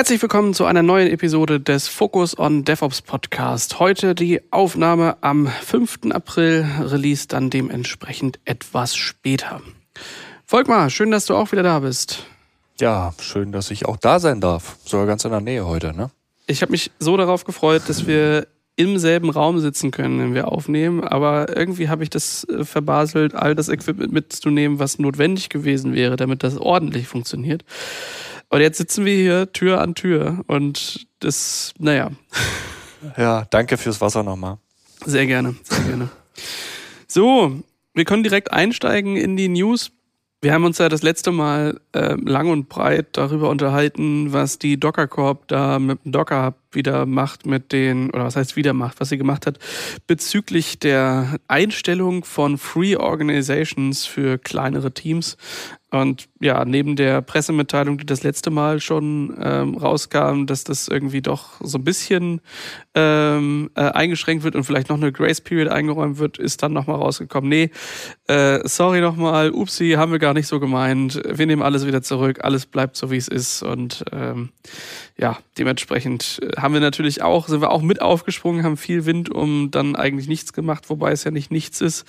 Herzlich 0.00 0.22
willkommen 0.22 0.54
zu 0.54 0.64
einer 0.64 0.82
neuen 0.82 1.08
Episode 1.08 1.60
des 1.60 1.86
Focus 1.86 2.38
on 2.38 2.64
DevOps 2.64 3.02
Podcast. 3.02 3.80
Heute 3.80 4.14
die 4.14 4.40
Aufnahme 4.50 5.18
am 5.20 5.46
5. 5.46 6.12
April, 6.12 6.66
Release 6.80 7.28
dann 7.28 7.50
dementsprechend 7.50 8.40
etwas 8.46 8.96
später. 8.96 9.60
Volkmar, 10.46 10.88
schön, 10.88 11.10
dass 11.10 11.26
du 11.26 11.34
auch 11.34 11.52
wieder 11.52 11.62
da 11.62 11.80
bist. 11.80 12.24
Ja, 12.80 13.12
schön, 13.20 13.52
dass 13.52 13.70
ich 13.70 13.84
auch 13.84 13.98
da 13.98 14.20
sein 14.20 14.40
darf. 14.40 14.78
Sogar 14.86 15.04
ganz 15.04 15.26
in 15.26 15.32
der 15.32 15.42
Nähe 15.42 15.66
heute, 15.66 15.94
ne? 15.94 16.10
Ich 16.46 16.62
habe 16.62 16.72
mich 16.72 16.90
so 16.98 17.18
darauf 17.18 17.44
gefreut, 17.44 17.82
dass 17.86 18.06
wir 18.06 18.46
im 18.76 18.96
selben 18.96 19.28
Raum 19.28 19.60
sitzen 19.60 19.90
können, 19.90 20.18
wenn 20.18 20.34
wir 20.34 20.48
aufnehmen, 20.48 21.04
aber 21.04 21.54
irgendwie 21.54 21.90
habe 21.90 22.04
ich 22.04 22.08
das 22.08 22.44
äh, 22.44 22.64
verbaselt, 22.64 23.34
all 23.34 23.54
das 23.54 23.68
Equipment 23.68 24.14
mitzunehmen, 24.14 24.78
was 24.78 24.98
notwendig 24.98 25.50
gewesen 25.50 25.92
wäre, 25.92 26.16
damit 26.16 26.42
das 26.42 26.56
ordentlich 26.56 27.06
funktioniert. 27.06 27.66
Und 28.50 28.60
jetzt 28.60 28.78
sitzen 28.78 29.04
wir 29.04 29.14
hier 29.14 29.52
Tür 29.52 29.80
an 29.80 29.94
Tür 29.94 30.44
und 30.48 31.06
das, 31.20 31.72
naja. 31.78 32.10
Ja, 33.16 33.46
danke 33.48 33.78
fürs 33.78 34.00
Wasser 34.00 34.22
nochmal. 34.22 34.58
Sehr 35.06 35.24
gerne, 35.26 35.54
sehr 35.62 35.84
gerne. 35.84 36.10
So, 37.06 37.62
wir 37.94 38.04
können 38.04 38.22
direkt 38.22 38.52
einsteigen 38.52 39.16
in 39.16 39.36
die 39.36 39.48
News. 39.48 39.92
Wir 40.42 40.52
haben 40.52 40.64
uns 40.64 40.78
ja 40.78 40.88
das 40.88 41.02
letzte 41.02 41.32
Mal 41.32 41.80
äh, 41.92 42.14
lang 42.14 42.50
und 42.50 42.68
breit 42.68 43.08
darüber 43.12 43.50
unterhalten, 43.50 44.32
was 44.32 44.58
die 44.58 44.78
Docker 44.78 45.06
Corp 45.06 45.46
da 45.48 45.78
mit 45.78 46.04
dem 46.04 46.12
Docker 46.12 46.46
Hub 46.46 46.54
wieder 46.72 47.06
macht 47.06 47.46
mit 47.46 47.72
den, 47.72 48.10
oder 48.10 48.24
was 48.24 48.36
heißt 48.36 48.56
wieder 48.56 48.72
macht, 48.72 49.00
was 49.00 49.08
sie 49.08 49.18
gemacht 49.18 49.46
hat, 49.46 49.58
bezüglich 50.06 50.78
der 50.78 51.38
Einstellung 51.48 52.24
von 52.24 52.58
Free 52.58 52.96
Organizations 52.96 54.06
für 54.06 54.38
kleinere 54.38 54.92
Teams. 54.92 55.36
Und 55.90 56.28
ja, 56.40 56.64
neben 56.64 56.94
der 56.94 57.20
Pressemitteilung, 57.20 57.98
die 57.98 58.06
das 58.06 58.22
letzte 58.22 58.50
Mal 58.50 58.80
schon 58.80 59.36
ähm, 59.42 59.76
rauskam, 59.76 60.46
dass 60.46 60.62
das 60.62 60.86
irgendwie 60.86 61.20
doch 61.20 61.60
so 61.60 61.78
ein 61.78 61.84
bisschen 61.84 62.40
ähm, 62.94 63.70
äh, 63.74 63.80
eingeschränkt 63.80 64.44
wird 64.44 64.54
und 64.54 64.62
vielleicht 64.62 64.88
noch 64.88 64.96
eine 64.96 65.10
Grace 65.10 65.40
Period 65.40 65.68
eingeräumt 65.68 66.18
wird, 66.18 66.38
ist 66.38 66.62
dann 66.62 66.72
nochmal 66.72 66.96
rausgekommen. 66.96 67.48
Nee, 67.48 67.70
äh, 68.28 68.60
sorry 68.68 69.00
nochmal, 69.00 69.50
upsi, 69.50 69.94
haben 69.96 70.12
wir 70.12 70.20
gar 70.20 70.32
nicht 70.32 70.46
so 70.46 70.60
gemeint. 70.60 71.20
Wir 71.28 71.46
nehmen 71.46 71.62
alles 71.62 71.84
wieder 71.84 72.02
zurück, 72.02 72.38
alles 72.44 72.66
bleibt 72.66 72.96
so, 72.96 73.10
wie 73.10 73.16
es 73.16 73.26
ist. 73.26 73.64
Und 73.64 74.04
ähm, 74.12 74.50
ja, 75.18 75.38
dementsprechend 75.58 76.38
äh, 76.40 76.59
haben 76.62 76.74
wir 76.74 76.80
natürlich 76.80 77.22
auch, 77.22 77.48
sind 77.48 77.60
wir 77.60 77.70
auch 77.70 77.82
mit 77.82 78.00
aufgesprungen, 78.00 78.64
haben 78.64 78.76
viel 78.76 79.06
Wind 79.06 79.30
um 79.30 79.70
dann 79.70 79.96
eigentlich 79.96 80.28
nichts 80.28 80.52
gemacht, 80.52 80.90
wobei 80.90 81.12
es 81.12 81.24
ja 81.24 81.30
nicht 81.30 81.50
nichts 81.50 81.80
ist. 81.80 82.06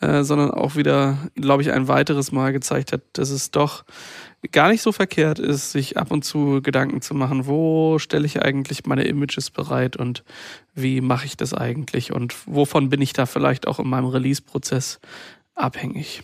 Äh, 0.00 0.24
sondern 0.24 0.50
auch 0.50 0.76
wieder, 0.76 1.18
glaube 1.34 1.62
ich, 1.62 1.72
ein 1.72 1.86
weiteres 1.86 2.32
Mal 2.32 2.54
gezeigt 2.54 2.92
hat, 2.92 3.02
dass 3.12 3.28
es 3.28 3.50
doch 3.50 3.84
gar 4.50 4.70
nicht 4.70 4.80
so 4.80 4.92
verkehrt 4.92 5.38
ist, 5.38 5.72
sich 5.72 5.98
ab 5.98 6.10
und 6.10 6.24
zu 6.24 6.62
Gedanken 6.62 7.02
zu 7.02 7.12
machen, 7.12 7.46
wo 7.46 7.98
stelle 7.98 8.24
ich 8.24 8.40
eigentlich 8.40 8.86
meine 8.86 9.04
Images 9.04 9.50
bereit 9.50 9.98
und 9.98 10.24
wie 10.74 11.02
mache 11.02 11.26
ich 11.26 11.36
das 11.36 11.52
eigentlich 11.52 12.12
und 12.12 12.34
wovon 12.46 12.88
bin 12.88 13.02
ich 13.02 13.12
da 13.12 13.26
vielleicht 13.26 13.66
auch 13.66 13.78
in 13.78 13.88
meinem 13.88 14.06
Release-Prozess 14.06 15.00
abhängig. 15.54 16.22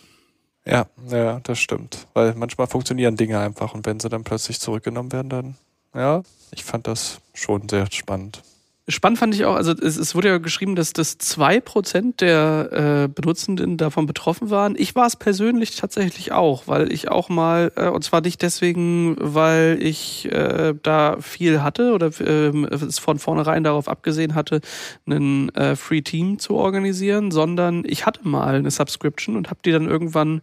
Ja, 0.64 0.86
ja, 1.10 1.40
das 1.40 1.58
stimmt. 1.58 2.06
Weil 2.14 2.34
manchmal 2.34 2.68
funktionieren 2.68 3.16
Dinge 3.16 3.38
einfach 3.40 3.74
und 3.74 3.84
wenn 3.84 4.00
sie 4.00 4.08
dann 4.08 4.24
plötzlich 4.24 4.58
zurückgenommen 4.58 5.12
werden, 5.12 5.28
dann, 5.28 5.56
ja, 5.94 6.22
ich 6.50 6.64
fand 6.64 6.86
das 6.86 7.20
schon 7.36 7.68
sehr 7.68 7.86
spannend. 7.90 8.42
Spannend 8.88 9.18
fand 9.18 9.34
ich 9.34 9.44
auch, 9.44 9.56
also 9.56 9.72
es, 9.72 9.96
es 9.96 10.14
wurde 10.14 10.28
ja 10.28 10.38
geschrieben, 10.38 10.76
dass 10.76 10.92
das 10.92 11.18
zwei 11.18 11.58
Prozent 11.58 12.20
der 12.20 12.68
äh, 12.70 13.08
Benutzenden 13.08 13.76
davon 13.78 14.06
betroffen 14.06 14.48
waren. 14.50 14.76
Ich 14.78 14.94
war 14.94 15.08
es 15.08 15.16
persönlich 15.16 15.74
tatsächlich 15.74 16.30
auch, 16.30 16.68
weil 16.68 16.92
ich 16.92 17.08
auch 17.08 17.28
mal, 17.28 17.72
äh, 17.74 17.88
und 17.88 18.04
zwar 18.04 18.20
nicht 18.20 18.42
deswegen, 18.42 19.16
weil 19.18 19.78
ich 19.80 20.30
äh, 20.30 20.74
da 20.84 21.16
viel 21.20 21.64
hatte 21.64 21.94
oder 21.94 22.12
äh, 22.20 22.74
es 22.74 23.00
von 23.00 23.18
vornherein 23.18 23.64
darauf 23.64 23.88
abgesehen 23.88 24.36
hatte, 24.36 24.60
einen 25.04 25.48
äh, 25.56 25.74
Free 25.74 26.02
Team 26.02 26.38
zu 26.38 26.54
organisieren, 26.54 27.32
sondern 27.32 27.82
ich 27.84 28.06
hatte 28.06 28.20
mal 28.28 28.54
eine 28.54 28.70
Subscription 28.70 29.34
und 29.36 29.50
habe 29.50 29.58
die 29.64 29.72
dann 29.72 29.88
irgendwann 29.88 30.42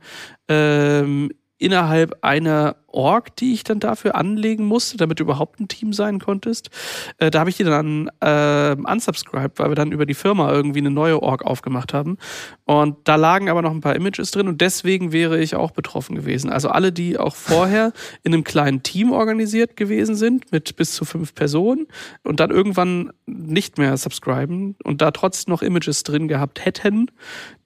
ähm, 0.49 1.31
innerhalb 1.63 2.17
einer 2.21 2.75
Org, 2.87 3.35
die 3.37 3.53
ich 3.53 3.63
dann 3.63 3.79
dafür 3.79 4.15
anlegen 4.15 4.65
musste, 4.65 4.97
damit 4.97 5.19
du 5.19 5.23
überhaupt 5.23 5.59
ein 5.59 5.67
Team 5.67 5.93
sein 5.93 6.19
konntest. 6.19 6.69
Äh, 7.17 7.31
da 7.31 7.39
habe 7.39 7.49
ich 7.49 7.57
die 7.57 7.63
dann 7.63 8.09
äh, 8.19 8.75
unsubscribed, 8.75 9.59
weil 9.59 9.69
wir 9.69 9.75
dann 9.75 9.91
über 9.91 10.05
die 10.05 10.13
Firma 10.13 10.51
irgendwie 10.51 10.79
eine 10.79 10.91
neue 10.91 11.23
Org 11.23 11.43
aufgemacht 11.45 11.93
haben. 11.93 12.17
Und 12.65 12.97
da 13.05 13.15
lagen 13.15 13.49
aber 13.49 13.61
noch 13.61 13.71
ein 13.71 13.81
paar 13.81 13.95
Images 13.95 14.31
drin 14.31 14.47
und 14.47 14.61
deswegen 14.61 15.11
wäre 15.11 15.39
ich 15.39 15.55
auch 15.55 15.71
betroffen 15.71 16.15
gewesen. 16.15 16.51
Also 16.51 16.69
alle, 16.69 16.91
die 16.91 17.17
auch 17.17 17.35
vorher 17.35 17.93
in 18.23 18.33
einem 18.33 18.43
kleinen 18.43 18.83
Team 18.83 19.11
organisiert 19.11 19.75
gewesen 19.75 20.15
sind, 20.15 20.51
mit 20.51 20.75
bis 20.75 20.93
zu 20.93 21.05
fünf 21.05 21.33
Personen 21.33 21.87
und 22.23 22.41
dann 22.41 22.51
irgendwann 22.51 23.11
nicht 23.25 23.77
mehr 23.77 23.95
subscriben 23.95 24.75
und 24.83 25.01
da 25.01 25.11
trotzdem 25.11 25.53
noch 25.53 25.61
Images 25.61 26.03
drin 26.03 26.27
gehabt 26.27 26.65
hätten, 26.65 27.07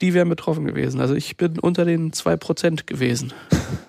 die 0.02 0.14
wären 0.14 0.30
betroffen 0.30 0.66
gewesen. 0.66 1.02
Also 1.02 1.16
ich 1.16 1.36
bin 1.36 1.60
unter 1.60 1.84
den 1.84 2.14
zwei 2.14 2.38
Prozent 2.38 2.88
gewesen. 2.88 3.34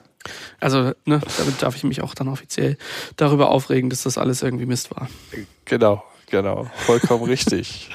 Also, 0.61 0.93
ne, 1.05 1.21
damit 1.39 1.63
darf 1.63 1.77
ich 1.77 1.85
mich 1.85 2.03
auch 2.03 2.15
dann 2.15 2.29
offiziell 2.29 2.77
darüber 3.17 3.51
aufregen, 3.51 3.91
dass 3.91 4.03
das 4.03 4.19
alles 4.19 4.43
irgendwie 4.43 4.67
Mist 4.67 4.91
war. 4.91 5.09
Genau, 5.65 6.03
genau. 6.31 6.71
Vollkommen 6.87 7.25
richtig. 7.29 7.91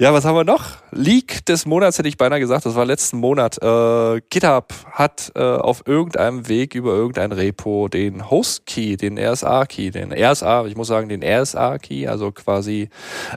Ja, 0.00 0.12
was 0.12 0.24
haben 0.24 0.34
wir 0.34 0.44
noch? 0.44 0.78
Leak 0.90 1.44
des 1.46 1.64
Monats 1.64 1.98
hätte 1.98 2.08
ich 2.08 2.16
beinahe 2.16 2.40
gesagt, 2.40 2.66
das 2.66 2.74
war 2.74 2.84
letzten 2.84 3.18
Monat. 3.18 3.62
Äh, 3.62 4.20
GitHub 4.28 4.72
hat 4.90 5.30
äh, 5.36 5.40
auf 5.40 5.86
irgendeinem 5.86 6.48
Weg 6.48 6.74
über 6.74 6.92
irgendein 6.92 7.30
Repo 7.32 7.88
den 7.88 8.30
Host-Key, 8.30 8.96
den 8.96 9.18
RSA-Key, 9.18 9.90
den 9.90 10.12
RSA, 10.12 10.66
ich 10.66 10.76
muss 10.76 10.88
sagen, 10.88 11.08
den 11.08 11.22
RSA-Key, 11.22 12.08
also 12.08 12.32
quasi 12.32 12.88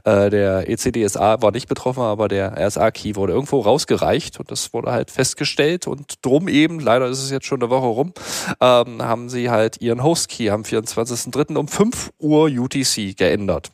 äh, 0.06 0.30
der 0.30 0.70
ECDSA 0.70 1.42
war 1.42 1.52
nicht 1.52 1.70
betroffen, 1.70 2.02
aber 2.02 2.28
der 2.28 2.58
RSA-Key 2.58 3.16
wurde 3.16 3.34
irgendwo 3.34 3.60
rausgereicht 3.60 4.40
und 4.40 4.50
das 4.50 4.74
wurde 4.74 4.92
halt 4.92 5.12
festgestellt 5.12 5.86
und 5.86 6.26
drum 6.26 6.48
eben, 6.48 6.80
leider 6.80 7.08
ist 7.08 7.22
es 7.24 7.30
jetzt 7.30 7.46
schon 7.46 7.62
eine 7.62 7.70
Woche 7.70 7.88
rum, 7.88 8.14
ähm, 8.60 9.04
haben 9.04 9.30
sie 9.30 9.50
halt 9.50 9.82
ihren 9.82 10.04
Host-Key 10.04 10.50
am 10.50 10.64
24.03. 10.64 11.56
um 11.56 11.68
5 11.68 12.12
Uhr 12.18 12.46
UTC 12.46 13.16
geändert. 13.16 13.72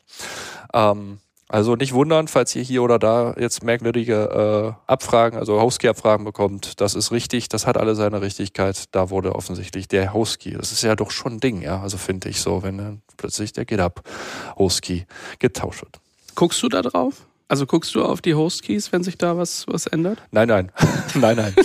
Ähm, 0.74 1.20
also 1.52 1.76
nicht 1.76 1.94
wundern, 1.94 2.28
falls 2.28 2.56
ihr 2.56 2.62
hier 2.62 2.84
oder 2.84 3.00
da 3.00 3.34
jetzt 3.38 3.64
merkwürdige 3.64 4.76
äh, 4.88 4.92
Abfragen, 4.92 5.40
also 5.40 5.60
Hostkey-Abfragen 5.60 6.24
bekommt. 6.24 6.80
Das 6.80 6.94
ist 6.94 7.12
richtig, 7.12 7.50
das 7.50 7.66
hat 7.66 7.76
alle 7.76 7.96
seine 7.96 8.22
Richtigkeit. 8.22 8.86
Da 8.92 9.10
wurde 9.10 9.34
offensichtlich 9.34 9.88
der 9.88 10.14
Hostkey, 10.14 10.54
das 10.54 10.72
ist 10.72 10.84
ja 10.84 10.96
doch 10.96 11.10
schon 11.10 11.34
ein 11.34 11.40
Ding, 11.40 11.64
ja. 11.64 11.82
Also 11.82 11.98
finde 11.98 12.30
ich 12.30 12.40
so, 12.40 12.62
wenn 12.62 12.78
dann 12.78 13.02
plötzlich 13.18 13.52
der 13.52 13.66
GitHub 13.66 14.04
Hostkey 14.60 15.08
getauscht 15.40 15.82
wird. 15.82 16.00
Guckst 16.36 16.62
du 16.62 16.70
da 16.70 16.84
drauf? 16.84 17.16
Also 17.48 17.66
guckst 17.66 17.96
du 17.96 18.06
auf 18.06 18.22
die 18.22 18.36
Hostkeys, 18.36 18.92
wenn 18.92 19.04
sich 19.04 19.18
da 19.18 19.36
was, 19.36 19.66
was 19.68 19.88
ändert? 19.88 20.20
Nein, 20.30 20.50
nein. 20.50 20.72
nein, 21.16 21.36
nein. 21.36 21.56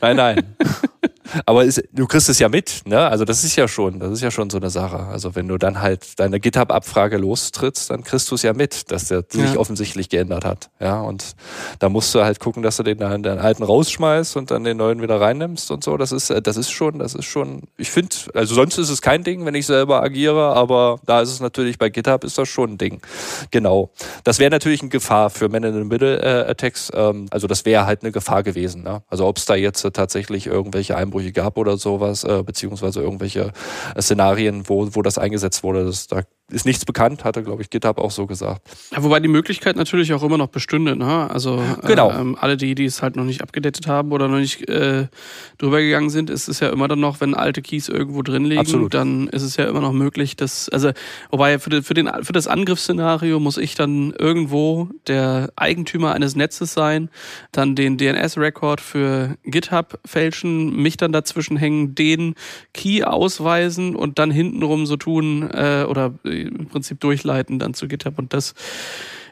nein, 0.00 0.16
nein. 0.16 0.56
Aber 1.46 1.64
ist, 1.64 1.82
du 1.92 2.06
kriegst 2.06 2.28
es 2.28 2.38
ja 2.38 2.48
mit, 2.48 2.82
ne? 2.86 3.00
Also 3.00 3.24
das 3.24 3.44
ist 3.44 3.56
ja 3.56 3.68
schon, 3.68 3.98
das 3.98 4.12
ist 4.12 4.20
ja 4.22 4.30
schon 4.30 4.50
so 4.50 4.58
eine 4.58 4.70
Sache. 4.70 4.98
Also 4.98 5.34
wenn 5.34 5.48
du 5.48 5.58
dann 5.58 5.80
halt 5.80 6.18
deine 6.18 6.40
GitHub-Abfrage 6.40 7.16
lostrittst, 7.18 7.90
dann 7.90 8.04
kriegst 8.04 8.30
du 8.30 8.34
es 8.34 8.42
ja 8.42 8.52
mit, 8.52 8.90
dass 8.90 9.08
der 9.08 9.24
ja. 9.32 9.46
sich 9.46 9.56
offensichtlich 9.56 10.08
geändert 10.08 10.44
hat. 10.44 10.70
Ja, 10.80 11.00
und 11.00 11.36
da 11.78 11.88
musst 11.88 12.14
du 12.14 12.22
halt 12.22 12.40
gucken, 12.40 12.62
dass 12.62 12.76
du 12.76 12.82
den, 12.82 12.98
den 12.98 13.38
alten 13.38 13.62
rausschmeißt 13.62 14.36
und 14.36 14.50
dann 14.50 14.64
den 14.64 14.76
neuen 14.76 15.02
wieder 15.02 15.20
reinnimmst 15.20 15.70
und 15.70 15.84
so. 15.84 15.96
Das 15.96 16.12
ist, 16.12 16.30
das 16.30 16.56
ist 16.56 16.70
schon, 16.70 16.98
das 16.98 17.14
ist 17.14 17.26
schon, 17.26 17.62
ich 17.76 17.90
finde, 17.90 18.16
also 18.34 18.54
sonst 18.54 18.78
ist 18.78 18.90
es 18.90 19.02
kein 19.02 19.24
Ding, 19.24 19.44
wenn 19.46 19.54
ich 19.54 19.66
selber 19.66 20.02
agiere, 20.02 20.54
aber 20.54 20.98
da 21.06 21.20
ist 21.20 21.30
es 21.30 21.40
natürlich, 21.40 21.78
bei 21.78 21.88
GitHub 21.88 22.24
ist 22.24 22.38
das 22.38 22.48
schon 22.48 22.72
ein 22.72 22.78
Ding. 22.78 23.00
Genau. 23.50 23.90
Das 24.24 24.38
wäre 24.38 24.50
natürlich 24.50 24.80
eine 24.80 24.90
Gefahr 24.90 25.30
für 25.30 25.48
Man-in-the-Middle-Attacks. 25.48 26.90
Äh, 26.90 27.00
ähm, 27.00 27.26
also 27.30 27.46
das 27.46 27.64
wäre 27.64 27.86
halt 27.86 28.02
eine 28.02 28.12
Gefahr 28.12 28.42
gewesen. 28.42 28.82
Ne? 28.82 29.02
Also 29.08 29.26
ob 29.26 29.38
es 29.38 29.44
da 29.44 29.54
jetzt 29.54 29.82
tatsächlich 29.92 30.46
irgendwelche 30.46 30.96
Einbrüche 30.96 31.21
Einbrüche 31.22 31.32
gab 31.32 31.56
oder 31.56 31.76
sowas, 31.76 32.24
äh, 32.24 32.42
beziehungsweise 32.44 33.00
irgendwelche 33.00 33.52
äh, 33.94 34.02
Szenarien, 34.02 34.68
wo, 34.68 34.88
wo 34.94 35.02
das 35.02 35.18
eingesetzt 35.18 35.62
wurde. 35.62 35.84
Das, 35.84 36.06
da 36.06 36.22
ist 36.52 36.66
nichts 36.66 36.84
bekannt, 36.84 37.24
hatte, 37.24 37.42
glaube 37.42 37.62
ich, 37.62 37.70
GitHub 37.70 37.98
auch 37.98 38.10
so 38.10 38.26
gesagt. 38.26 38.62
Ja, 38.92 39.02
wobei 39.02 39.20
die 39.20 39.28
Möglichkeit 39.28 39.76
natürlich 39.76 40.12
auch 40.12 40.22
immer 40.22 40.38
noch 40.38 40.48
bestünde. 40.48 40.96
Ne? 40.96 41.30
Also 41.30 41.62
genau. 41.82 42.10
äh, 42.10 42.34
alle 42.38 42.56
die, 42.56 42.74
die 42.74 42.84
es 42.84 43.02
halt 43.02 43.16
noch 43.16 43.24
nicht 43.24 43.42
abgedatet 43.42 43.86
haben 43.86 44.12
oder 44.12 44.28
noch 44.28 44.38
nicht 44.38 44.68
äh, 44.68 45.06
drüber 45.58 45.80
gegangen 45.80 46.10
sind, 46.10 46.30
ist 46.30 46.48
es 46.48 46.60
ja 46.60 46.68
immer 46.68 46.88
dann 46.88 47.00
noch, 47.00 47.20
wenn 47.20 47.34
alte 47.34 47.62
Keys 47.62 47.88
irgendwo 47.88 48.22
drin 48.22 48.44
liegen, 48.44 48.60
Absolut. 48.60 48.92
dann 48.94 49.28
ist 49.28 49.42
es 49.42 49.56
ja 49.56 49.64
immer 49.64 49.80
noch 49.80 49.92
möglich, 49.92 50.36
dass, 50.36 50.68
also 50.68 50.92
wobei 51.30 51.58
für, 51.58 51.70
den, 51.70 51.82
für, 51.82 51.94
den, 51.94 52.10
für 52.22 52.32
das 52.32 52.46
Angriffsszenario 52.46 53.40
muss 53.40 53.56
ich 53.56 53.74
dann 53.74 54.12
irgendwo 54.18 54.88
der 55.06 55.52
Eigentümer 55.56 56.12
eines 56.12 56.36
Netzes 56.36 56.74
sein, 56.74 57.08
dann 57.50 57.74
den 57.74 57.96
DNS-Record 57.96 58.80
für 58.80 59.36
GitHub 59.44 59.98
fälschen, 60.04 60.76
mich 60.76 60.96
dann 60.98 61.12
dazwischen 61.12 61.56
hängen, 61.56 61.94
den 61.94 62.34
Key 62.74 63.04
ausweisen 63.04 63.96
und 63.96 64.18
dann 64.18 64.30
hintenrum 64.30 64.86
so 64.86 64.96
tun 64.96 65.48
äh, 65.50 65.84
oder 65.88 66.14
im 66.42 66.66
Prinzip 66.66 67.00
durchleiten 67.00 67.58
dann 67.58 67.74
zu 67.74 67.88
GitHub. 67.88 68.18
Und 68.18 68.32
das 68.32 68.54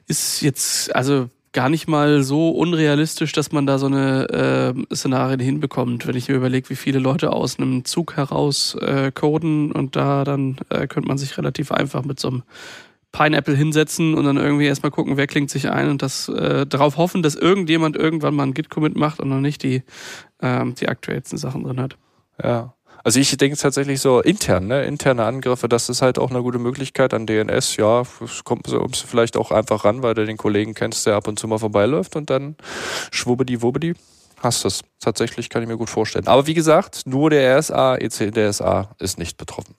ist 0.06 0.42
jetzt, 0.42 0.94
also 0.94 1.28
gar 1.52 1.68
nicht 1.68 1.88
mal 1.88 2.22
so 2.22 2.50
unrealistisch, 2.50 3.32
dass 3.32 3.50
man 3.52 3.66
da 3.66 3.78
so 3.78 3.86
eine 3.86 4.74
äh, 4.90 4.94
Szenarien 4.94 5.40
hinbekommt. 5.40 6.06
Wenn 6.06 6.16
ich 6.16 6.28
mir 6.28 6.36
überlege, 6.36 6.70
wie 6.70 6.76
viele 6.76 7.00
Leute 7.00 7.32
aus 7.32 7.58
einem 7.58 7.84
Zug 7.84 8.16
heraus 8.16 8.76
äh, 8.80 9.10
coden 9.12 9.72
und 9.72 9.96
da 9.96 10.24
dann 10.24 10.56
äh, 10.68 10.86
könnte 10.86 11.08
man 11.08 11.18
sich 11.18 11.36
relativ 11.36 11.72
einfach 11.72 12.04
mit 12.04 12.20
so 12.20 12.28
einem 12.28 12.42
Pineapple 13.12 13.56
hinsetzen 13.56 14.14
und 14.14 14.24
dann 14.24 14.36
irgendwie 14.36 14.66
erstmal 14.66 14.92
gucken, 14.92 15.16
wer 15.16 15.26
klingt 15.26 15.50
sich 15.50 15.68
ein 15.70 15.88
und 15.88 16.02
das 16.02 16.28
äh, 16.28 16.66
darauf 16.66 16.96
hoffen, 16.96 17.22
dass 17.22 17.34
irgendjemand 17.34 17.96
irgendwann 17.96 18.34
mal 18.34 18.44
einen 18.44 18.54
Git-Commit 18.54 18.96
macht 18.96 19.18
und 19.18 19.28
noch 19.28 19.40
nicht 19.40 19.64
die, 19.64 19.82
ähm, 20.40 20.74
die 20.76 20.88
aktuellsten 20.88 21.36
Sachen 21.36 21.64
drin 21.64 21.80
hat. 21.80 21.96
Ja. 22.42 22.74
Also 23.02 23.18
ich 23.18 23.36
denke 23.36 23.56
tatsächlich 23.56 24.00
so 24.00 24.20
intern, 24.20 24.66
ne? 24.66 24.84
interne 24.84 25.24
Angriffe, 25.24 25.68
das 25.68 25.88
ist 25.88 26.02
halt 26.02 26.18
auch 26.18 26.30
eine 26.30 26.42
gute 26.42 26.58
Möglichkeit 26.58 27.14
an 27.14 27.26
DNS. 27.26 27.76
Ja, 27.76 28.02
es 28.02 28.44
kommt 28.44 28.66
so 28.66 28.86
vielleicht 29.06 29.36
auch 29.36 29.50
einfach 29.50 29.84
ran, 29.84 30.02
weil 30.02 30.14
du 30.14 30.26
den 30.26 30.36
Kollegen 30.36 30.74
kennst, 30.74 31.06
der 31.06 31.16
ab 31.16 31.28
und 31.28 31.38
zu 31.38 31.48
mal 31.48 31.58
vorbeiläuft 31.58 32.16
und 32.16 32.30
dann 32.30 32.56
schwubbedi 33.10 33.62
wubbedi 33.62 33.94
hast 34.42 34.64
es. 34.64 34.82
Tatsächlich 35.00 35.48
kann 35.48 35.62
ich 35.62 35.68
mir 35.68 35.76
gut 35.76 35.90
vorstellen. 35.90 36.26
Aber 36.26 36.46
wie 36.46 36.54
gesagt, 36.54 37.02
nur 37.06 37.30
der 37.30 37.58
RSA, 37.58 37.96
EC 37.96 38.32
DSA 38.32 38.94
ist 38.98 39.18
nicht 39.18 39.36
betroffen. 39.36 39.74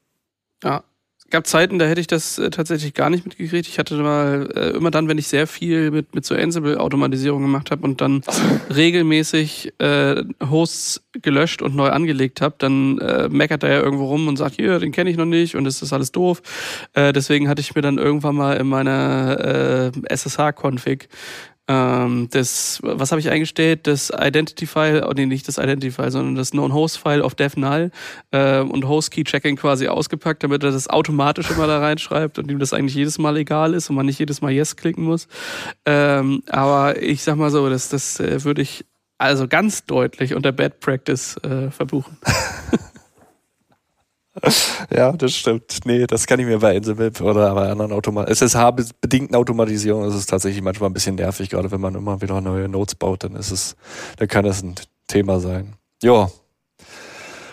Ja, 0.64 0.84
gab 1.32 1.48
Zeiten, 1.48 1.80
da 1.80 1.86
hätte 1.86 2.02
ich 2.02 2.08
das 2.08 2.38
äh, 2.38 2.50
tatsächlich 2.50 2.94
gar 2.94 3.10
nicht 3.10 3.26
mitgekriegt. 3.26 3.68
Ich 3.68 3.80
hatte 3.80 3.96
mal 3.96 4.50
äh, 4.56 4.70
immer 4.72 4.92
dann, 4.92 5.08
wenn 5.08 5.18
ich 5.18 5.28
sehr 5.28 5.48
viel 5.48 5.92
mit, 5.92 6.14
mit 6.14 6.26
so 6.26 6.36
Ansible-Automatisierung 6.36 7.42
gemacht 7.42 7.72
habe 7.72 7.84
und 7.84 8.02
dann 8.02 8.22
regelmäßig 8.76 9.74
äh, 9.80 10.24
Hosts 10.48 11.02
gelöscht 11.14 11.62
und 11.62 11.76
neu 11.76 11.90
angelegt 11.90 12.42
habe, 12.42 12.56
dann 12.58 13.00
äh, 13.00 13.30
meckert 13.30 13.64
er 13.64 13.72
ja 13.72 13.82
irgendwo 13.82 14.06
rum 14.06 14.28
und 14.28 14.38
sagt, 14.38 14.56
hier, 14.56 14.80
den 14.80 14.92
kenne 14.92 15.10
ich 15.10 15.18
noch 15.18 15.26
nicht 15.26 15.56
und 15.56 15.64
das 15.64 15.82
ist 15.82 15.94
alles 15.94 16.12
doof. 16.12 16.42
Äh, 16.94 17.14
deswegen 17.14 17.50
hatte 17.50 17.62
ich 17.62 17.74
mir 17.76 17.82
dann 17.82 17.98
irgendwann 17.98 18.36
mal 18.36 18.58
in 18.58 18.68
meiner 18.68 19.92
äh, 20.06 20.14
SSH-Config 20.14 21.08
ähm, 21.72 22.28
das, 22.32 22.80
was 22.84 23.12
habe 23.12 23.22
ich 23.22 23.30
eingestellt? 23.30 23.88
Das 23.88 24.12
Identity-File, 24.12 25.06
oh 25.08 25.14
nee, 25.16 25.26
nicht 25.26 25.48
das 25.48 25.58
Identity-File, 25.58 26.12
sondern 26.12 26.36
das 26.36 26.52
Known-Host-File 26.52 27.22
auf 27.22 27.34
DevNull 27.34 27.92
äh, 28.32 28.60
und 28.60 28.86
Host-Key-Checking 28.86 29.56
quasi 29.56 29.88
ausgepackt, 29.88 30.44
damit 30.44 30.64
er 30.64 30.72
das 30.72 30.90
automatisch 30.90 31.50
immer 31.50 31.68
da 31.68 31.80
reinschreibt 31.80 32.40
und 32.40 32.52
ihm 32.52 32.60
das 32.60 32.74
eigentlich 32.74 32.96
jedes 32.96 33.20
Mal 33.20 33.38
egal 33.38 33.74
ist 33.74 33.90
und 33.90 33.96
man 33.96 34.06
nicht 34.06 34.20
jedes 34.20 34.42
Mal 34.42 34.52
Yes 34.52 34.76
klicken 34.76 35.06
muss. 35.06 35.30
Ähm, 35.86 36.44
aber 36.50 37.02
ich 37.02 37.24
sag 37.24 37.38
mal 37.38 37.52
so, 37.52 37.70
das, 37.70 37.88
das 37.88 38.20
äh, 38.20 38.44
würde 38.44 38.62
ich 38.64 38.84
also 39.18 39.48
ganz 39.48 39.86
deutlich 39.86 40.34
unter 40.34 40.52
Bad 40.52 40.82
Practice 40.82 41.38
äh, 41.38 41.72
verbuchen. 41.72 42.18
ja, 44.96 45.12
das 45.12 45.36
stimmt. 45.36 45.80
Nee, 45.86 46.08
das 46.08 46.26
kann 46.26 46.40
ich 46.40 46.46
mir 46.46 46.60
bei 46.60 46.76
Ansible 46.76 47.12
oder 47.22 47.54
bei 47.54 47.70
anderen 47.70 47.92
Automat 47.92 48.30
SSH-bedingten 48.30 49.36
Automatisierungen 49.36 50.10
ist 50.10 50.16
es 50.16 50.26
tatsächlich 50.26 50.62
manchmal 50.62 50.90
ein 50.90 50.94
bisschen 50.94 51.16
nervig, 51.16 51.50
gerade 51.50 51.72
wenn 51.72 51.82
man 51.82 51.96
immer 51.96 52.22
wieder 52.22 52.42
neue 52.42 52.68
Nodes 52.68 52.96
baut, 52.96 53.24
dann 53.24 53.36
ist 53.36 53.52
es, 53.52 53.76
dann 54.18 54.28
kann 54.28 54.46
das 54.46 54.64
ein 54.64 54.76
Thema 55.08 55.40
sein. 55.40 55.74
Ja. 56.02 56.30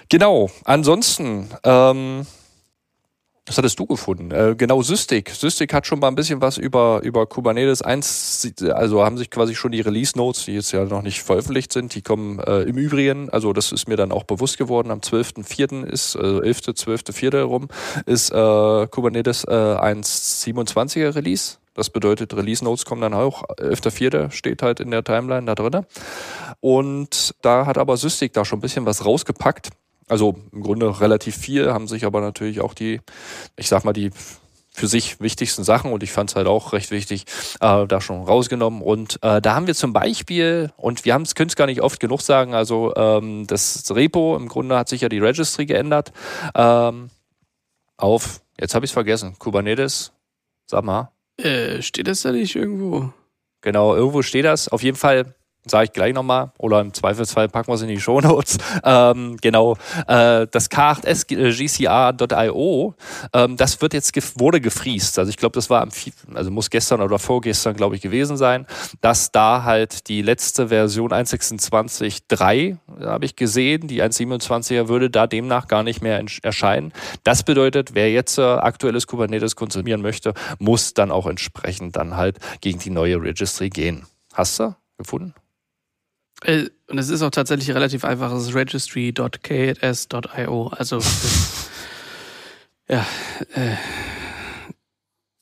Genau. 0.08 0.48
Ansonsten, 0.64 1.48
ähm, 1.64 2.26
was 3.48 3.58
hattest 3.58 3.78
du 3.78 3.86
gefunden? 3.86 4.30
Äh, 4.30 4.54
genau, 4.56 4.82
Sysdig. 4.82 5.30
Sysdig 5.30 5.72
hat 5.72 5.86
schon 5.86 5.98
mal 5.98 6.08
ein 6.08 6.14
bisschen 6.14 6.40
was 6.40 6.58
über, 6.58 7.00
über 7.02 7.26
Kubernetes 7.26 7.82
1, 7.82 8.54
also 8.72 9.04
haben 9.04 9.18
sich 9.18 9.30
quasi 9.30 9.54
schon 9.54 9.72
die 9.72 9.80
Release-Notes, 9.80 10.44
die 10.44 10.52
jetzt 10.52 10.72
ja 10.72 10.84
noch 10.84 11.02
nicht 11.02 11.22
veröffentlicht 11.22 11.72
sind, 11.72 11.94
die 11.94 12.02
kommen 12.02 12.38
äh, 12.40 12.62
im 12.62 12.76
Übrigen, 12.76 13.30
also 13.30 13.52
das 13.52 13.72
ist 13.72 13.88
mir 13.88 13.96
dann 13.96 14.12
auch 14.12 14.24
bewusst 14.24 14.58
geworden, 14.58 14.90
am 14.90 15.00
12.04. 15.00 15.84
ist, 15.84 16.14
äh, 16.14 16.40
11., 16.40 16.58
12.04. 16.58 17.42
rum, 17.42 17.68
ist 18.06 18.30
äh, 18.30 18.86
Kubernetes 18.86 19.44
äh, 19.44 19.50
1.27er 19.50 21.14
Release. 21.14 21.56
Das 21.74 21.90
bedeutet, 21.90 22.34
Release-Notes 22.34 22.84
kommen 22.84 23.02
dann 23.02 23.14
auch. 23.14 23.44
11.04. 23.50 24.32
steht 24.32 24.62
halt 24.62 24.80
in 24.80 24.90
der 24.90 25.04
Timeline 25.04 25.46
da 25.46 25.54
drin. 25.54 25.86
Und 26.58 27.36
da 27.42 27.66
hat 27.66 27.78
aber 27.78 27.96
Sysdig 27.96 28.32
da 28.32 28.44
schon 28.44 28.58
ein 28.58 28.62
bisschen 28.62 28.84
was 28.84 29.04
rausgepackt. 29.04 29.70
Also 30.08 30.36
im 30.52 30.62
Grunde 30.62 31.00
relativ 31.00 31.36
viel, 31.36 31.72
haben 31.72 31.88
sich 31.88 32.04
aber 32.04 32.20
natürlich 32.20 32.60
auch 32.60 32.74
die, 32.74 33.00
ich 33.56 33.68
sag 33.68 33.84
mal, 33.84 33.92
die 33.92 34.10
für 34.78 34.86
sich 34.86 35.20
wichtigsten 35.20 35.64
Sachen 35.64 35.92
und 35.92 36.02
ich 36.02 36.12
fand 36.12 36.30
es 36.30 36.36
halt 36.36 36.46
auch 36.46 36.72
recht 36.72 36.90
wichtig, 36.90 37.24
äh, 37.60 37.86
da 37.86 38.00
schon 38.00 38.22
rausgenommen. 38.22 38.80
Und 38.80 39.18
äh, 39.22 39.42
da 39.42 39.54
haben 39.54 39.66
wir 39.66 39.74
zum 39.74 39.92
Beispiel, 39.92 40.72
und 40.76 41.04
wir 41.04 41.12
können 41.12 41.48
es 41.48 41.56
gar 41.56 41.66
nicht 41.66 41.82
oft 41.82 42.00
genug 42.00 42.22
sagen, 42.22 42.54
also 42.54 42.94
ähm, 42.96 43.46
das 43.46 43.84
Repo, 43.94 44.36
im 44.36 44.48
Grunde 44.48 44.78
hat 44.78 44.88
sich 44.88 45.00
ja 45.00 45.08
die 45.08 45.18
Registry 45.18 45.66
geändert 45.66 46.12
ähm, 46.54 47.10
auf, 47.96 48.40
jetzt 48.58 48.74
habe 48.74 48.84
ich 48.84 48.90
es 48.90 48.94
vergessen, 48.94 49.36
Kubernetes, 49.38 50.12
sag 50.66 50.84
mal. 50.84 51.10
Äh, 51.36 51.82
steht 51.82 52.06
das 52.06 52.22
da 52.22 52.32
nicht 52.32 52.54
irgendwo? 52.54 53.12
Genau, 53.60 53.96
irgendwo 53.96 54.22
steht 54.22 54.44
das. 54.44 54.68
Auf 54.68 54.82
jeden 54.82 54.96
Fall 54.96 55.34
sage 55.68 55.84
ich 55.84 55.92
gleich 55.92 56.14
nochmal, 56.14 56.52
oder 56.58 56.80
im 56.80 56.92
Zweifelsfall 56.92 57.48
packen 57.48 57.68
wir 57.68 57.74
es 57.74 57.82
in 57.82 57.88
die 57.88 58.00
Shownotes. 58.00 58.58
Ähm, 58.84 59.36
genau, 59.40 59.74
äh, 60.06 60.46
das 60.50 60.70
K8S 60.70 61.26
GCA.io, 61.26 62.94
ähm, 63.32 63.56
das 63.56 63.80
wird 63.80 63.92
jetzt 63.92 64.12
gef 64.12 64.34
wurde 64.36 64.60
gefriest. 64.60 65.18
Also 65.18 65.30
ich 65.30 65.36
glaube, 65.36 65.54
das 65.54 65.68
war 65.68 65.82
am, 65.82 65.90
also 66.34 66.50
muss 66.50 66.70
gestern 66.70 67.00
oder 67.00 67.18
vorgestern, 67.18 67.74
glaube 67.74 67.96
ich, 67.96 68.02
gewesen 68.02 68.36
sein, 68.36 68.66
dass 69.00 69.32
da 69.32 69.64
halt 69.64 70.08
die 70.08 70.22
letzte 70.22 70.68
Version 70.68 71.10
1.26.3, 71.10 72.76
habe 73.04 73.24
ich 73.24 73.36
gesehen, 73.36 73.88
die 73.88 74.02
1.27er 74.02 74.88
würde 74.88 75.10
da 75.10 75.26
demnach 75.26 75.66
gar 75.68 75.82
nicht 75.82 76.02
mehr 76.02 76.24
erscheinen. 76.42 76.92
Das 77.24 77.42
bedeutet, 77.42 77.94
wer 77.94 78.10
jetzt 78.10 78.38
äh, 78.38 78.42
aktuelles 78.42 79.06
Kubernetes 79.06 79.56
konsumieren 79.56 80.02
möchte, 80.02 80.34
muss 80.58 80.94
dann 80.94 81.10
auch 81.10 81.26
entsprechend 81.26 81.96
dann 81.96 82.16
halt 82.16 82.38
gegen 82.60 82.78
die 82.78 82.90
neue 82.90 83.20
Registry 83.20 83.70
gehen. 83.70 84.06
Hast 84.34 84.60
du 84.60 84.74
gefunden? 84.96 85.34
Äh, 86.44 86.66
und 86.86 86.98
es 86.98 87.08
ist 87.08 87.22
auch 87.22 87.30
tatsächlich 87.30 87.74
relativ 87.74 88.04
einfach. 88.04 88.32
Es 88.32 88.44
ist 88.44 88.54
registry.ks.io. 88.54 90.68
Also, 90.68 91.00
ja, 92.88 93.04
äh, 93.54 93.74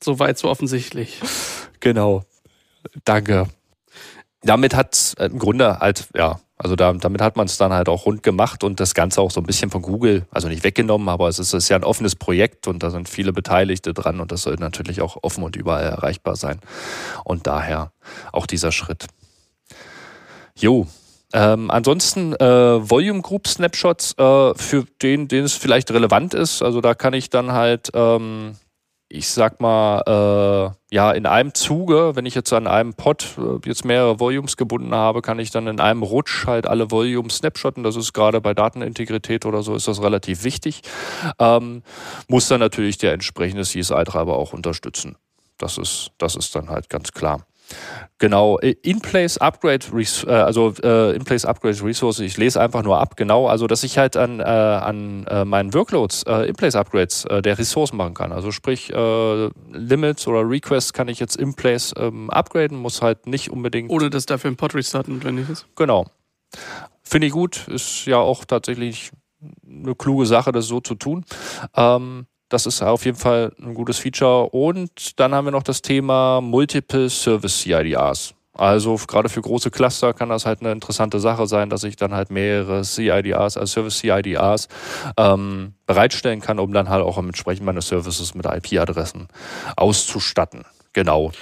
so 0.02 0.19
weit, 0.19 0.38
so 0.38 0.48
offensichtlich. 0.48 1.20
Genau. 1.81 2.25
Danke. 3.04 3.48
Damit 4.43 4.75
hat 4.75 5.14
äh, 5.19 5.26
im 5.26 5.38
Grunde 5.38 5.81
halt, 5.81 6.08
ja, 6.14 6.40
also 6.58 6.75
da, 6.75 6.93
damit 6.93 7.20
hat 7.20 7.37
man 7.37 7.46
es 7.46 7.58
dann 7.58 7.72
halt 7.72 7.88
auch 7.88 8.06
rund 8.06 8.22
gemacht 8.22 8.64
und 8.64 8.81
das 8.81 8.94
Ganze 8.94 9.20
auch 9.20 9.31
so 9.31 9.40
ein 9.40 9.46
bisschen 9.46 9.70
von 9.70 9.82
Google, 9.82 10.26
also 10.31 10.49
nicht 10.49 10.64
weggenommen, 10.64 11.08
aber 11.08 11.28
es 11.28 11.38
ist, 11.38 11.52
es 11.52 11.64
ist 11.64 11.69
ja 11.69 11.76
ein 11.76 11.84
offenes 11.84 12.16
Projekt 12.16 12.66
und 12.66 12.82
da 12.82 12.90
sind 12.90 13.08
viele 13.08 13.32
Beteiligte 13.32 13.92
dran 13.92 14.20
und 14.20 14.32
das 14.32 14.42
soll 14.42 14.54
natürlich 14.54 15.02
auch 15.02 15.19
offen 15.22 15.44
und 15.44 15.56
überall 15.56 15.84
erreichbar 15.84 16.37
sein. 16.37 16.60
Und 17.25 17.47
daher 17.47 17.92
auch 18.32 18.47
dieser 18.47 18.73
Schritt. 18.73 19.06
Jo. 20.58 20.86
Ähm, 21.32 21.70
ansonsten 21.70 22.34
äh, 22.34 22.90
Volume 22.90 23.20
Group 23.20 23.48
Snapshots, 23.48 24.14
äh, 24.16 24.54
für 24.54 24.84
den, 25.02 25.28
den 25.28 25.44
es 25.44 25.54
vielleicht 25.54 25.90
relevant 25.90 26.34
ist. 26.34 26.62
Also 26.62 26.80
da 26.80 26.94
kann 26.94 27.14
ich 27.14 27.30
dann 27.30 27.52
halt, 27.52 27.90
ähm, 27.94 28.56
ich 29.08 29.28
sag 29.28 29.60
mal, 29.60 30.00
äh, 30.06 30.94
ja, 30.94 31.12
in 31.12 31.26
einem 31.26 31.52
Zuge, 31.52 32.12
wenn 32.14 32.26
ich 32.26 32.34
jetzt 32.34 32.52
an 32.52 32.66
einem 32.66 32.94
Pod 32.94 33.36
äh, 33.38 33.68
jetzt 33.68 33.84
mehrere 33.84 34.18
Volumes 34.18 34.56
gebunden 34.56 34.94
habe, 34.94 35.20
kann 35.20 35.38
ich 35.38 35.50
dann 35.50 35.66
in 35.66 35.80
einem 35.80 36.02
Rutsch 36.02 36.46
halt 36.46 36.66
alle 36.66 36.90
Volumes 36.90 37.38
snapshotten. 37.38 37.82
Das 37.82 37.96
ist 37.96 38.12
gerade 38.12 38.40
bei 38.40 38.54
Datenintegrität 38.54 39.44
oder 39.44 39.62
so 39.62 39.75
ist 39.75 39.88
das 39.88 40.00
relativ 40.00 40.44
wichtig. 40.44 40.82
Ähm, 41.38 41.82
muss 42.28 42.48
dann 42.48 42.60
natürlich 42.60 42.98
der 42.98 43.12
entsprechende 43.12 43.64
CSI-Treiber 43.64 44.38
auch 44.38 44.52
unterstützen. 44.52 45.16
Das 45.58 45.76
ist, 45.76 46.12
das 46.18 46.36
ist 46.36 46.54
dann 46.54 46.70
halt 46.70 46.88
ganz 46.88 47.12
klar. 47.12 47.46
Genau, 48.18 48.58
äh, 48.61 48.75
In-Place 48.82 49.38
Upgrade, 49.38 49.87
äh, 49.94 50.30
also 50.30 50.73
äh, 50.82 51.14
In-Place 51.16 51.44
Upgrade 51.44 51.82
Resources, 51.82 52.25
ich 52.25 52.37
lese 52.38 52.61
einfach 52.61 52.82
nur 52.82 52.99
ab, 52.99 53.16
genau, 53.16 53.46
also 53.46 53.66
dass 53.66 53.82
ich 53.82 53.99
halt 53.99 54.16
an, 54.16 54.40
an 54.40 55.26
meinen 55.49 55.75
Workloads 55.75 56.23
In-Place 56.23 56.76
Upgrades 56.76 57.26
der 57.30 57.58
Ressourcen 57.58 57.96
machen 57.96 58.14
kann. 58.14 58.32
Also 58.32 58.52
sprich, 58.52 58.88
Limits 58.88 60.26
oder 60.26 60.49
Requests 60.49 60.92
kann 60.92 61.08
ich 61.08 61.20
jetzt 61.20 61.37
In-Place 61.37 61.94
ähm, 61.99 62.30
upgraden, 62.30 62.78
muss 62.78 63.02
halt 63.02 63.26
nicht 63.26 63.50
unbedingt. 63.50 63.90
Ohne 63.90 64.11
dass 64.11 64.26
dafür 64.26 64.50
ein 64.50 64.56
Pod-Restart 64.56 65.08
notwendig 65.08 65.49
ist. 65.50 65.66
Genau. 65.76 66.06
Finde 67.02 67.26
ich 67.26 67.32
gut, 67.32 67.68
ist 67.68 68.06
ja 68.06 68.18
auch 68.18 68.44
tatsächlich 68.44 69.11
eine 69.68 69.94
kluge 69.94 70.26
Sache, 70.26 70.52
das 70.52 70.66
so 70.66 70.80
zu 70.80 70.94
tun. 70.94 71.25
Ähm, 71.76 72.26
das 72.48 72.66
ist 72.66 72.82
auf 72.82 73.04
jeden 73.04 73.16
Fall 73.16 73.52
ein 73.60 73.74
gutes 73.74 73.98
Feature. 73.98 74.50
Und 74.50 75.18
dann 75.18 75.34
haben 75.34 75.46
wir 75.46 75.52
noch 75.52 75.62
das 75.62 75.82
Thema 75.82 76.40
Multiple 76.40 77.10
Service 77.10 77.60
CIDRs. 77.62 78.34
Also 78.56 78.98
gerade 79.06 79.28
für 79.28 79.42
große 79.42 79.70
Cluster 79.70 80.14
kann 80.14 80.30
das 80.30 80.46
halt 80.46 80.60
eine 80.60 80.72
interessante 80.72 81.20
Sache 81.20 81.46
sein, 81.46 81.68
dass 81.68 81.84
ich 81.84 81.96
dann 81.96 82.14
halt 82.14 82.30
mehrere 82.30 82.84
CIDRs, 82.84 83.56
also 83.56 83.66
Service 83.66 83.98
CIDRs 83.98 84.68
ähm, 85.18 85.74
bereitstellen 85.84 86.40
kann, 86.40 86.58
um 86.58 86.72
dann 86.72 86.88
halt 86.88 87.04
auch 87.04 87.18
entsprechend 87.18 87.66
meine 87.66 87.82
Services 87.82 88.34
mit 88.34 88.46
IP-Adressen 88.46 89.28
auszustatten. 89.76 90.64
Genau. 90.94 91.32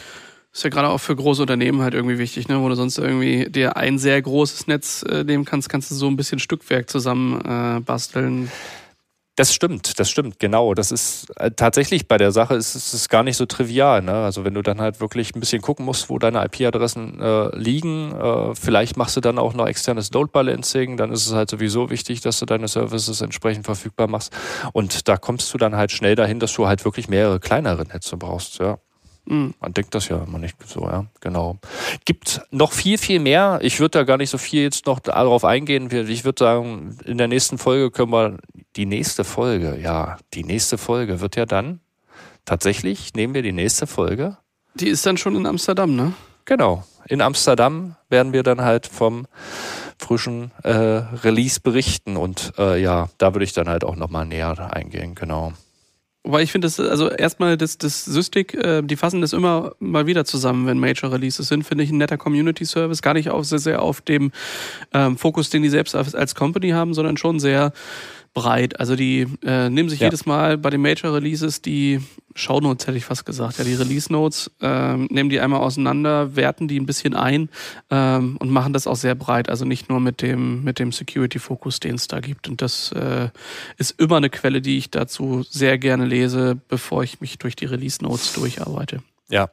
Ist 0.53 0.65
ja 0.65 0.71
gerade 0.71 0.89
auch 0.89 0.99
für 0.99 1.15
große 1.15 1.43
Unternehmen 1.43 1.83
halt 1.83 1.95
irgendwie 1.95 2.19
wichtig, 2.19 2.49
ne? 2.49 2.61
wo 2.61 2.69
du 2.69 2.75
sonst 2.75 2.99
irgendwie 2.99 3.49
dir 3.49 3.77
ein 3.77 3.99
sehr 3.99 4.21
großes 4.21 4.67
Netz 4.67 5.05
äh, 5.09 5.25
nehmen 5.25 5.45
kannst, 5.45 5.69
kannst 5.69 5.91
du 5.91 5.95
so 5.95 6.07
ein 6.07 6.17
bisschen 6.17 6.39
Stückwerk 6.39 6.91
zusammen 6.91 7.41
äh, 7.41 7.81
basteln. 7.81 8.51
Das 9.37 9.53
stimmt, 9.53 9.99
das 9.99 10.09
stimmt, 10.09 10.39
genau. 10.39 10.75
Das 10.75 10.93
ist 10.93 11.29
äh, 11.39 11.51
tatsächlich 11.51 12.07
bei 12.07 12.19
der 12.19 12.31
Sache 12.31 12.55
ist 12.55 12.77
es 12.77 13.09
gar 13.09 13.25
nicht 13.25 13.37
so 13.37 13.47
trivial. 13.47 14.01
Ne? 14.01 14.13
Also 14.13 14.45
wenn 14.45 14.55
du 14.55 14.63
dann 14.63 14.81
halt 14.81 15.01
wirklich 15.01 15.35
ein 15.35 15.41
bisschen 15.41 15.61
gucken 15.61 15.85
musst, 15.85 16.09
wo 16.09 16.21
deine 16.21 16.45
IP-Adressen 16.45 17.21
äh, 17.21 17.57
liegen, 17.57 18.13
äh, 18.13 18.55
vielleicht 18.55 18.97
machst 18.97 19.17
du 19.17 19.21
dann 19.21 19.41
auch 19.41 19.53
noch 19.55 19.67
externes 19.67 20.13
Load 20.13 20.31
Balancing, 20.33 20.97
dann 20.97 21.11
ist 21.11 21.27
es 21.27 21.33
halt 21.33 21.51
sowieso 21.51 21.91
wichtig, 21.91 22.21
dass 22.21 22.39
du 22.39 22.47
deine 22.47 22.69
Services 22.69 23.21
entsprechend 23.23 23.65
verfügbar 23.65 24.07
machst. 24.07 24.33
Und 24.73 25.09
da 25.09 25.17
kommst 25.17 25.53
du 25.53 25.59
dann 25.59 25.75
halt 25.75 25.91
schnell 25.91 26.15
dahin, 26.15 26.39
dass 26.39 26.53
du 26.53 26.69
halt 26.69 26.85
wirklich 26.85 27.09
mehrere 27.09 27.41
kleinere 27.41 27.83
Netze 27.83 28.17
brauchst, 28.17 28.59
ja. 28.61 28.79
Mhm. 29.27 29.55
Man 29.61 29.73
denkt 29.73 29.95
das 29.95 30.09
ja 30.09 30.23
immer 30.23 30.39
nicht 30.39 30.57
so, 30.67 30.83
ja, 30.83 31.07
genau. 31.21 31.59
Gibt 32.05 32.43
noch 32.51 32.73
viel, 32.73 32.99
viel 32.99 33.21
mehr. 33.21 33.59
Ich 33.63 33.81
würde 33.81 33.99
da 33.99 34.05
gar 34.05 34.19
nicht 34.19 34.31
so 34.31 34.39
viel 34.39 34.63
jetzt 34.63 34.87
noch 34.87 35.01
darauf 35.01 35.45
eingehen. 35.45 35.91
Ich 36.09 36.25
würde 36.25 36.45
sagen, 36.45 36.99
in 37.05 37.19
der 37.19 37.29
nächsten 37.29 37.59
Folge 37.59 37.91
können 37.91 38.13
wir 38.13 38.39
die 38.77 38.87
nächste 38.87 39.25
Folge, 39.25 39.79
ja, 39.81 40.19
die 40.35 40.45
nächste 40.45 40.79
Folge 40.79 41.21
wird 41.21 41.37
ja 41.37 41.47
dann 41.47 41.81
tatsächlich, 42.45 43.15
nehmen 43.15 43.35
wir 43.35 43.43
die 43.43 43.53
nächste 43.53 43.87
Folge. 43.87 44.37
Die 44.75 44.89
ist 44.89 45.07
dann 45.07 45.17
schon 45.17 45.37
in 45.37 45.47
Amsterdam, 45.47 45.95
ne? 45.95 46.13
Genau. 46.45 46.85
In 47.09 47.21
Amsterdam 47.21 47.97
werden 48.09 48.33
wir 48.33 48.43
dann 48.43 48.61
halt 48.61 48.87
vom 48.87 49.27
frischen 49.99 50.51
äh, 50.63 50.71
Release 50.73 51.61
berichten 51.61 52.17
und 52.17 52.53
äh, 52.59 52.81
ja, 52.83 53.09
da 53.19 53.35
würde 53.35 53.45
ich 53.45 53.53
dann 53.53 53.69
halt 53.69 53.85
auch 53.85 53.97
nochmal 53.97 54.27
näher 54.27 54.75
eingehen, 54.75 55.15
genau. 55.15 55.53
Weil 56.27 56.43
ich 56.43 56.53
finde, 56.53 56.67
also 56.67 57.11
erstmal 57.11 57.59
das, 57.59 57.77
das 57.77 58.03
Sysdig, 58.03 58.55
äh, 58.55 58.81
die 58.81 58.97
fassen 58.97 59.21
das 59.21 59.35
immer 59.35 59.73
mal 59.79 60.07
wieder 60.07 60.25
zusammen, 60.25 60.67
wenn 60.67 60.79
Major 60.79 61.13
Releases 61.13 61.49
sind, 61.49 61.65
finde 61.65 61.85
ich 61.85 61.91
ein 61.91 61.99
netter 61.99 62.17
Community 62.17 62.65
Service, 62.65 63.03
gar 63.03 63.13
nicht 63.13 63.29
auch 63.29 63.45
sehr, 63.45 63.59
sehr 63.59 63.83
auf 63.83 64.01
dem 64.01 64.33
ähm, 64.95 65.19
Fokus, 65.19 65.51
den 65.51 65.63
die 65.63 65.69
selbst 65.69 65.95
als, 65.95 66.15
als 66.15 66.35
Company 66.35 66.71
haben, 66.71 66.95
sondern 66.95 67.19
schon 67.19 67.41
sehr 67.41 67.75
breit. 68.35 68.79
Also 68.81 68.97
die 68.97 69.27
äh, 69.45 69.71
nehmen 69.71 69.89
sich 69.89 70.01
ja. 70.01 70.09
jedes 70.09 70.27
Mal 70.27 70.59
bei 70.59 70.69
den 70.71 70.83
Major 70.83 71.15
Releases 71.15 71.63
die 71.63 72.01
Shownotes, 72.35 72.87
hätte 72.87 72.99
ich 72.99 73.05
fast 73.05 73.25
gesagt, 73.25 73.59
ja, 73.59 73.65
die 73.65 73.75
Release 73.75 74.13
Notes, 74.13 74.51
ähm, 74.61 75.07
nehmen 75.11 75.31
die 75.31 75.41
einmal 75.41 75.61
auseinander, 75.61 76.35
werten 76.35 76.67
die 76.67 76.79
ein 76.79 76.85
bisschen 76.85 77.15
ein 77.15 77.49
ähm, 77.91 78.37
und 78.39 78.51
machen 78.51 78.73
das 78.73 78.89
auch 78.89 78.97
sehr 78.97 79.15
breit. 79.15 79.49
Also 79.49 79.65
nicht 79.65 79.89
nur 79.89 80.01
mit 80.01 80.21
dem, 80.21 80.65
mit 80.65 80.81
dem 80.81 80.91
Security-Fokus, 80.91 81.79
den 81.79 81.95
es 81.95 82.09
da 82.09 82.19
gibt. 82.21 82.49
Und 82.49 82.61
das 82.61 82.91
äh, 82.93 83.29
ist 83.79 83.99
immer 84.01 84.17
eine 84.17 84.31
Quelle, 84.31 84.61
die 84.61 84.79
ich 84.79 84.91
dazu 84.91 85.45
sehr 85.49 85.79
gerne 85.79 86.05
lese, 86.05 86.61
bevor 86.69 87.05
ich 87.05 87.21
mich 87.21 87.39
durch 87.39 87.55
die 87.55 87.67
Release 87.67 88.03
Notes 88.03 88.33
durcharbeite. 88.35 89.03
Ja. 89.29 89.49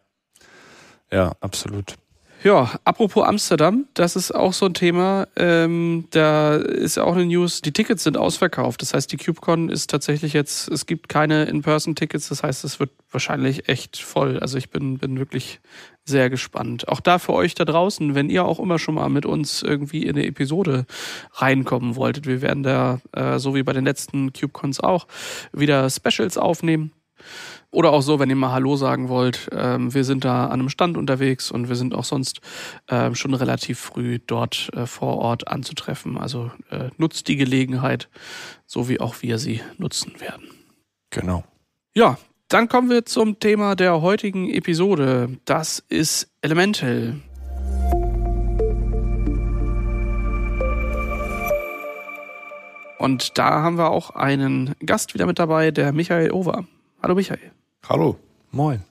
Ja, 1.11 1.33
absolut. 1.39 1.95
Ja, 2.43 2.71
apropos 2.85 3.23
Amsterdam, 3.23 3.85
das 3.93 4.15
ist 4.15 4.33
auch 4.33 4.53
so 4.53 4.65
ein 4.65 4.73
Thema. 4.73 5.27
Ähm, 5.35 6.07
da 6.09 6.55
ist 6.55 6.97
ja 6.97 7.03
auch 7.03 7.13
eine 7.13 7.27
News, 7.27 7.61
die 7.61 7.71
Tickets 7.71 8.03
sind 8.03 8.17
ausverkauft. 8.17 8.81
Das 8.81 8.95
heißt, 8.95 9.11
die 9.11 9.17
CubeCon 9.17 9.69
ist 9.69 9.91
tatsächlich 9.91 10.33
jetzt, 10.33 10.67
es 10.67 10.87
gibt 10.87 11.07
keine 11.07 11.43
In-Person-Tickets. 11.43 12.29
Das 12.29 12.41
heißt, 12.41 12.63
es 12.63 12.79
wird 12.79 12.89
wahrscheinlich 13.11 13.69
echt 13.69 14.01
voll. 14.01 14.39
Also 14.39 14.57
ich 14.57 14.71
bin, 14.71 14.97
bin 14.97 15.19
wirklich 15.19 15.59
sehr 16.03 16.31
gespannt. 16.31 16.87
Auch 16.87 16.99
da 16.99 17.19
für 17.19 17.33
euch 17.33 17.53
da 17.53 17.63
draußen, 17.63 18.15
wenn 18.15 18.31
ihr 18.31 18.43
auch 18.43 18.59
immer 18.59 18.79
schon 18.79 18.95
mal 18.95 19.09
mit 19.09 19.27
uns 19.27 19.61
irgendwie 19.61 20.03
in 20.07 20.15
eine 20.15 20.25
Episode 20.25 20.87
reinkommen 21.33 21.95
wolltet. 21.95 22.25
Wir 22.25 22.41
werden 22.41 22.63
da, 22.63 23.01
äh, 23.11 23.37
so 23.37 23.53
wie 23.53 23.61
bei 23.61 23.73
den 23.73 23.85
letzten 23.85 24.33
CubeCons 24.33 24.79
auch, 24.79 25.05
wieder 25.53 25.87
Specials 25.91 26.39
aufnehmen. 26.39 26.91
Oder 27.73 27.93
auch 27.93 28.01
so, 28.01 28.19
wenn 28.19 28.29
ihr 28.29 28.35
mal 28.35 28.51
Hallo 28.51 28.75
sagen 28.75 29.07
wollt. 29.07 29.47
Ähm, 29.53 29.93
wir 29.93 30.03
sind 30.03 30.25
da 30.25 30.47
an 30.47 30.59
einem 30.59 30.69
Stand 30.69 30.97
unterwegs 30.97 31.51
und 31.51 31.69
wir 31.69 31.77
sind 31.77 31.95
auch 31.95 32.03
sonst 32.03 32.41
ähm, 32.89 33.15
schon 33.15 33.33
relativ 33.33 33.79
früh 33.79 34.19
dort 34.19 34.69
äh, 34.73 34.85
vor 34.85 35.17
Ort 35.17 35.47
anzutreffen. 35.47 36.17
Also 36.17 36.51
äh, 36.69 36.89
nutzt 36.97 37.29
die 37.29 37.37
Gelegenheit, 37.37 38.09
so 38.65 38.89
wie 38.89 38.99
auch 38.99 39.21
wir 39.21 39.37
sie 39.37 39.61
nutzen 39.77 40.19
werden. 40.19 40.49
Genau. 41.11 41.45
Ja, 41.95 42.17
dann 42.49 42.67
kommen 42.67 42.89
wir 42.89 43.05
zum 43.05 43.39
Thema 43.39 43.75
der 43.75 44.01
heutigen 44.01 44.49
Episode. 44.49 45.37
Das 45.45 45.81
ist 45.87 46.29
Elemental. 46.41 47.15
Und 52.97 53.37
da 53.37 53.63
haben 53.63 53.77
wir 53.77 53.89
auch 53.89 54.11
einen 54.11 54.75
Gast 54.85 55.13
wieder 55.13 55.25
mit 55.25 55.39
dabei, 55.39 55.71
der 55.71 55.93
Michael 55.93 56.31
Over. 56.31 56.65
Hallo 57.01 57.15
Michael. 57.15 57.51
Hallo. 57.87 58.17
Moin. 58.51 58.83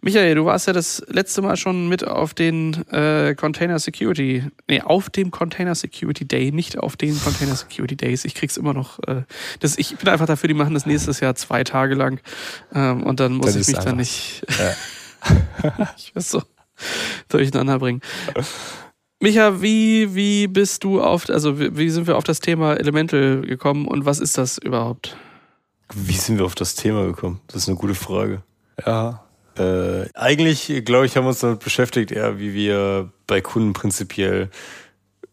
Michael, 0.00 0.34
du 0.34 0.44
warst 0.44 0.66
ja 0.66 0.72
das 0.72 1.02
letzte 1.08 1.42
Mal 1.42 1.56
schon 1.56 1.88
mit 1.88 2.06
auf 2.06 2.34
den 2.34 2.86
äh, 2.92 3.34
Container 3.34 3.78
Security, 3.78 4.44
nee, 4.68 4.80
auf 4.80 5.10
dem 5.10 5.30
Container 5.30 5.74
Security 5.74 6.24
Day, 6.26 6.52
nicht 6.52 6.78
auf 6.78 6.96
den 6.96 7.18
Container 7.18 7.56
Security 7.56 7.96
Days. 7.96 8.24
Ich 8.24 8.34
krieg's 8.34 8.56
immer 8.56 8.72
noch. 8.72 8.98
Äh, 9.06 9.22
das, 9.60 9.78
ich 9.78 9.96
bin 9.96 10.08
einfach 10.08 10.26
dafür, 10.26 10.48
die 10.48 10.54
machen 10.54 10.74
das 10.74 10.86
nächstes 10.86 11.20
Jahr 11.20 11.34
zwei 11.34 11.64
Tage 11.64 11.94
lang 11.94 12.20
ähm, 12.74 13.02
und 13.02 13.18
dann 13.20 13.34
muss 13.34 13.52
dann 13.52 13.60
ich 13.60 13.66
mich 13.66 13.78
dann 13.78 13.96
nicht, 13.96 14.46
ja. 14.58 15.88
ich 15.96 16.14
weiß 16.14 16.30
so 16.30 16.42
durcheinander 17.28 17.78
bringen. 17.78 18.00
Micha, 19.20 19.62
wie, 19.62 20.14
wie 20.14 20.46
bist 20.46 20.84
du 20.84 21.00
auf, 21.00 21.28
also 21.30 21.58
wie 21.58 21.90
sind 21.90 22.06
wir 22.06 22.16
auf 22.16 22.24
das 22.24 22.40
Thema 22.40 22.74
Elemental 22.74 23.40
gekommen 23.40 23.88
und 23.88 24.04
was 24.04 24.20
ist 24.20 24.38
das 24.38 24.58
überhaupt? 24.58 25.16
Wie 25.94 26.16
sind 26.16 26.38
wir 26.38 26.44
auf 26.44 26.54
das 26.54 26.74
Thema 26.74 27.04
gekommen? 27.04 27.40
Das 27.46 27.62
ist 27.62 27.68
eine 27.68 27.76
gute 27.76 27.94
Frage. 27.94 28.42
Ja. 28.84 29.22
Äh, 29.56 30.10
eigentlich, 30.14 30.82
glaube 30.84 31.06
ich, 31.06 31.16
haben 31.16 31.24
wir 31.24 31.28
uns 31.28 31.40
damit 31.40 31.60
beschäftigt, 31.60 32.12
eher 32.12 32.38
wie 32.38 32.52
wir 32.52 33.10
bei 33.26 33.40
Kunden 33.40 33.72
prinzipiell 33.72 34.50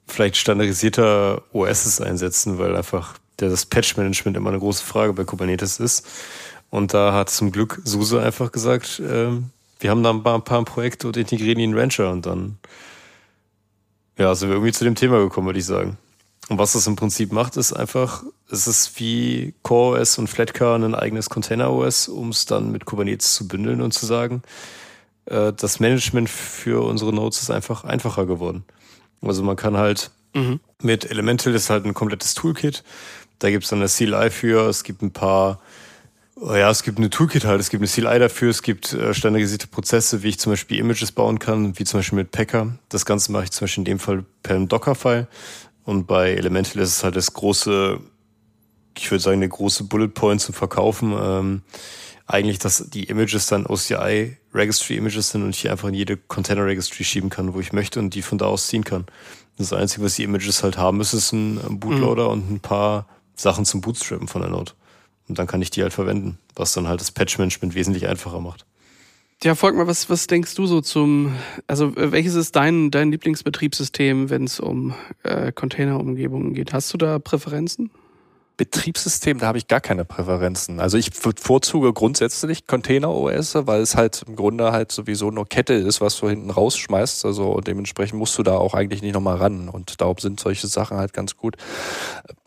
vielleicht 0.08 0.38
standardisierter 0.38 1.44
OSs 1.52 2.02
einsetzen, 2.02 2.60
weil 2.60 2.76
einfach 2.76 3.18
das 3.38 3.66
Patch-Management 3.66 4.38
immer 4.38 4.50
eine 4.50 4.60
große 4.60 4.86
Frage 4.86 5.14
bei 5.14 5.24
Kubernetes 5.24 5.80
ist. 5.80 6.08
Und 6.70 6.94
da 6.94 7.14
hat 7.14 7.30
zum 7.30 7.52
Glück 7.52 7.82
SUSE 7.84 8.22
einfach 8.22 8.52
gesagt, 8.52 9.00
äh, 9.00 9.30
wir 9.80 9.90
haben 9.90 10.04
da 10.04 10.12
ein 10.12 10.24
paar, 10.24 10.36
ein 10.36 10.44
paar 10.44 10.64
Projekte 10.64 11.08
und 11.08 11.18
integrieren 11.18 11.58
die 11.58 11.66
in 11.66 11.78
Rancher 11.78 12.12
und 12.12 12.26
dann 12.26 12.58
ja, 14.18 14.34
sind 14.36 14.50
wir 14.50 14.56
irgendwie 14.56 14.72
zu 14.72 14.84
dem 14.84 14.96
Thema 14.96 15.20
gekommen, 15.20 15.48
würde 15.48 15.60
ich 15.60 15.66
sagen. 15.66 15.98
Und 16.50 16.58
was 16.58 16.74
das 16.74 16.88
im 16.88 16.96
Prinzip 16.96 17.32
macht, 17.32 17.56
ist 17.56 17.72
einfach, 17.74 18.24
es 18.50 18.68
ist 18.68 19.00
wie 19.00 19.54
CoreOS 19.64 20.18
und 20.18 20.28
Flatcar 20.28 20.76
ein 20.76 20.94
eigenes 20.94 21.30
Container-OS, 21.30 22.10
um 22.10 22.30
es 22.30 22.46
dann 22.46 22.72
mit 22.72 22.86
Kubernetes 22.86 23.34
zu 23.36 23.48
bündeln 23.48 23.82
und 23.82 23.94
zu 23.94 24.06
sagen, 24.06 24.44
äh, 25.26 25.54
das 25.54 25.80
Management 25.80 26.30
für 26.30 26.84
unsere 26.84 27.14
Nodes 27.14 27.42
ist 27.42 27.50
einfach 27.50 27.84
einfacher 27.84 28.26
geworden. 28.26 28.66
Also 29.22 29.44
man 29.44 29.56
kann 29.56 29.78
halt 29.78 30.12
mhm. 30.34 30.60
mit 30.82 31.10
Elemental 31.10 31.54
ist 31.54 31.70
halt 31.70 31.86
ein 31.86 31.94
komplettes 31.94 32.34
Toolkit. 32.34 32.84
Da 33.40 33.50
gibt 33.50 33.64
es 33.64 33.70
dann 33.70 33.80
eine 33.80 33.90
CLI 33.90 34.30
für, 34.30 34.68
es 34.70 34.84
gibt 34.84 35.02
ein 35.02 35.12
paar, 35.12 35.60
oh 36.36 36.54
ja, 36.54 36.70
es 36.70 36.84
gibt 36.84 36.98
eine 36.98 37.10
Toolkit 37.10 37.46
halt, 37.46 37.60
es 37.60 37.70
gibt 37.70 37.82
eine 37.82 37.90
CLI 37.90 38.20
dafür, 38.20 38.50
es 38.50 38.62
gibt 38.62 38.94
äh, 38.94 39.14
standardisierte 39.14 39.68
Prozesse, 39.68 40.24
wie 40.24 40.30
ich 40.30 40.40
zum 40.40 40.52
Beispiel 40.52 40.80
Images 40.80 41.12
bauen 41.12 41.40
kann, 41.40 41.78
wie 41.80 41.84
zum 41.84 42.00
Beispiel 42.00 42.18
mit 42.18 42.32
Packer. 42.32 42.78
Das 42.90 43.06
Ganze 43.06 43.32
mache 43.32 43.46
ich 43.46 43.52
zum 43.52 43.66
Beispiel 43.66 43.82
in 43.82 43.86
dem 43.86 44.00
Fall 44.00 44.26
per 44.44 44.56
einem 44.56 44.68
Docker-File. 44.68 45.28
Und 45.84 46.08
bei 46.08 46.32
Elemental 46.32 46.82
ist 46.82 46.98
es 46.98 47.04
halt 47.04 47.16
das 47.16 47.34
große, 47.34 48.00
ich 48.98 49.12
würde 49.12 49.24
sagen, 49.24 49.38
eine 49.38 49.50
große 49.50 49.86
Bullet 49.86 50.10
Point 50.10 50.42
zum 50.42 50.54
Verkaufen. 50.54 51.14
Ähm, 51.20 51.62
eigentlich, 52.26 52.60
dass 52.60 52.90
die 52.90 53.04
Images 53.06 53.48
dann 53.48 53.66
OCI 53.66 54.38
Registry 54.54 54.96
Images 54.96 55.30
sind 55.30 55.44
und 55.44 55.50
ich 55.50 55.70
einfach 55.70 55.90
in 55.90 55.94
jede 55.94 56.16
Container 56.16 56.66
Registry 56.66 57.04
schieben 57.04 57.30
kann, 57.30 57.54
wo 57.54 57.60
ich 57.60 57.74
möchte 57.74 58.00
und 58.00 58.14
die 58.14 58.22
von 58.22 58.38
da 58.38 58.46
aus 58.46 58.68
ziehen 58.68 58.84
kann. 58.84 59.06
Das 59.58 59.74
Einzige, 59.74 60.06
was 60.06 60.16
die 60.16 60.24
Images 60.24 60.64
halt 60.64 60.78
haben, 60.78 61.02
ist, 61.02 61.14
ist 61.14 61.32
ein 61.32 61.80
Bootloader 61.80 62.26
mhm. 62.26 62.32
und 62.32 62.52
ein 62.52 62.60
paar 62.60 63.08
Sachen 63.36 63.66
zum 63.66 63.82
Bootstrappen 63.82 64.28
von 64.28 64.42
der 64.42 64.52
Node. 64.52 64.72
Und 65.28 65.40
dann 65.40 65.48
kann 65.48 65.62
ich 65.62 65.70
die 65.70 65.82
halt 65.82 65.94
verwenden, 65.94 66.38
was 66.56 66.74
dann 66.74 66.88
halt 66.88 67.02
das 67.02 67.12
Patch-Management 67.12 67.76
wesentlich 67.76 68.08
einfacher 68.08 68.40
macht. 68.40 68.66
Ja, 69.44 69.56
folg 69.56 69.76
mal, 69.76 69.88
was, 69.88 70.10
was 70.10 70.28
denkst 70.28 70.56
du 70.56 70.66
so 70.68 70.80
zum, 70.80 71.36
also 71.68 71.88
äh, 71.98 72.14
welches 72.14 72.36
ist 72.36 72.56
dein, 72.56 72.92
dein 72.92 73.12
Lieblingsbetriebssystem, 73.12 74.30
wenn 74.30 74.46
es 74.46 74.62
um 74.62 74.94
äh, 75.24 75.52
Containerumgebungen 75.52 76.54
geht? 76.54 76.72
Hast 76.72 76.94
du 76.94 76.98
da 76.98 77.20
Präferenzen? 77.20 77.92
Betriebssystem, 78.56 79.40
da 79.40 79.48
habe 79.48 79.58
ich 79.58 79.68
gar 79.68 79.82
keine 79.82 80.06
Präferenzen. 80.06 80.80
Also 80.80 80.98
ich 80.98 81.12
bevorzuge 81.12 81.92
grundsätzlich 81.92 82.68
Container 82.68 83.10
OS, 83.10 83.56
weil 83.56 83.82
es 83.82 83.98
halt 83.98 84.24
im 84.28 84.38
Grunde 84.38 84.72
halt 84.72 84.94
sowieso 84.94 85.30
nur 85.30 85.46
Kette 85.46 85.74
ist, 85.74 86.00
was 86.00 86.18
du 86.20 86.30
hinten 86.30 86.50
rausschmeißt. 86.50 87.26
Also 87.26 87.60
dementsprechend 87.60 88.20
musst 88.20 88.38
du 88.38 88.44
da 88.44 88.54
auch 88.54 88.76
eigentlich 88.76 89.02
nicht 89.02 89.14
nochmal 89.14 89.38
ran. 89.38 89.68
Und 89.68 90.00
darum 90.00 90.20
sind 90.20 90.40
solche 90.40 90.68
Sachen 90.68 90.98
halt 90.98 91.12
ganz 91.12 91.36
gut 91.36 91.58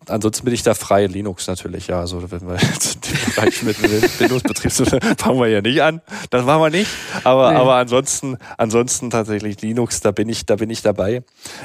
ansonsten 0.08 0.44
bin 0.44 0.54
ich 0.54 0.62
da 0.62 0.74
frei. 0.74 1.06
Linux 1.06 1.46
natürlich, 1.46 1.86
ja. 1.88 2.00
Also 2.00 2.30
wenn 2.30 2.46
wir 2.46 2.56
jetzt 2.56 3.06
den 3.06 3.34
Bereich 3.34 3.62
mit 3.62 3.76
Windows-Betriebssystem 4.20 5.00
fangen 5.18 5.40
wir 5.40 5.48
ja 5.48 5.60
nicht 5.60 5.82
an. 5.82 6.00
Das 6.30 6.44
machen 6.44 6.62
wir 6.62 6.70
nicht. 6.70 6.90
Aber, 7.24 7.52
nee. 7.52 7.58
aber 7.58 7.74
ansonsten, 7.74 8.38
ansonsten 8.56 9.10
tatsächlich 9.10 9.60
Linux, 9.62 10.00
da 10.00 10.10
bin 10.10 10.28
ich, 10.28 10.46
da 10.46 10.56
bin 10.56 10.70
ich 10.70 10.82
dabei. 10.82 11.22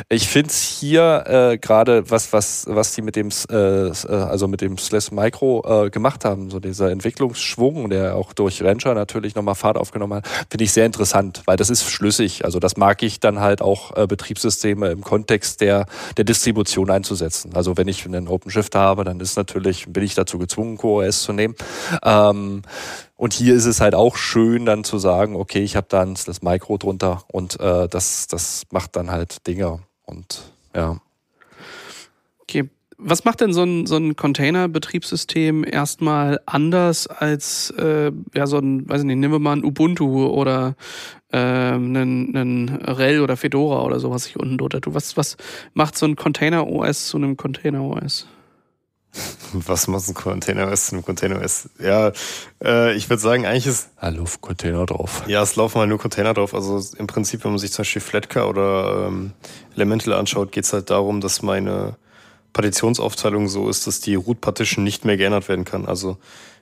Ich 0.10 0.27
finde 0.27 0.50
es 0.50 0.62
hier 0.62 1.24
äh, 1.27 1.57
gerade, 1.57 2.10
was, 2.10 2.33
was, 2.33 2.65
was 2.67 2.93
die 2.93 3.01
mit 3.01 3.15
dem, 3.15 3.29
äh, 3.50 3.55
äh, 3.55 3.91
also 4.07 4.48
mit 4.48 4.62
dem 4.62 4.77
Slash 4.77 5.12
Micro 5.12 5.86
äh, 5.86 5.89
gemacht 5.89 6.25
haben, 6.25 6.50
so 6.50 6.60
dieser 6.60 6.91
Entwicklungsschwung, 6.91 7.89
der 7.89 8.15
auch 8.15 8.33
durch 8.33 8.63
Rancher 8.63 8.93
natürlich 8.93 9.36
nochmal 9.36 9.55
Fahrt 9.55 9.77
aufgenommen 9.77 10.15
hat, 10.15 10.27
finde 10.50 10.63
ich 10.63 10.71
sehr 10.71 10.86
interessant, 10.86 11.43
weil 11.45 11.57
das 11.57 11.69
ist 11.69 11.89
schlüssig. 11.89 12.45
Also 12.45 12.60
das 12.60 12.77
mag 12.77 13.03
ich 13.03 13.19
dann 13.19 13.39
halt 13.39 13.62
auch 13.62 13.95
äh, 13.95 14.07
Betriebssysteme 14.07 14.89
im 14.89 15.01
Kontext 15.01 15.62
der, 15.62 15.86
der 16.17 16.25
Distribution 16.25 16.89
einzusetzen. 16.89 17.51
Also 17.53 17.77
wenn 17.77 17.88
ich 17.88 18.05
einen 18.05 18.27
OpenShift 18.31 18.75
habe, 18.75 19.03
dann 19.03 19.19
ist 19.19 19.38
natürlich, 19.38 19.85
bin 19.88 20.03
ich 20.03 20.15
dazu 20.15 20.38
gezwungen, 20.38 20.77
CoreOS 20.77 21.23
zu 21.23 21.33
nehmen. 21.33 21.55
Ähm, 22.03 22.61
und 23.15 23.33
hier 23.33 23.55
ist 23.55 23.65
es 23.65 23.81
halt 23.81 23.93
auch 23.93 24.15
schön, 24.15 24.65
dann 24.65 24.83
zu 24.83 24.97
sagen, 24.97 25.35
okay, 25.35 25.61
ich 25.61 25.75
habe 25.75 25.88
dann 25.89 26.15
das 26.25 26.41
Micro 26.41 26.77
drunter 26.77 27.23
und 27.27 27.59
äh, 27.59 27.88
das, 27.88 28.27
das 28.27 28.63
macht 28.71 28.95
dann 28.95 29.11
halt 29.11 29.45
Dinge. 29.47 29.79
Und 30.05 30.41
ja. 30.75 31.00
Okay. 32.41 32.69
Was 33.03 33.25
macht 33.25 33.41
denn 33.41 33.51
so 33.51 33.63
ein, 33.63 33.88
so 33.88 33.98
ein 33.98 34.15
Container-Betriebssystem 34.15 35.63
erstmal 35.63 36.39
anders 36.46 37.08
als 37.08 37.72
äh, 37.72 38.12
ja, 38.36 38.46
so 38.46 38.60
ein, 38.60 38.88
weiß 38.88 39.01
ich 39.01 39.08
nicht, 39.08 39.17
nehmen 39.17 39.34
wir 39.34 39.39
mal 39.39 39.53
ein 39.55 39.65
Ubuntu 39.65 40.27
oder 40.27 40.75
äh, 41.31 41.38
einen, 41.38 42.36
einen 42.36 42.70
RHEL 42.70 43.22
oder 43.22 43.38
Fedora 43.38 43.81
oder 43.81 44.00
so, 44.00 44.12
was 44.12 44.27
ich 44.27 44.38
unten 44.38 44.60
drunter 44.60 44.81
tue? 44.81 44.93
Was, 44.93 45.17
was 45.17 45.38
macht 45.74 45.98
so 45.98 46.05
ein 46.05 46.15
Container-OS 46.15 47.08
zu 47.08 47.17
einem 47.17 47.38
Container-OS? 47.38 48.27
Was 49.53 49.88
macht 49.88 50.08
ein 50.08 50.13
Container-OS 50.13 50.88
zu 50.88 50.96
einem 50.96 51.03
Container-OS? 51.03 51.70
Ja, 51.79 52.13
äh, 52.63 52.96
ich 52.96 53.10
würde 53.10 53.22
sagen, 53.22 53.46
eigentlich 53.46 53.67
ist... 53.67 53.89
Da 54.00 54.08
laufen 54.08 54.39
Container 54.39 54.86
drauf. 54.86 55.24
Ja, 55.27 55.41
es 55.41 55.58
laufen 55.58 55.79
halt 55.79 55.89
nur 55.89 55.98
Container 55.98 56.34
drauf. 56.34 56.53
Also 56.53 56.81
im 56.98 57.08
Prinzip, 57.08 57.43
wenn 57.43 57.51
man 57.51 57.60
sich 57.60 57.74
zum 57.74 57.81
Beispiel 57.81 58.01
Flatcar 58.01 58.48
oder 58.48 59.08
ähm, 59.08 59.34
Elemental 59.75 60.13
anschaut, 60.13 60.53
geht 60.53 60.63
es 60.63 60.72
halt 60.72 60.89
darum, 60.89 61.20
dass 61.20 61.41
meine 61.41 61.98
Partitionsaufteilung 62.53 63.48
so 63.48 63.70
ist, 63.70 63.88
dass 63.88 64.01
die 64.01 64.15
Root 64.15 64.41
Partition 64.41 64.84
nicht 64.84 65.05
mehr 65.05 65.17
geändert 65.17 65.48
werden 65.50 65.65
kann. 65.65 65.86
Also 65.86 66.17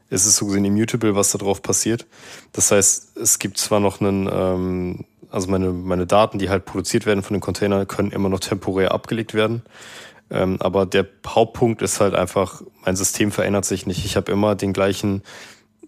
es 0.09 0.25
ist 0.25 0.37
so 0.37 0.47
gesehen 0.47 0.65
immutable, 0.65 1.15
was 1.15 1.31
da 1.31 1.37
drauf 1.37 1.61
passiert. 1.61 2.05
Das 2.51 2.71
heißt, 2.71 3.17
es 3.17 3.39
gibt 3.39 3.57
zwar 3.57 3.79
noch 3.79 4.01
einen, 4.01 4.29
ähm, 4.31 5.05
also 5.29 5.49
meine, 5.49 5.71
meine 5.71 6.07
Daten, 6.07 6.39
die 6.39 6.49
halt 6.49 6.65
produziert 6.65 7.05
werden 7.05 7.23
von 7.23 7.35
den 7.35 7.41
Containern, 7.41 7.87
können 7.87 8.11
immer 8.11 8.29
noch 8.29 8.39
temporär 8.39 8.91
abgelegt 8.91 9.33
werden. 9.33 9.61
Ähm, 10.31 10.57
aber 10.59 10.85
der 10.85 11.07
Hauptpunkt 11.25 11.81
ist 11.81 11.99
halt 11.99 12.13
einfach, 12.13 12.61
mein 12.85 12.95
System 12.95 13.31
verändert 13.31 13.65
sich 13.65 13.85
nicht. 13.85 14.05
Ich 14.05 14.15
habe 14.15 14.31
immer 14.31 14.55
den 14.55 14.73
gleichen, 14.73 15.23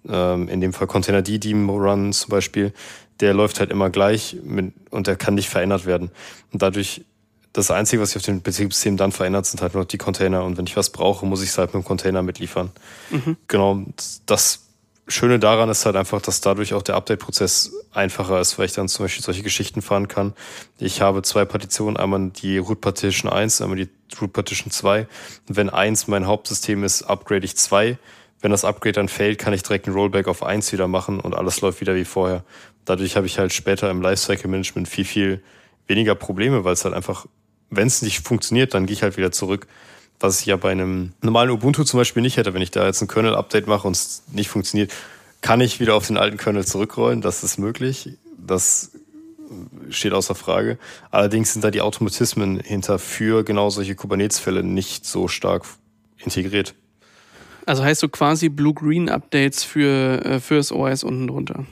ähm, 0.07 0.47
in 0.47 0.61
dem 0.61 0.73
Fall 0.73 0.87
Container 0.87 1.21
D, 1.21 1.39
Run 1.53 2.13
zum 2.13 2.29
Beispiel, 2.29 2.73
der 3.19 3.33
läuft 3.33 3.59
halt 3.59 3.71
immer 3.71 3.89
gleich 3.89 4.37
mit, 4.43 4.73
und 4.89 5.07
der 5.07 5.15
kann 5.15 5.35
nicht 5.35 5.49
verändert 5.49 5.85
werden. 5.85 6.09
Und 6.51 6.61
dadurch, 6.61 7.05
das 7.53 7.69
Einzige, 7.71 8.01
was 8.01 8.11
sich 8.11 8.17
auf 8.17 8.25
dem 8.25 8.41
Betriebssystem 8.41 8.97
dann 8.97 9.11
verändert, 9.11 9.45
sind 9.45 9.61
halt 9.61 9.73
nur 9.73 9.85
die 9.85 9.97
Container. 9.97 10.43
Und 10.43 10.57
wenn 10.57 10.65
ich 10.65 10.77
was 10.77 10.89
brauche, 10.89 11.25
muss 11.25 11.43
ich 11.43 11.49
es 11.49 11.57
halt 11.57 11.73
mit 11.73 11.83
dem 11.83 11.85
Container 11.85 12.21
mitliefern. 12.21 12.71
Mhm. 13.09 13.37
Genau, 13.47 13.83
das 14.25 14.67
Schöne 15.07 15.39
daran 15.39 15.69
ist 15.69 15.85
halt 15.85 15.97
einfach, 15.97 16.21
dass 16.21 16.39
dadurch 16.39 16.73
auch 16.73 16.83
der 16.83 16.95
Update-Prozess 16.95 17.71
einfacher 17.91 18.39
ist, 18.39 18.57
weil 18.57 18.65
ich 18.67 18.73
dann 18.73 18.87
zum 18.87 19.05
Beispiel 19.05 19.23
solche 19.23 19.43
Geschichten 19.43 19.81
fahren 19.81 20.07
kann. 20.07 20.33
Ich 20.77 21.01
habe 21.01 21.21
zwei 21.23 21.43
Partitionen, 21.43 21.97
einmal 21.97 22.29
die 22.29 22.57
Root 22.57 22.79
Partition 22.79 23.29
1, 23.29 23.61
einmal 23.61 23.77
die 23.77 23.89
Root 24.21 24.31
Partition 24.31 24.71
2. 24.71 25.07
Und 25.49 25.55
wenn 25.57 25.69
1 25.69 26.07
mein 26.07 26.27
Hauptsystem 26.27 26.83
ist, 26.85 27.03
upgrade 27.03 27.43
ich 27.43 27.57
2. 27.57 27.97
Wenn 28.39 28.51
das 28.51 28.63
Upgrade 28.63 28.93
dann 28.93 29.09
failt, 29.09 29.37
kann 29.37 29.53
ich 29.53 29.63
direkt 29.63 29.87
ein 29.87 29.93
Rollback 29.93 30.27
auf 30.27 30.43
1 30.43 30.71
wieder 30.71 30.87
machen 30.87 31.19
und 31.19 31.35
alles 31.35 31.59
läuft 31.59 31.81
wieder 31.81 31.95
wie 31.95 32.05
vorher. 32.05 32.43
Dadurch 32.85 33.17
habe 33.17 33.27
ich 33.27 33.37
halt 33.37 33.51
später 33.53 33.89
im 33.91 34.01
Lifecycle-Management 34.01 34.87
viel, 34.87 35.05
viel 35.05 35.43
weniger 35.87 36.15
Probleme, 36.15 36.63
weil 36.63 36.73
es 36.73 36.85
halt 36.85 36.95
einfach, 36.95 37.25
wenn 37.71 37.87
es 37.87 38.01
nicht 38.01 38.19
funktioniert, 38.19 38.73
dann 38.73 38.85
gehe 38.85 38.93
ich 38.93 39.03
halt 39.03 39.17
wieder 39.17 39.31
zurück 39.31 39.67
was 40.21 40.41
ich 40.41 40.45
ja 40.47 40.55
bei 40.55 40.71
einem 40.71 41.13
normalen 41.21 41.49
Ubuntu 41.49 41.83
zum 41.83 41.99
Beispiel 41.99 42.21
nicht 42.21 42.37
hätte. 42.37 42.53
Wenn 42.53 42.61
ich 42.61 42.71
da 42.71 42.85
jetzt 42.85 43.01
ein 43.01 43.07
Kernel-Update 43.07 43.67
mache 43.67 43.87
und 43.87 43.95
es 43.95 44.23
nicht 44.31 44.49
funktioniert, 44.49 44.91
kann 45.41 45.61
ich 45.61 45.79
wieder 45.79 45.95
auf 45.95 46.07
den 46.07 46.17
alten 46.17 46.37
Kernel 46.37 46.65
zurückrollen. 46.65 47.21
Das 47.21 47.43
ist 47.43 47.57
möglich. 47.57 48.17
Das 48.37 48.91
steht 49.89 50.13
außer 50.13 50.35
Frage. 50.35 50.77
Allerdings 51.09 51.53
sind 51.53 51.63
da 51.63 51.71
die 51.71 51.81
Automatismen 51.81 52.59
hinter 52.59 52.99
für 52.99 53.43
genau 53.43 53.69
solche 53.69 53.95
Kubernetes-Fälle 53.95 54.63
nicht 54.63 55.05
so 55.05 55.27
stark 55.27 55.65
integriert. 56.17 56.75
Also 57.65 57.83
heißt 57.83 58.01
du 58.01 58.09
quasi 58.09 58.49
Blue-Green-Updates 58.49 59.63
für, 59.63 60.23
äh, 60.25 60.39
fürs 60.39 60.71
OS 60.71 61.03
unten 61.03 61.27
drunter? 61.27 61.65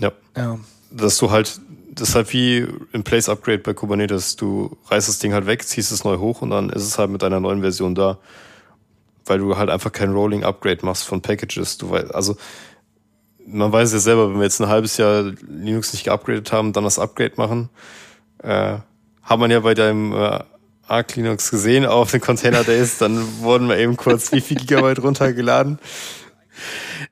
Ja. 0.00 0.12
ja. 0.36 0.58
Dass 0.90 1.18
du 1.18 1.30
halt 1.30 1.60
das 1.94 2.10
ist 2.10 2.14
halt 2.14 2.32
wie 2.32 2.66
im 2.92 3.04
Place 3.04 3.28
Upgrade 3.28 3.58
bei 3.58 3.74
Kubernetes. 3.74 4.36
Du 4.36 4.78
reißt 4.86 5.08
das 5.08 5.18
Ding 5.18 5.34
halt 5.34 5.46
weg, 5.46 5.62
ziehst 5.62 5.92
es 5.92 6.04
neu 6.04 6.16
hoch 6.16 6.40
und 6.40 6.50
dann 6.50 6.70
ist 6.70 6.84
es 6.84 6.98
halt 6.98 7.10
mit 7.10 7.22
einer 7.22 7.38
neuen 7.38 7.60
Version 7.60 7.94
da. 7.94 8.18
Weil 9.26 9.38
du 9.38 9.56
halt 9.56 9.68
einfach 9.68 9.92
kein 9.92 10.12
Rolling 10.12 10.42
Upgrade 10.42 10.84
machst 10.84 11.04
von 11.04 11.20
Packages. 11.20 11.76
Du 11.76 11.90
weißt, 11.90 12.14
also, 12.14 12.36
man 13.46 13.70
weiß 13.70 13.92
ja 13.92 13.98
selber, 13.98 14.30
wenn 14.30 14.38
wir 14.38 14.44
jetzt 14.44 14.60
ein 14.60 14.68
halbes 14.68 14.96
Jahr 14.96 15.32
Linux 15.46 15.92
nicht 15.92 16.04
geupgradet 16.04 16.50
haben, 16.50 16.72
dann 16.72 16.84
das 16.84 16.98
Upgrade 16.98 17.34
machen, 17.36 17.68
äh, 18.42 18.78
hat 19.22 19.38
man 19.38 19.50
ja 19.50 19.60
bei 19.60 19.74
deinem 19.74 20.12
äh, 20.12 20.40
Arc 20.88 21.14
Linux 21.14 21.50
gesehen 21.50 21.84
auf 21.86 22.10
den 22.10 22.20
Container 22.20 22.64
Days, 22.64 22.98
dann 22.98 23.40
wurden 23.40 23.68
wir 23.68 23.76
eben 23.76 23.96
kurz 23.96 24.32
wie 24.32 24.40
viel 24.40 24.56
Gigabyte 24.56 25.02
runtergeladen. 25.02 25.78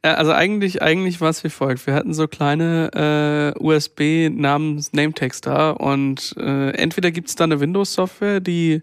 Ja, 0.04 0.14
also 0.14 0.32
eigentlich, 0.32 0.82
eigentlich 0.82 1.20
war 1.20 1.30
es 1.30 1.44
wie 1.44 1.50
folgt. 1.50 1.86
Wir 1.86 1.94
hatten 1.94 2.14
so 2.14 2.28
kleine 2.28 3.54
äh, 3.56 3.62
USB 3.62 4.28
namens 4.30 4.92
Nametags 4.92 5.40
da 5.40 5.70
und 5.70 6.34
äh, 6.38 6.70
entweder 6.70 7.10
gibt 7.10 7.28
es 7.28 7.36
da 7.36 7.44
eine 7.44 7.60
Windows-Software, 7.60 8.40
die, 8.40 8.82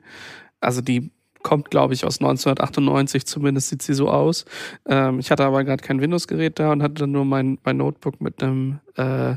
also 0.59 0.81
die 0.81 1.11
kommt, 1.47 1.71
glaube 1.71 1.93
ich, 1.93 2.03
aus 2.03 2.19
1998, 2.19 3.25
zumindest 3.25 3.69
sieht 3.69 3.81
sie 3.81 3.93
so 3.93 4.09
aus. 4.09 4.43
Ähm, 4.85 5.19
ich 5.19 5.31
hatte 5.31 5.45
aber 5.45 5.63
gerade 5.63 5.81
kein 5.81 6.01
Windows-Gerät 6.01 6.59
da 6.59 6.73
und 6.73 6.83
hatte 6.83 6.95
dann 6.95 7.11
nur 7.13 7.23
mein, 7.23 7.57
mein 7.63 7.77
Notebook 7.77 8.19
mit 8.19 8.43
einem, 8.43 8.79
äh, 8.97 9.35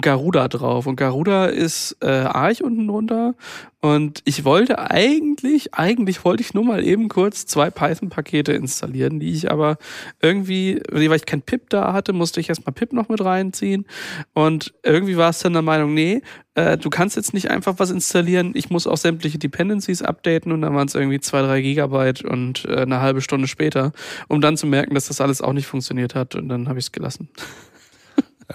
Garuda 0.00 0.46
drauf. 0.46 0.86
Und 0.86 0.96
Garuda 0.96 1.46
ist 1.46 1.96
äh, 2.00 2.06
Arch 2.06 2.62
unten 2.62 2.86
drunter. 2.86 3.34
Und 3.80 4.20
ich 4.24 4.44
wollte 4.44 4.78
eigentlich, 4.78 5.74
eigentlich 5.74 6.24
wollte 6.24 6.42
ich 6.42 6.54
nur 6.54 6.64
mal 6.64 6.84
eben 6.84 7.08
kurz 7.08 7.46
zwei 7.46 7.70
Python-Pakete 7.70 8.52
installieren, 8.52 9.18
die 9.18 9.32
ich 9.32 9.50
aber 9.50 9.78
irgendwie, 10.20 10.80
weil 10.92 11.16
ich 11.16 11.26
kein 11.26 11.42
Pip 11.42 11.68
da 11.70 11.92
hatte, 11.92 12.12
musste 12.12 12.38
ich 12.38 12.48
erstmal 12.48 12.74
Pip 12.74 12.92
noch 12.92 13.08
mit 13.08 13.24
reinziehen. 13.24 13.86
Und 14.34 14.72
irgendwie 14.84 15.16
war 15.16 15.30
es 15.30 15.40
dann 15.40 15.54
der 15.54 15.62
Meinung, 15.62 15.94
nee, 15.94 16.22
äh, 16.54 16.76
du 16.76 16.90
kannst 16.90 17.16
jetzt 17.16 17.32
nicht 17.32 17.50
einfach 17.50 17.74
was 17.78 17.90
installieren, 17.90 18.52
ich 18.54 18.70
muss 18.70 18.86
auch 18.86 18.96
sämtliche 18.96 19.38
Dependencies 19.38 20.02
updaten 20.02 20.52
und 20.52 20.62
dann 20.62 20.74
waren 20.74 20.88
es 20.88 20.94
irgendwie 20.94 21.20
zwei, 21.20 21.42
drei 21.42 21.60
Gigabyte 21.62 22.24
und 22.24 22.64
äh, 22.66 22.82
eine 22.82 23.00
halbe 23.00 23.22
Stunde 23.22 23.48
später, 23.48 23.92
um 24.28 24.40
dann 24.40 24.56
zu 24.56 24.66
merken, 24.66 24.94
dass 24.94 25.08
das 25.08 25.20
alles 25.20 25.40
auch 25.40 25.52
nicht 25.52 25.66
funktioniert 25.66 26.14
hat 26.14 26.34
und 26.34 26.48
dann 26.48 26.68
habe 26.68 26.78
ich 26.78 26.86
es 26.86 26.92
gelassen. 26.92 27.28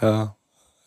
Ja. 0.01 0.35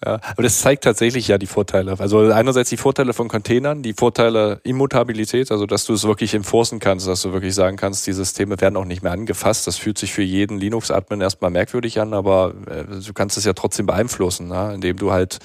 Ja, 0.04 0.14
aber 0.14 0.42
das 0.42 0.60
zeigt 0.60 0.84
tatsächlich 0.84 1.28
ja 1.28 1.36
die 1.36 1.46
Vorteile. 1.46 2.00
Also 2.00 2.30
einerseits 2.30 2.70
die 2.70 2.78
Vorteile 2.78 3.12
von 3.12 3.28
Containern, 3.28 3.82
die 3.82 3.92
Vorteile 3.92 4.60
Immutabilität, 4.64 5.50
also 5.52 5.66
dass 5.66 5.84
du 5.84 5.92
es 5.92 6.04
wirklich 6.04 6.32
enforcen 6.32 6.78
kannst, 6.78 7.06
dass 7.06 7.20
du 7.20 7.34
wirklich 7.34 7.54
sagen 7.54 7.76
kannst, 7.76 8.06
die 8.06 8.14
Systeme 8.14 8.58
werden 8.62 8.76
auch 8.76 8.86
nicht 8.86 9.02
mehr 9.02 9.12
angefasst. 9.12 9.66
Das 9.66 9.76
fühlt 9.76 9.98
sich 9.98 10.14
für 10.14 10.22
jeden 10.22 10.58
Linux-Admin 10.58 11.20
erstmal 11.20 11.50
merkwürdig 11.50 12.00
an, 12.00 12.14
aber 12.14 12.54
äh, 12.66 12.84
du 13.04 13.12
kannst 13.12 13.36
es 13.36 13.44
ja 13.44 13.52
trotzdem 13.52 13.84
beeinflussen, 13.84 14.48
ne? 14.48 14.72
indem 14.74 14.96
du 14.96 15.12
halt 15.12 15.38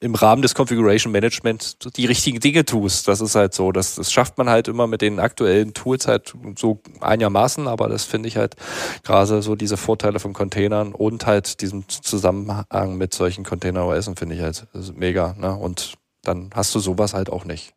im 0.00 0.14
Rahmen 0.14 0.42
des 0.42 0.54
Configuration 0.54 1.12
Management 1.12 1.96
die 1.96 2.06
richtigen 2.06 2.40
Dinge 2.40 2.64
tust. 2.64 3.08
Das 3.08 3.20
ist 3.20 3.34
halt 3.34 3.54
so. 3.54 3.72
Das, 3.72 3.96
das 3.96 4.12
schafft 4.12 4.38
man 4.38 4.48
halt 4.48 4.68
immer 4.68 4.86
mit 4.86 5.02
den 5.02 5.18
aktuellen 5.20 5.74
Tools 5.74 6.06
halt 6.06 6.34
so 6.56 6.80
einigermaßen, 7.00 7.68
aber 7.68 7.88
das 7.88 8.04
finde 8.04 8.28
ich 8.28 8.36
halt 8.36 8.56
gerade 9.02 9.42
so 9.42 9.56
diese 9.56 9.76
Vorteile 9.76 10.20
von 10.20 10.32
Containern 10.32 10.92
und 10.92 11.26
halt 11.26 11.60
diesem 11.60 11.88
Zusammenhang 11.88 12.96
mit 12.96 13.14
solchen 13.14 13.44
Container 13.44 13.86
OS 13.86 14.10
finde 14.16 14.34
ich 14.34 14.42
halt 14.42 14.66
mega. 14.96 15.34
Ne? 15.38 15.54
Und 15.54 15.94
dann 16.22 16.50
hast 16.54 16.74
du 16.74 16.78
sowas 16.78 17.14
halt 17.14 17.30
auch 17.30 17.44
nicht. 17.44 17.72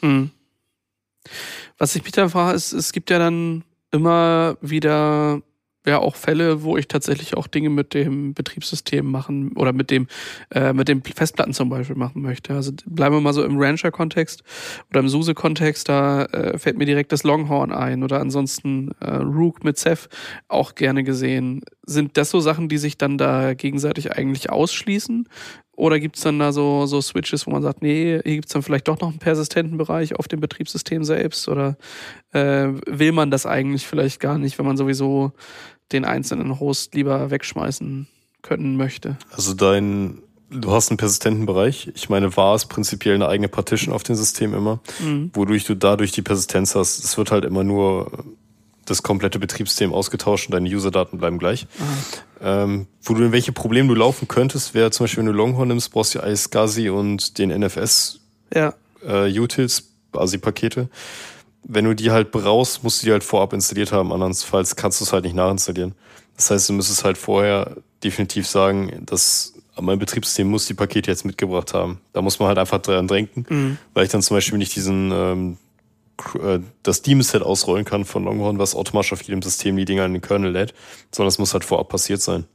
Hm. 0.00 0.30
Was 1.78 1.96
ich 1.96 2.02
mich 2.04 2.12
da 2.12 2.28
frage, 2.28 2.56
ist, 2.56 2.72
es 2.72 2.92
gibt 2.92 3.10
ja 3.10 3.18
dann 3.18 3.64
immer 3.90 4.56
wieder 4.60 5.42
ja 5.86 5.98
auch 5.98 6.16
Fälle, 6.16 6.62
wo 6.62 6.76
ich 6.76 6.88
tatsächlich 6.88 7.36
auch 7.36 7.46
Dinge 7.46 7.70
mit 7.70 7.94
dem 7.94 8.34
Betriebssystem 8.34 9.10
machen 9.10 9.52
oder 9.56 9.72
mit 9.72 9.90
dem 9.90 10.06
äh, 10.50 10.72
mit 10.72 10.88
den 10.88 11.02
Festplatten 11.02 11.52
zum 11.52 11.68
Beispiel 11.68 11.96
machen 11.96 12.22
möchte. 12.22 12.54
Also 12.54 12.72
bleiben 12.86 13.16
wir 13.16 13.20
mal 13.20 13.32
so 13.32 13.44
im 13.44 13.58
Rancher-Kontext 13.58 14.42
oder 14.90 15.00
im 15.00 15.08
SUSE-Kontext, 15.08 15.88
da 15.88 16.24
äh, 16.26 16.58
fällt 16.58 16.78
mir 16.78 16.86
direkt 16.86 17.12
das 17.12 17.24
Longhorn 17.24 17.72
ein 17.72 18.02
oder 18.02 18.20
ansonsten 18.20 18.92
äh, 19.00 19.16
Rook 19.16 19.64
mit 19.64 19.78
Ceph 19.78 20.08
auch 20.48 20.74
gerne 20.74 21.04
gesehen. 21.04 21.62
Sind 21.84 22.16
das 22.16 22.30
so 22.30 22.40
Sachen, 22.40 22.68
die 22.68 22.78
sich 22.78 22.96
dann 22.96 23.18
da 23.18 23.54
gegenseitig 23.54 24.12
eigentlich 24.12 24.50
ausschließen? 24.50 25.28
Oder 25.74 25.98
gibt's 25.98 26.20
dann 26.20 26.38
da 26.38 26.52
so, 26.52 26.86
so 26.86 27.00
Switches, 27.00 27.46
wo 27.46 27.50
man 27.50 27.62
sagt, 27.62 27.82
nee, 27.82 28.20
hier 28.22 28.34
gibt's 28.36 28.52
dann 28.52 28.62
vielleicht 28.62 28.88
doch 28.88 29.00
noch 29.00 29.08
einen 29.08 29.18
persistenten 29.18 29.78
Bereich 29.78 30.14
auf 30.14 30.28
dem 30.28 30.38
Betriebssystem 30.40 31.02
selbst? 31.02 31.48
Oder 31.48 31.76
äh, 32.32 32.68
will 32.86 33.12
man 33.12 33.30
das 33.30 33.46
eigentlich 33.46 33.86
vielleicht 33.86 34.20
gar 34.20 34.38
nicht, 34.38 34.58
wenn 34.58 34.66
man 34.66 34.76
sowieso 34.76 35.32
den 35.92 36.04
einzelnen 36.04 36.60
Host 36.60 36.94
lieber 36.94 37.30
wegschmeißen 37.30 38.06
können 38.42 38.76
möchte. 38.76 39.16
Also 39.30 39.54
dein, 39.54 40.18
du 40.50 40.72
hast 40.72 40.90
einen 40.90 40.98
persistenten 40.98 41.46
Bereich. 41.46 41.90
Ich 41.94 42.08
meine, 42.08 42.36
war 42.36 42.54
es 42.54 42.66
prinzipiell 42.66 43.14
eine 43.14 43.28
eigene 43.28 43.48
Partition 43.48 43.94
auf 43.94 44.02
dem 44.02 44.16
System 44.16 44.54
immer, 44.54 44.80
mhm. 45.00 45.30
wodurch 45.34 45.64
du 45.64 45.74
dadurch 45.74 46.12
die 46.12 46.22
Persistenz 46.22 46.74
hast. 46.74 47.04
Es 47.04 47.16
wird 47.16 47.30
halt 47.30 47.44
immer 47.44 47.64
nur 47.64 48.24
das 48.84 49.02
komplette 49.02 49.38
Betriebssystem 49.38 49.92
ausgetauscht 49.92 50.46
und 50.48 50.52
deine 50.52 50.68
Userdaten 50.68 51.18
bleiben 51.18 51.38
gleich. 51.38 51.66
Ähm, 52.40 52.86
wo 53.02 53.14
du 53.14 53.24
in 53.24 53.32
welche 53.32 53.52
Probleme 53.52 53.88
du 53.88 53.94
laufen 53.94 54.28
könntest, 54.28 54.74
wäre 54.74 54.90
zum 54.90 55.04
Beispiel, 55.04 55.20
wenn 55.20 55.32
du 55.32 55.32
Longhorn 55.32 55.68
nimmst, 55.68 55.92
brauchst 55.92 56.14
du 56.14 56.18
iSCSI 56.18 56.90
und 56.90 57.38
den 57.38 57.50
NFS 57.50 58.20
ja. 58.52 58.74
äh, 59.06 59.38
Utils, 59.38 59.90
ASI-Pakete. 60.12 60.88
wenn 61.64 61.84
du 61.84 61.94
die 61.94 62.10
halt 62.10 62.32
brauchst, 62.32 62.82
musst 62.82 63.02
du 63.02 63.06
die 63.06 63.12
halt 63.12 63.24
vorab 63.24 63.52
installiert 63.52 63.92
haben. 63.92 64.12
Andernfalls 64.12 64.76
kannst 64.76 65.00
du 65.00 65.04
es 65.04 65.12
halt 65.12 65.24
nicht 65.24 65.36
nachinstallieren. 65.36 65.94
Das 66.36 66.50
heißt, 66.50 66.68
du 66.68 66.72
müsstest 66.72 67.04
halt 67.04 67.18
vorher 67.18 67.76
definitiv 68.02 68.48
sagen, 68.48 69.02
dass 69.06 69.54
mein 69.80 69.98
Betriebssystem 69.98 70.48
muss 70.48 70.66
die 70.66 70.74
Pakete 70.74 71.10
jetzt 71.10 71.24
mitgebracht 71.24 71.72
haben. 71.72 72.00
Da 72.12 72.20
muss 72.20 72.38
man 72.38 72.48
halt 72.48 72.58
einfach 72.58 72.78
dran 72.78 73.08
denken, 73.08 73.46
mhm. 73.48 73.78
weil 73.94 74.04
ich 74.04 74.10
dann 74.10 74.22
zum 74.22 74.36
Beispiel 74.36 74.58
nicht 74.58 74.74
diesen 74.74 75.10
ähm, 75.12 75.52
äh, 75.52 75.56
das 76.82 76.96
Steam-Set 76.98 77.42
ausrollen 77.42 77.84
kann 77.84 78.04
von 78.04 78.24
Longhorn, 78.24 78.58
was 78.58 78.74
automatisch 78.74 79.12
auf 79.12 79.22
jedem 79.22 79.42
System 79.42 79.76
die 79.76 79.84
Dinger 79.84 80.04
in 80.04 80.12
den 80.12 80.22
Kernel 80.22 80.52
lädt, 80.52 80.74
sondern 81.10 81.28
es 81.28 81.38
muss 81.38 81.52
halt 81.52 81.64
vorab 81.64 81.88
passiert 81.88 82.20
sein. 82.20 82.46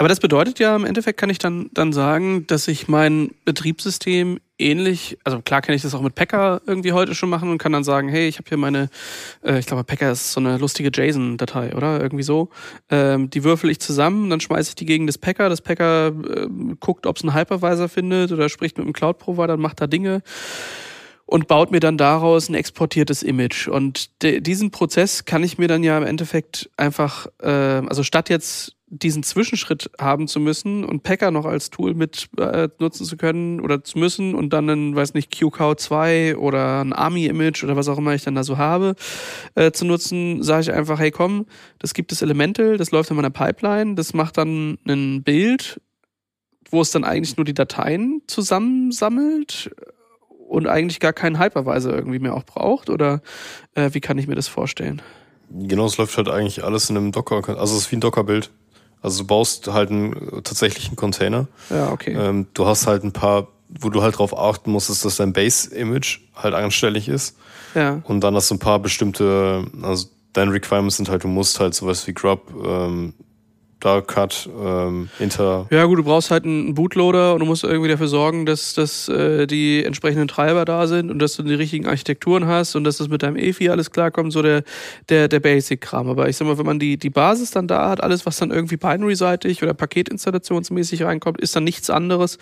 Aber 0.00 0.08
das 0.08 0.20
bedeutet 0.20 0.60
ja, 0.60 0.76
im 0.76 0.84
Endeffekt 0.84 1.18
kann 1.18 1.28
ich 1.28 1.38
dann, 1.38 1.70
dann 1.72 1.92
sagen, 1.92 2.46
dass 2.46 2.68
ich 2.68 2.86
mein 2.86 3.32
Betriebssystem 3.44 4.38
ähnlich, 4.56 5.18
also 5.24 5.40
klar 5.40 5.60
kann 5.60 5.74
ich 5.74 5.82
das 5.82 5.92
auch 5.92 6.02
mit 6.02 6.14
Packer 6.14 6.62
irgendwie 6.66 6.92
heute 6.92 7.16
schon 7.16 7.28
machen 7.28 7.50
und 7.50 7.58
kann 7.58 7.72
dann 7.72 7.82
sagen, 7.82 8.08
hey, 8.08 8.28
ich 8.28 8.38
habe 8.38 8.48
hier 8.48 8.58
meine, 8.58 8.90
äh, 9.42 9.58
ich 9.58 9.66
glaube, 9.66 9.82
Packer 9.82 10.12
ist 10.12 10.30
so 10.32 10.38
eine 10.38 10.56
lustige 10.56 10.90
JSON-Datei, 10.94 11.74
oder? 11.74 12.00
Irgendwie 12.00 12.22
so. 12.22 12.50
Ähm, 12.90 13.28
die 13.28 13.42
würfel 13.42 13.70
ich 13.70 13.80
zusammen, 13.80 14.30
dann 14.30 14.38
schmeiße 14.38 14.70
ich 14.70 14.74
die 14.76 14.86
gegen 14.86 15.08
das 15.08 15.18
Packer. 15.18 15.48
Das 15.48 15.62
Packer 15.62 16.08
äh, 16.08 16.46
guckt, 16.78 17.04
ob 17.04 17.16
es 17.16 17.24
einen 17.24 17.34
Hypervisor 17.34 17.88
findet 17.88 18.30
oder 18.30 18.48
spricht 18.48 18.78
mit 18.78 18.86
einem 18.86 18.92
Cloud-Provider 18.92 19.54
und 19.54 19.60
macht 19.60 19.80
da 19.80 19.88
Dinge 19.88 20.22
und 21.28 21.46
baut 21.46 21.70
mir 21.70 21.80
dann 21.80 21.98
daraus 21.98 22.48
ein 22.48 22.54
exportiertes 22.54 23.22
Image. 23.22 23.68
Und 23.68 24.22
diesen 24.22 24.70
Prozess 24.70 25.26
kann 25.26 25.44
ich 25.44 25.58
mir 25.58 25.68
dann 25.68 25.84
ja 25.84 25.98
im 25.98 26.04
Endeffekt 26.04 26.70
einfach, 26.78 27.26
äh, 27.42 27.48
also 27.50 28.02
statt 28.02 28.30
jetzt 28.30 28.76
diesen 28.86 29.22
Zwischenschritt 29.22 29.90
haben 30.00 30.26
zu 30.26 30.40
müssen 30.40 30.86
und 30.86 31.02
Packer 31.02 31.30
noch 31.30 31.44
als 31.44 31.68
Tool 31.68 31.92
mit 31.92 32.30
äh, 32.38 32.70
nutzen 32.78 33.04
zu 33.04 33.18
können 33.18 33.60
oder 33.60 33.84
zu 33.84 33.98
müssen 33.98 34.34
und 34.34 34.54
dann 34.54 34.70
ein, 34.70 34.96
weiß 34.96 35.12
nicht, 35.12 35.30
QCOW2 35.30 36.36
oder 36.36 36.80
ein 36.80 36.94
Army-Image 36.94 37.62
oder 37.62 37.76
was 37.76 37.90
auch 37.90 37.98
immer 37.98 38.14
ich 38.14 38.24
dann 38.24 38.34
da 38.34 38.42
so 38.42 38.56
habe, 38.56 38.94
äh, 39.54 39.70
zu 39.70 39.84
nutzen, 39.84 40.42
sage 40.42 40.62
ich 40.62 40.72
einfach, 40.72 40.98
hey 40.98 41.10
komm, 41.10 41.44
das 41.78 41.92
gibt 41.92 42.10
es 42.10 42.22
Elemental, 42.22 42.78
das 42.78 42.90
läuft 42.90 43.10
in 43.10 43.16
meiner 43.16 43.28
Pipeline, 43.28 43.96
das 43.96 44.14
macht 44.14 44.38
dann 44.38 44.78
ein 44.88 45.22
Bild, 45.22 45.78
wo 46.70 46.80
es 46.80 46.90
dann 46.90 47.04
eigentlich 47.04 47.36
nur 47.36 47.44
die 47.44 47.52
Dateien 47.52 48.22
zusammensammelt 48.26 49.70
und 50.48 50.66
eigentlich 50.66 51.00
gar 51.00 51.12
keinen 51.12 51.38
Hypervisor 51.38 51.92
irgendwie 51.92 52.18
mehr 52.18 52.34
auch 52.34 52.44
braucht 52.44 52.90
oder 52.90 53.20
äh, 53.74 53.90
wie 53.92 54.00
kann 54.00 54.18
ich 54.18 54.26
mir 54.26 54.34
das 54.34 54.48
vorstellen? 54.48 55.02
Genau, 55.50 55.86
es 55.86 55.96
läuft 55.96 56.16
halt 56.16 56.28
eigentlich 56.28 56.64
alles 56.64 56.90
in 56.90 56.96
einem 56.96 57.12
Docker, 57.12 57.36
also 57.48 57.76
es 57.76 57.82
ist 57.82 57.92
wie 57.92 57.96
ein 57.96 58.00
Docker-Bild. 58.00 58.50
Also 59.00 59.22
du 59.22 59.26
baust 59.26 59.68
halt 59.68 59.90
einen 59.90 60.12
äh, 60.12 60.42
tatsächlichen 60.42 60.96
Container. 60.96 61.46
Ja, 61.70 61.92
okay. 61.92 62.14
Ähm, 62.14 62.46
du 62.54 62.66
hast 62.66 62.86
halt 62.86 63.04
ein 63.04 63.12
paar, 63.12 63.48
wo 63.68 63.90
du 63.90 64.02
halt 64.02 64.18
drauf 64.18 64.36
achten 64.36 64.72
musst, 64.72 65.04
dass 65.04 65.16
dein 65.16 65.32
Base-Image 65.32 66.20
halt 66.34 66.54
anstellig 66.54 67.08
ist. 67.08 67.36
Ja. 67.74 68.00
Und 68.04 68.20
dann 68.20 68.34
hast 68.34 68.50
du 68.50 68.56
ein 68.56 68.58
paar 68.58 68.80
bestimmte, 68.80 69.66
also 69.82 70.08
deine 70.32 70.52
Requirements 70.52 70.96
sind 70.96 71.08
halt, 71.08 71.24
du 71.24 71.28
musst 71.28 71.60
halt 71.60 71.74
sowas 71.74 72.06
wie 72.06 72.14
Grub, 72.14 72.52
ähm, 72.64 73.14
Darkcut, 73.80 74.48
ähm, 74.60 75.08
Inter. 75.20 75.66
Ja 75.70 75.84
gut, 75.84 75.98
du 75.98 76.04
brauchst 76.04 76.32
halt 76.32 76.44
einen 76.44 76.74
Bootloader 76.74 77.34
und 77.34 77.40
du 77.40 77.46
musst 77.46 77.62
irgendwie 77.62 77.88
dafür 77.88 78.08
sorgen, 78.08 78.44
dass, 78.44 78.74
dass 78.74 79.08
äh, 79.08 79.46
die 79.46 79.84
entsprechenden 79.84 80.26
Treiber 80.26 80.64
da 80.64 80.88
sind 80.88 81.10
und 81.10 81.20
dass 81.20 81.36
du 81.36 81.44
die 81.44 81.54
richtigen 81.54 81.86
Architekturen 81.86 82.46
hast 82.46 82.74
und 82.74 82.82
dass 82.82 82.96
das 82.96 83.08
mit 83.08 83.22
deinem 83.22 83.36
EFI 83.36 83.68
alles 83.68 83.92
klarkommt, 83.92 84.32
so 84.32 84.42
der, 84.42 84.64
der, 85.08 85.28
der 85.28 85.38
Basic-Kram. 85.38 86.08
Aber 86.08 86.28
ich 86.28 86.36
sag 86.36 86.48
mal, 86.48 86.58
wenn 86.58 86.66
man 86.66 86.80
die, 86.80 86.96
die 86.96 87.10
Basis 87.10 87.52
dann 87.52 87.68
da 87.68 87.88
hat, 87.88 88.02
alles, 88.02 88.26
was 88.26 88.38
dann 88.38 88.50
irgendwie 88.50 88.76
binary-seitig 88.76 89.62
oder 89.62 89.74
paketinstallationsmäßig 89.74 91.04
reinkommt, 91.04 91.40
ist 91.40 91.54
dann 91.54 91.64
nichts 91.64 91.88
anderes 91.88 92.38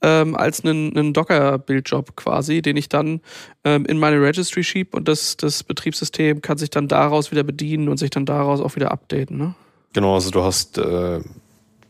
ähm, 0.00 0.34
als 0.34 0.64
ein, 0.64 0.96
ein 0.96 1.12
Docker-Bildjob 1.12 2.16
quasi, 2.16 2.62
den 2.62 2.78
ich 2.78 2.88
dann 2.88 3.20
ähm, 3.64 3.84
in 3.84 3.98
meine 3.98 4.20
Registry 4.20 4.64
schiebe 4.64 4.96
und 4.96 5.08
das, 5.08 5.36
das 5.36 5.62
Betriebssystem 5.62 6.40
kann 6.40 6.56
sich 6.56 6.70
dann 6.70 6.88
daraus 6.88 7.30
wieder 7.30 7.42
bedienen 7.42 7.90
und 7.90 7.98
sich 7.98 8.10
dann 8.10 8.24
daraus 8.24 8.60
auch 8.60 8.76
wieder 8.76 8.90
updaten. 8.92 9.36
Ne? 9.36 9.54
Genau, 9.92 10.14
also 10.14 10.30
du 10.30 10.42
hast, 10.42 10.78
äh, 10.78 11.20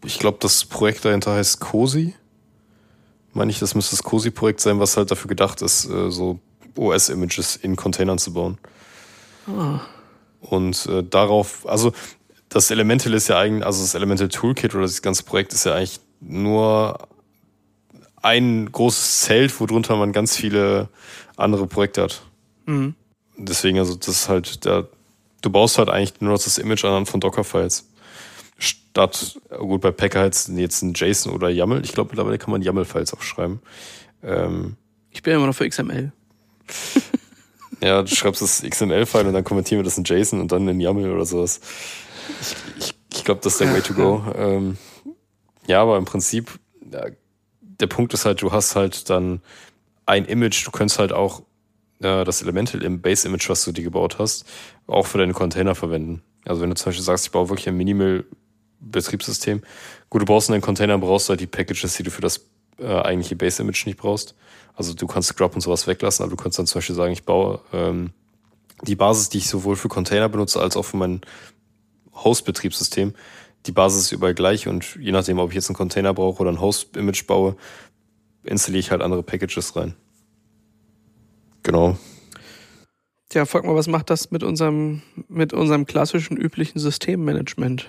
ich 0.04 0.18
glaube, 0.18 0.38
das 0.40 0.64
Projekt 0.64 1.04
dahinter 1.04 1.34
heißt 1.34 1.60
COSI. 1.60 2.14
Meine 3.32 3.50
ich, 3.50 3.58
das 3.58 3.74
müsste 3.74 3.96
das 3.96 4.02
COSI-Projekt 4.02 4.60
sein, 4.60 4.80
was 4.80 4.96
halt 4.96 5.10
dafür 5.10 5.28
gedacht 5.28 5.62
ist, 5.62 5.88
äh, 5.88 6.10
so 6.10 6.40
OS-Images 6.76 7.56
in 7.56 7.76
Containern 7.76 8.18
zu 8.18 8.32
bauen. 8.32 8.58
Ah. 9.46 9.80
Und 10.40 10.86
äh, 10.86 11.02
darauf, 11.02 11.68
also 11.68 11.92
das 12.48 12.70
Elemental 12.70 13.14
ist 13.14 13.28
ja 13.28 13.38
eigentlich, 13.38 13.64
also 13.64 13.82
das 13.82 13.94
Elemental 13.94 14.28
Toolkit 14.28 14.74
oder 14.74 14.82
das 14.82 15.02
ganze 15.02 15.22
Projekt 15.22 15.52
ist 15.52 15.64
ja 15.64 15.74
eigentlich 15.74 16.00
nur 16.20 16.98
ein 18.22 18.70
großes 18.70 19.20
Zelt, 19.20 19.60
worunter 19.60 19.96
man 19.96 20.12
ganz 20.12 20.36
viele 20.36 20.88
andere 21.36 21.66
Projekte 21.66 22.02
hat. 22.02 22.22
Mhm. 22.66 22.94
Deswegen, 23.36 23.78
also 23.78 23.94
das 23.94 24.08
ist 24.08 24.28
halt 24.28 24.64
der, 24.64 24.88
du 25.42 25.50
baust 25.50 25.78
halt 25.78 25.88
eigentlich 25.88 26.20
nur 26.20 26.32
das 26.32 26.58
Image 26.58 26.84
anhand 26.84 27.08
von 27.08 27.20
Docker-Files 27.20 27.89
statt, 28.61 29.40
gut, 29.59 29.81
bei 29.81 29.90
Packer 29.90 30.25
jetzt, 30.25 30.49
jetzt 30.49 30.83
ein 30.83 30.94
JSON 30.94 31.33
oder 31.33 31.49
YAML. 31.49 31.83
Ich 31.85 31.92
glaube, 31.92 32.11
mittlerweile 32.11 32.38
kann 32.38 32.51
man 32.51 32.62
YAML-Files 32.62 33.14
auch 33.14 33.23
schreiben. 33.23 33.61
Ähm, 34.23 34.77
ich 35.11 35.23
bin 35.23 35.35
immer 35.35 35.46
noch 35.46 35.55
für 35.55 35.68
XML. 35.68 36.12
ja, 37.83 38.03
du 38.03 38.14
schreibst 38.14 38.42
das 38.42 38.62
XML-File 38.62 39.27
und 39.27 39.33
dann 39.33 39.44
kommentieren 39.44 39.81
wir 39.81 39.85
das 39.85 39.99
in 39.99 40.05
JSON 40.05 40.40
und 40.40 40.53
dann 40.53 40.68
in 40.68 40.81
YAML 40.81 41.11
oder 41.11 41.25
sowas. 41.25 41.61
Ich, 42.79 42.85
ich, 42.85 42.94
ich 43.14 43.25
glaube, 43.25 43.40
das 43.42 43.55
ist 43.55 43.61
der 43.61 43.73
Way 43.73 43.83
to 43.83 43.94
go. 43.94 44.25
Ähm, 44.37 44.77
ja, 45.66 45.83
aber 45.83 45.99
im 45.99 46.05
Prinzip, 46.05 46.59
ja, 46.92 47.07
der 47.61 47.87
Punkt 47.87 48.12
ist 48.14 48.25
halt, 48.25 48.42
du 48.42 48.53
hast 48.53 48.77
halt 48.77 49.09
dann 49.09 49.40
ein 50.07 50.25
Image, 50.25 50.66
du 50.66 50.70
könntest 50.70 50.99
halt 50.99 51.12
auch 51.12 51.42
äh, 52.01 52.25
das 52.25 52.42
Elemental 52.42 52.83
im 52.83 53.01
Base-Image, 53.01 53.49
was 53.49 53.64
du 53.64 53.73
dir 53.73 53.85
gebaut 53.85 54.18
hast, 54.18 54.44
auch 54.87 55.07
für 55.07 55.18
deine 55.18 55.33
Container 55.33 55.75
verwenden. 55.75 56.23
Also 56.44 56.62
wenn 56.62 56.70
du 56.70 56.77
zum 56.77 56.87
Beispiel 56.87 57.05
sagst, 57.05 57.27
ich 57.27 57.33
baue 57.33 57.49
wirklich 57.49 57.68
ein 57.68 57.77
Minimal 57.77 58.25
Betriebssystem. 58.81 59.62
Gut, 60.09 60.23
du 60.23 60.27
brauchst 60.27 60.49
in 60.49 60.53
deinen 60.53 60.62
Container, 60.62 60.99
brauchst 60.99 61.29
du 61.29 61.31
halt 61.31 61.40
die 61.40 61.47
Packages, 61.47 61.97
die 61.97 62.03
du 62.03 62.11
für 62.11 62.23
das 62.23 62.47
äh, 62.79 62.87
eigentliche 62.87 63.37
Base-Image 63.37 63.87
nicht 63.87 63.99
brauchst. 63.99 64.35
Also 64.75 64.95
du 64.95 65.07
kannst 65.07 65.37
Grub 65.37 65.55
und 65.55 65.61
sowas 65.61 65.87
weglassen, 65.87 66.25
aber 66.25 66.35
du 66.35 66.43
kannst 66.43 66.59
dann 66.59 66.66
zum 66.66 66.79
Beispiel 66.79 66.97
sagen, 66.97 67.12
ich 67.12 67.25
baue 67.25 67.61
ähm, 67.73 68.12
die 68.83 68.97
Basis, 68.97 69.29
die 69.29 69.38
ich 69.38 69.49
sowohl 69.49 69.77
für 69.77 69.88
Container 69.88 70.29
benutze, 70.29 70.61
als 70.61 70.77
auch 70.77 70.85
für 70.85 70.97
mein 70.97 71.21
Host-Betriebssystem. 72.14 73.14
Die 73.66 73.73
Basis 73.73 74.05
ist 74.05 74.12
überall 74.12 74.35
gleich 74.35 74.69
und 74.69 74.97
je 74.97 75.12
nachdem, 75.12 75.38
ob 75.38 75.51
ich 75.51 75.55
jetzt 75.55 75.69
einen 75.69 75.77
Container 75.77 76.14
brauche 76.14 76.40
oder 76.40 76.51
ein 76.51 76.61
Host-Image 76.61 77.27
baue, 77.27 77.57
installiere 78.43 78.81
ich 78.81 78.90
halt 78.90 79.03
andere 79.03 79.23
Packages 79.23 79.77
rein. 79.77 79.95
Genau. 81.62 81.99
Tja, 83.29 83.45
frag 83.45 83.64
mal, 83.64 83.75
was 83.75 83.87
macht 83.87 84.09
das 84.09 84.31
mit 84.31 84.43
unserem, 84.43 85.03
mit 85.29 85.53
unserem 85.53 85.85
klassischen, 85.85 86.37
üblichen 86.37 86.79
Systemmanagement? 86.79 87.87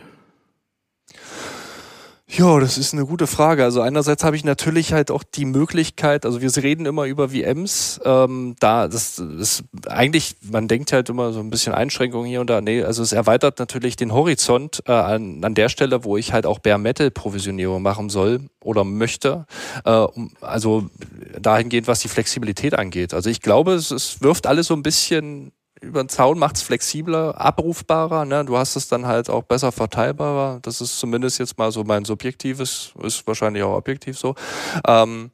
Ja, 2.34 2.62
das 2.62 2.78
ist 2.78 2.94
eine 2.94 3.06
gute 3.06 3.28
Frage. 3.28 3.66
Also 3.66 3.82
einerseits 3.82 4.24
habe 4.24 4.38
ich 4.38 4.46
natürlich 4.46 4.94
halt 4.94 5.12
auch 5.12 5.22
die 5.22 5.44
Möglichkeit, 5.44 6.26
also 6.26 6.40
wir 6.40 6.56
reden 6.64 6.86
immer 6.86 7.04
über 7.04 7.28
VMs, 7.28 8.00
ähm, 8.06 8.56
da 8.62 8.88
das 8.88 9.20
ist 9.20 9.66
eigentlich, 9.86 10.38
man 10.50 10.70
denkt 10.70 10.94
halt 10.94 11.10
immer 11.10 11.34
so 11.34 11.42
ein 11.42 11.50
bisschen 11.50 11.74
Einschränkungen 11.74 12.30
hier 12.30 12.40
und 12.40 12.50
da. 12.50 12.62
Nee, 12.62 12.84
also 12.84 13.04
es 13.04 13.12
erweitert 13.12 13.60
natürlich 13.60 13.98
den 13.98 14.14
Horizont 14.14 14.82
äh, 14.88 14.94
an, 14.94 15.44
an 15.44 15.56
der 15.56 15.68
Stelle, 15.68 16.06
wo 16.06 16.16
ich 16.16 16.32
halt 16.32 16.46
auch 16.46 16.60
Bare 16.60 16.80
Metal 16.80 17.12
Provisionierung 17.12 17.82
machen 17.82 18.10
soll 18.10 18.48
oder 18.64 18.86
möchte. 18.86 19.46
Äh, 19.84 20.08
also 20.40 20.90
dahingehend, 21.38 21.90
was 21.90 22.00
die 22.00 22.08
Flexibilität 22.08 22.76
angeht. 22.76 23.14
Also 23.14 23.30
ich 23.30 23.42
glaube, 23.42 23.74
es, 23.74 23.92
es 23.92 24.22
wirft 24.22 24.48
alles 24.48 24.68
so 24.68 24.74
ein 24.74 24.84
bisschen 24.84 25.52
über 25.82 26.04
den 26.04 26.10
Zaun 26.10 26.38
macht 26.38 26.58
es 26.58 26.62
flexibler, 26.62 27.40
abrufbarer. 27.42 28.26
Ne? 28.26 28.46
Du 28.46 28.58
hast 28.58 28.76
es 28.76 28.88
dann 28.88 29.08
halt 29.08 29.30
auch 29.30 29.44
besser 29.44 29.72
verteilbarer. 29.72 30.60
Das 30.62 30.80
ist 30.80 31.00
zumindest 31.00 31.40
jetzt 31.40 31.58
mal 31.58 31.72
so 31.72 31.84
mein 31.84 32.06
subjektives, 32.06 32.94
ist 33.04 33.26
wahrscheinlich 33.28 33.64
auch 33.64 33.76
objektiv 33.76 34.18
so. 34.18 34.36
Ähm, 34.88 35.32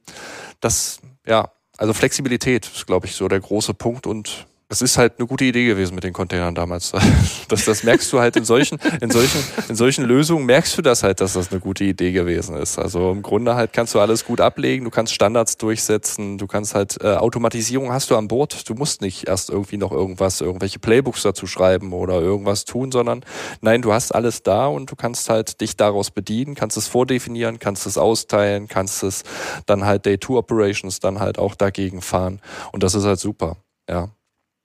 das, 0.60 1.00
ja, 1.26 1.52
also 1.76 1.92
Flexibilität 1.92 2.66
ist, 2.66 2.86
glaube 2.86 3.06
ich, 3.06 3.14
so 3.14 3.28
der 3.28 3.40
große 3.40 3.74
Punkt 3.74 4.06
und 4.06 4.46
das 4.68 4.82
ist 4.82 4.98
halt 4.98 5.14
eine 5.18 5.26
gute 5.26 5.46
Idee 5.46 5.64
gewesen 5.66 5.94
mit 5.94 6.04
den 6.04 6.12
Containern 6.12 6.54
damals. 6.54 6.92
Das, 7.48 7.64
das 7.64 7.82
merkst 7.82 8.12
du 8.12 8.20
halt 8.20 8.36
in 8.36 8.44
solchen, 8.44 8.78
in 9.00 9.10
solchen, 9.10 9.42
in 9.70 9.74
solchen 9.74 10.04
Lösungen 10.04 10.44
merkst 10.44 10.76
du 10.76 10.82
das 10.82 11.02
halt, 11.02 11.22
dass 11.22 11.32
das 11.32 11.50
eine 11.50 11.60
gute 11.60 11.82
Idee 11.84 12.12
gewesen 12.12 12.54
ist. 12.56 12.78
Also 12.78 13.10
im 13.10 13.22
Grunde 13.22 13.54
halt 13.54 13.72
kannst 13.72 13.94
du 13.94 14.00
alles 14.00 14.26
gut 14.26 14.42
ablegen, 14.42 14.84
du 14.84 14.90
kannst 14.90 15.14
Standards 15.14 15.56
durchsetzen, 15.56 16.36
du 16.36 16.46
kannst 16.46 16.74
halt 16.74 17.02
äh, 17.02 17.14
Automatisierung 17.14 17.90
hast 17.90 18.10
du 18.10 18.16
an 18.16 18.28
Bord. 18.28 18.68
Du 18.68 18.74
musst 18.74 19.00
nicht 19.00 19.28
erst 19.28 19.48
irgendwie 19.48 19.78
noch 19.78 19.92
irgendwas, 19.92 20.42
irgendwelche 20.42 20.78
Playbooks 20.78 21.22
dazu 21.22 21.46
schreiben 21.46 21.94
oder 21.94 22.20
irgendwas 22.20 22.66
tun, 22.66 22.92
sondern 22.92 23.24
nein, 23.62 23.80
du 23.80 23.94
hast 23.94 24.14
alles 24.14 24.42
da 24.42 24.66
und 24.66 24.90
du 24.90 24.96
kannst 24.96 25.30
halt 25.30 25.62
dich 25.62 25.78
daraus 25.78 26.10
bedienen, 26.10 26.54
kannst 26.54 26.76
es 26.76 26.86
vordefinieren, 26.86 27.58
kannst 27.58 27.86
es 27.86 27.96
austeilen, 27.96 28.68
kannst 28.68 29.02
es 29.02 29.22
dann 29.64 29.86
halt 29.86 30.04
Day-2-Operations 30.04 31.00
dann 31.00 31.18
halt 31.18 31.38
auch 31.38 31.54
dagegen 31.54 32.02
fahren. 32.02 32.42
Und 32.72 32.82
das 32.82 32.94
ist 32.94 33.04
halt 33.04 33.20
super. 33.20 33.56
Ja 33.88 34.10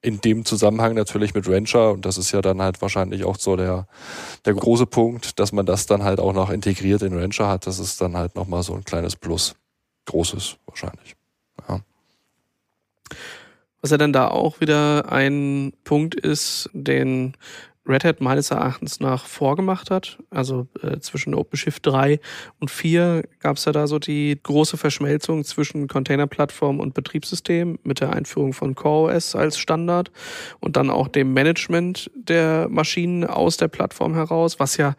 in 0.04 0.20
dem 0.20 0.44
Zusammenhang 0.44 0.94
natürlich 0.94 1.34
mit 1.34 1.50
Rancher, 1.50 1.92
und 1.92 2.06
das 2.06 2.18
ist 2.18 2.32
ja 2.34 2.42
dann 2.42 2.62
halt 2.62 2.82
wahrscheinlich 2.82 3.24
auch 3.24 3.38
so 3.40 3.56
der, 3.56 3.88
der 4.46 4.54
große 4.54 4.86
Punkt, 4.86 5.40
dass 5.40 5.54
man 5.54 5.66
das 5.66 5.86
dann 5.86 6.04
halt 6.04 6.20
auch 6.20 6.34
noch 6.34 6.50
integriert 6.50 7.02
in 7.02 7.18
Rancher 7.18 7.48
hat, 7.48 7.66
das 7.66 7.80
ist 7.80 8.02
dann 8.02 8.16
halt 8.18 8.36
nochmal 8.36 8.64
so 8.64 8.76
ein 8.76 8.84
kleines 8.84 9.16
Plus. 9.16 9.56
Großes 10.06 10.58
wahrscheinlich. 10.66 11.16
Ja. 11.70 11.80
Was 13.82 13.92
ja 13.92 13.98
dann 13.98 14.12
da 14.12 14.28
auch 14.28 14.60
wieder 14.60 15.10
ein 15.10 15.72
Punkt 15.86 16.16
ist, 16.16 16.70
den 16.74 17.36
Red 17.86 18.06
Hat 18.06 18.22
meines 18.22 18.52
Erachtens 18.52 19.00
nach 19.00 19.26
vorgemacht 19.26 19.92
hat. 19.92 20.18
Also 20.30 20.68
äh, 20.82 21.00
zwischen 21.00 21.34
OpenShift 21.34 21.86
3 21.86 22.20
und 22.60 22.72
4 22.72 23.24
gab 23.40 23.58
es 23.58 23.66
ja 23.66 23.72
da 23.72 23.88
so 23.88 24.00
die 24.00 24.40
große 24.42 24.78
Verschmelzung 24.78 25.44
zwischen 25.44 25.88
Containerplattform 25.88 26.80
und 26.80 26.94
Betriebssystem 26.94 27.80
mit 27.84 28.00
der 28.00 28.14
Einführung 28.14 28.54
von 28.54 28.76
CoreOS 28.76 29.36
als 29.36 29.58
Standard 29.58 30.12
und 30.60 30.78
dann 30.78 30.90
auch 30.90 31.08
dem 31.08 31.34
Management 31.34 32.10
der 32.16 32.68
Maschinen 32.70 33.26
aus 33.26 33.58
der 33.58 33.68
Plattform 33.68 34.14
heraus, 34.14 34.60
was 34.60 34.78
ja 34.78 34.96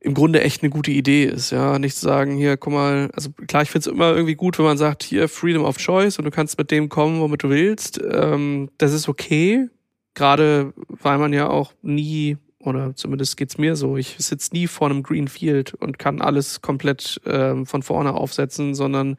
im 0.00 0.14
Grunde 0.14 0.42
echt 0.42 0.62
eine 0.62 0.70
gute 0.70 0.90
Idee 0.90 1.24
ist, 1.26 1.52
ja. 1.52 1.78
Nicht 1.78 1.96
zu 1.96 2.04
sagen, 2.04 2.36
hier, 2.36 2.56
guck 2.56 2.72
mal, 2.72 3.08
also 3.14 3.30
klar, 3.46 3.62
ich 3.62 3.70
finde 3.70 3.88
es 3.88 3.94
immer 3.94 4.10
irgendwie 4.12 4.34
gut, 4.34 4.58
wenn 4.58 4.64
man 4.64 4.78
sagt, 4.78 5.04
hier 5.04 5.28
Freedom 5.28 5.64
of 5.64 5.76
Choice 5.76 6.18
und 6.18 6.24
du 6.24 6.32
kannst 6.32 6.58
mit 6.58 6.72
dem 6.72 6.88
kommen, 6.88 7.20
womit 7.20 7.44
du 7.44 7.50
willst. 7.50 8.00
Ähm, 8.02 8.68
das 8.78 8.92
ist 8.92 9.08
okay, 9.08 9.68
Gerade 10.14 10.72
weil 10.88 11.18
man 11.18 11.32
ja 11.32 11.48
auch 11.48 11.72
nie 11.82 12.36
oder 12.64 12.94
zumindest 12.94 13.36
geht's 13.36 13.58
mir 13.58 13.76
so. 13.76 13.96
Ich 13.96 14.16
sitze 14.18 14.50
nie 14.52 14.66
vor 14.66 14.88
einem 14.88 15.02
Greenfield 15.02 15.74
und 15.74 15.98
kann 15.98 16.20
alles 16.20 16.60
komplett 16.60 17.20
ähm, 17.26 17.66
von 17.66 17.82
vorne 17.82 18.14
aufsetzen, 18.14 18.74
sondern 18.74 19.16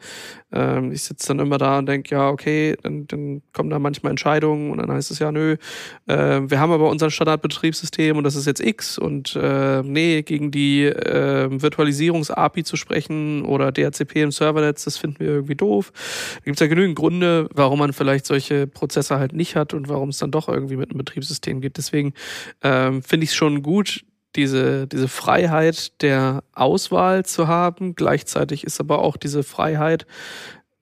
ähm, 0.53 0.91
ich 0.91 1.03
sitze 1.03 1.29
dann 1.29 1.39
immer 1.39 1.57
da 1.57 1.79
und 1.79 1.87
denke, 1.87 2.13
ja, 2.15 2.29
okay, 2.29 2.75
dann, 2.83 3.07
dann 3.07 3.41
kommen 3.53 3.69
da 3.69 3.79
manchmal 3.79 4.11
Entscheidungen 4.11 4.71
und 4.71 4.77
dann 4.77 4.91
heißt 4.91 5.11
es 5.11 5.19
ja, 5.19 5.31
nö, 5.31 5.57
äh, 6.05 6.15
wir 6.15 6.59
haben 6.59 6.71
aber 6.71 6.89
unser 6.89 7.09
Standardbetriebssystem 7.09 8.15
und 8.15 8.23
das 8.23 8.35
ist 8.35 8.45
jetzt 8.45 8.61
X 8.61 8.97
und 8.97 9.35
äh, 9.35 9.81
nee, 9.81 10.21
gegen 10.21 10.51
die 10.51 10.83
äh, 10.85 11.49
Virtualisierungs-API 11.49 12.63
zu 12.63 12.75
sprechen 12.75 13.43
oder 13.43 13.71
DHCP 13.71 14.21
im 14.21 14.31
Servernetz, 14.31 14.85
das 14.85 14.97
finden 14.97 15.19
wir 15.19 15.27
irgendwie 15.27 15.55
doof. 15.55 15.91
Da 16.35 16.45
gibt's 16.45 16.61
ja 16.61 16.67
genügend 16.67 16.95
Gründe, 16.95 17.49
warum 17.53 17.79
man 17.79 17.93
vielleicht 17.93 18.25
solche 18.25 18.67
Prozesse 18.67 19.17
halt 19.17 19.33
nicht 19.33 19.55
hat 19.55 19.73
und 19.73 19.89
warum 19.89 20.09
es 20.09 20.19
dann 20.19 20.31
doch 20.31 20.47
irgendwie 20.47 20.77
mit 20.77 20.91
einem 20.91 20.99
Betriebssystem 20.99 21.61
geht. 21.61 21.77
Deswegen 21.77 22.13
ähm, 22.61 23.01
finde 23.01 23.23
ich 23.23 23.33
schon 23.33 23.63
gut, 23.63 24.05
diese, 24.35 24.87
diese 24.87 25.07
Freiheit 25.07 26.01
der 26.01 26.43
Auswahl 26.53 27.25
zu 27.25 27.47
haben. 27.47 27.95
Gleichzeitig 27.95 28.63
ist 28.63 28.79
aber 28.79 28.99
auch 28.99 29.17
diese 29.17 29.43
Freiheit 29.43 30.05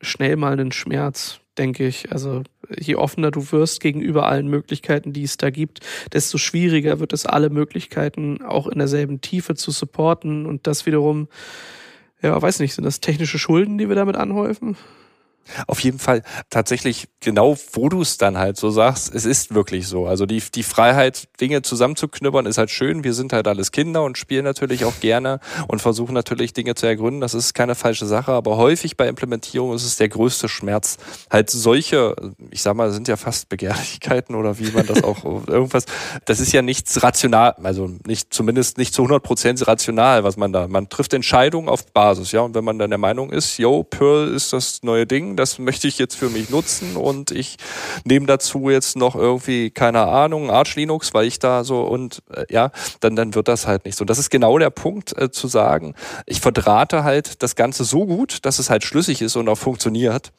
schnell 0.02 0.36
mal 0.36 0.60
ein 0.60 0.72
Schmerz, 0.72 1.40
denke 1.58 1.86
ich. 1.86 2.12
Also 2.12 2.44
je 2.80 2.96
offener 2.96 3.32
du 3.32 3.52
wirst 3.52 3.82
gegenüber 3.82 4.28
allen 4.28 4.48
Möglichkeiten, 4.48 5.14
die 5.14 5.24
es 5.24 5.38
da 5.38 5.50
gibt, 5.50 5.80
desto 6.14 6.38
schwieriger 6.38 7.00
wird 7.00 7.14
es, 7.14 7.26
alle 7.26 7.50
Möglichkeiten 7.50 8.42
auch 8.42 8.68
in 8.68 8.80
derselben 8.80 9.22
Tiefe 9.22 9.56
zu 9.56 9.72
supporten. 9.72 10.46
Und 10.46 10.68
das 10.68 10.86
wiederum, 10.86 11.28
ja, 12.22 12.40
weiß 12.42 12.60
nicht, 12.60 12.74
sind 12.74 12.86
das 12.86 13.02
technische 13.02 13.40
Schulden, 13.40 13.78
die 13.78 13.90
wir 13.90 13.96
damit 13.96 14.16
anhäufen? 14.16 14.78
Auf 15.68 15.80
jeden 15.82 16.00
Fall 16.00 16.24
tatsächlich 16.50 17.08
genau, 17.20 17.58
wo 17.74 17.90
du 17.90 18.02
es 18.02 18.18
dann 18.18 18.38
halt 18.38 18.58
so 18.58 18.70
sagst, 18.70 19.14
es 19.14 19.26
ist 19.26 19.54
wirklich 19.54 19.88
so. 19.88 20.08
Also 20.08 20.26
die, 20.26 20.42
die 20.54 20.64
Freiheit, 20.64 21.28
Dinge 21.40 21.62
zusammenzuknüppern, 21.62 22.46
ist 22.46 22.58
halt 22.58 22.72
schön. 22.72 23.04
Wir 23.04 23.14
sind 23.14 23.34
halt 23.34 23.48
alles 23.48 23.72
Kinder 23.72 24.04
und 24.04 24.18
spielen 24.18 24.44
natürlich 24.44 24.86
auch 24.86 25.00
gerne 25.00 25.40
und 25.68 25.82
versuchen 25.82 26.14
natürlich 26.14 26.54
Dinge 26.54 26.76
zu 26.76 26.86
ergründen. 26.86 27.22
Das 27.22 27.34
ist 27.34 27.54
keine 27.54 27.76
falsche 27.76 28.06
Sache, 28.06 28.32
aber 28.32 28.58
häufig 28.58 28.98
bei 28.98 29.08
Implementierung 29.08 29.74
ist 29.74 29.86
es 29.86 29.98
der 29.98 30.10
größte 30.10 30.50
Schmerz. 30.50 30.98
Halt 31.30 31.50
solche, 31.50 32.16
ich 32.50 32.62
sag 32.62 32.76
mal, 32.76 32.92
sind 32.92 33.08
ja 33.08 33.18
fast 33.18 33.50
Begehrlichkeiten 33.50 34.36
oder 34.36 34.58
wie 34.60 34.72
man 34.72 34.86
das 34.88 35.04
auch 35.04 35.24
irgendwas, 35.48 35.86
das 36.26 36.40
ist 36.40 36.52
ja 36.52 36.62
nichts 36.62 37.04
rational, 37.04 37.56
also 37.64 37.90
nicht, 38.06 38.34
zumindest 38.34 38.78
nicht 38.78 38.94
zu 38.94 39.04
100 39.04 39.22
Prozent 39.24 39.68
rational, 39.68 40.24
was 40.24 40.38
man 40.38 40.54
da, 40.54 40.68
man 40.68 40.90
trifft 40.90 41.14
Entscheidungen 41.14 41.70
auf 41.70 41.86
Basis, 41.94 42.32
ja, 42.32 42.42
und 42.42 42.56
wenn 42.56 42.64
man 42.64 42.80
dann 42.80 42.90
der 42.90 43.00
Meinung 43.00 43.32
ist, 43.32 43.58
yo, 43.58 43.84
Pearl 43.84 44.34
ist 44.34 44.54
das 44.54 44.84
neue 44.84 45.06
Ding, 45.06 45.31
das 45.36 45.60
möchte 45.60 45.88
ich 45.88 45.98
jetzt 45.98 46.16
für 46.16 46.30
mich 46.30 46.50
nutzen 46.50 46.96
und 46.96 47.32
ich 47.32 47.58
nehme 48.04 48.26
dazu 48.26 48.70
jetzt 48.70 48.96
noch 48.96 49.16
irgendwie, 49.16 49.72
keine 49.72 50.08
Ahnung, 50.08 50.50
Arch 50.50 50.76
Linux, 50.76 51.14
weil 51.14 51.26
ich 51.26 51.40
da 51.40 51.64
so 51.64 51.82
und 51.84 52.22
äh, 52.34 52.46
ja, 52.50 52.72
dann, 53.00 53.16
dann 53.16 53.36
wird 53.36 53.48
das 53.48 53.68
halt 53.68 53.86
nicht 53.86 53.98
so. 53.98 54.06
Das 54.06 54.18
ist 54.18 54.30
genau 54.30 54.58
der 54.58 54.70
Punkt 54.70 55.18
äh, 55.18 55.32
zu 55.32 55.48
sagen, 55.48 55.96
ich 56.26 56.42
verdrahte 56.42 57.04
halt 57.04 57.42
das 57.44 57.56
Ganze 57.56 57.84
so 57.84 58.06
gut, 58.06 58.46
dass 58.46 58.60
es 58.60 58.70
halt 58.70 58.84
schlüssig 58.84 59.22
ist 59.22 59.36
und 59.36 59.50
auch 59.50 59.58
funktioniert. 59.58 60.32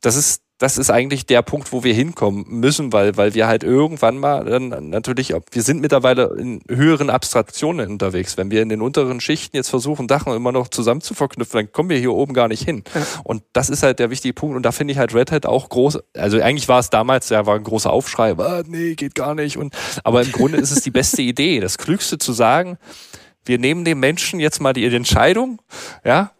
Das 0.00 0.16
ist 0.16 0.42
das 0.60 0.76
ist 0.76 0.90
eigentlich 0.90 1.24
der 1.24 1.40
Punkt, 1.40 1.72
wo 1.72 1.84
wir 1.84 1.94
hinkommen 1.94 2.44
müssen, 2.46 2.92
weil, 2.92 3.16
weil 3.16 3.32
wir 3.32 3.46
halt 3.46 3.64
irgendwann 3.64 4.18
mal 4.18 4.44
dann 4.44 4.90
natürlich, 4.90 5.32
wir 5.50 5.62
sind 5.62 5.80
mittlerweile 5.80 6.36
in 6.38 6.60
höheren 6.68 7.08
Abstraktionen 7.08 7.90
unterwegs. 7.92 8.36
Wenn 8.36 8.50
wir 8.50 8.60
in 8.60 8.68
den 8.68 8.82
unteren 8.82 9.22
Schichten 9.22 9.56
jetzt 9.56 9.70
versuchen, 9.70 10.06
Sachen 10.06 10.34
immer 10.34 10.52
noch 10.52 10.68
zusammen 10.68 11.00
zu 11.00 11.14
verknüpfen, 11.14 11.56
dann 11.56 11.72
kommen 11.72 11.88
wir 11.88 11.96
hier 11.96 12.12
oben 12.12 12.34
gar 12.34 12.46
nicht 12.46 12.62
hin. 12.62 12.84
Und 13.24 13.42
das 13.54 13.70
ist 13.70 13.82
halt 13.82 14.00
der 14.00 14.10
wichtige 14.10 14.34
Punkt. 14.34 14.54
Und 14.54 14.62
da 14.62 14.70
finde 14.70 14.92
ich 14.92 14.98
halt 14.98 15.14
Red 15.14 15.32
Hat 15.32 15.46
auch 15.46 15.70
groß. 15.70 15.98
Also 16.14 16.38
eigentlich 16.42 16.68
war 16.68 16.78
es 16.78 16.90
damals, 16.90 17.30
ja, 17.30 17.46
war 17.46 17.56
ein 17.56 17.64
großer 17.64 17.90
Aufschrei, 17.90 18.36
ah, 18.36 18.62
nee, 18.66 18.96
geht 18.96 19.14
gar 19.14 19.34
nicht. 19.34 19.56
Und, 19.56 19.74
aber 20.04 20.20
im 20.20 20.30
Grunde 20.30 20.58
ist 20.58 20.72
es 20.72 20.82
die 20.82 20.90
beste 20.90 21.22
Idee. 21.22 21.60
Das 21.60 21.78
Klügste 21.78 22.18
zu 22.18 22.34
sagen, 22.34 22.76
wir 23.46 23.58
nehmen 23.58 23.86
dem 23.86 23.98
Menschen 23.98 24.40
jetzt 24.40 24.60
mal 24.60 24.74
die 24.74 24.84
Entscheidung, 24.84 25.62
ja, 26.04 26.32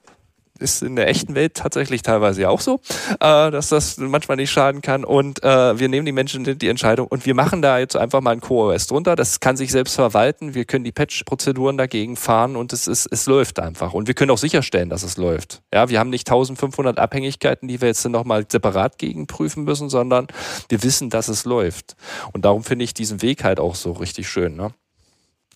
ist 0.61 0.83
in 0.83 0.97
der 0.97 1.09
echten 1.09 1.35
Welt 1.35 1.55
tatsächlich 1.55 2.03
teilweise 2.03 2.43
ja 2.43 2.49
auch 2.49 2.61
so, 2.61 2.81
äh, 3.15 3.51
dass 3.51 3.69
das 3.69 3.97
manchmal 3.99 4.37
nicht 4.37 4.51
schaden 4.51 4.83
kann. 4.83 5.05
Und 5.05 5.43
äh, 5.43 5.79
wir 5.79 5.89
nehmen 5.89 6.07
die 6.07 6.13
Menschen 6.13 6.45
die 6.59 6.69
Entscheidung 6.69 7.07
und 7.07 7.27
wir 7.27 7.35
machen 7.35 7.63
da 7.63 7.79
jetzt 7.79 7.97
einfach 7.97 8.21
mal 8.21 8.33
ein 8.33 8.41
CoreOS 8.41 8.87
drunter. 8.87 9.17
Das 9.17 9.41
kann 9.41 9.57
sich 9.57 9.73
selbst 9.73 9.95
verwalten. 9.95 10.55
Wir 10.55 10.65
können 10.65 10.85
die 10.85 10.93
Patch-Prozeduren 10.93 11.77
dagegen 11.77 12.17
fahren 12.17 12.57
und 12.57 12.73
es, 12.73 12.87
ist, 12.87 13.07
es 13.11 13.27
läuft 13.27 13.61
einfach. 13.61 13.93
Und 13.93 14.07
wir 14.07 14.15
können 14.15 14.31
auch 14.31 14.39
sicherstellen, 14.39 14.91
dass 14.91 15.03
es 15.03 15.17
läuft. 15.17 15.63
Ja, 15.73 15.89
wir 15.89 15.99
haben 15.99 16.11
nicht 16.11 16.29
1500 16.29 16.99
Abhängigkeiten, 16.99 17.69
die 17.69 17.81
wir 17.81 17.89
jetzt 17.89 18.07
nochmal 18.09 18.45
separat 18.49 18.99
gegenprüfen 18.99 19.65
müssen, 19.65 19.89
sondern 19.89 20.27
wir 20.69 20.83
wissen, 20.83 21.11
dass 21.11 21.29
es 21.29 21.45
läuft. 21.45 21.97
Und 22.33 22.45
darum 22.45 22.65
finde 22.65 22.85
ich 22.85 22.95
diesen 22.95 23.23
Weg 23.23 23.45
halt 23.45 23.61
auch 23.61 23.75
so 23.75 23.93
richtig 23.93 24.29
schön. 24.29 24.57
Ne? 24.57 24.73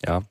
Ja, 0.07 0.22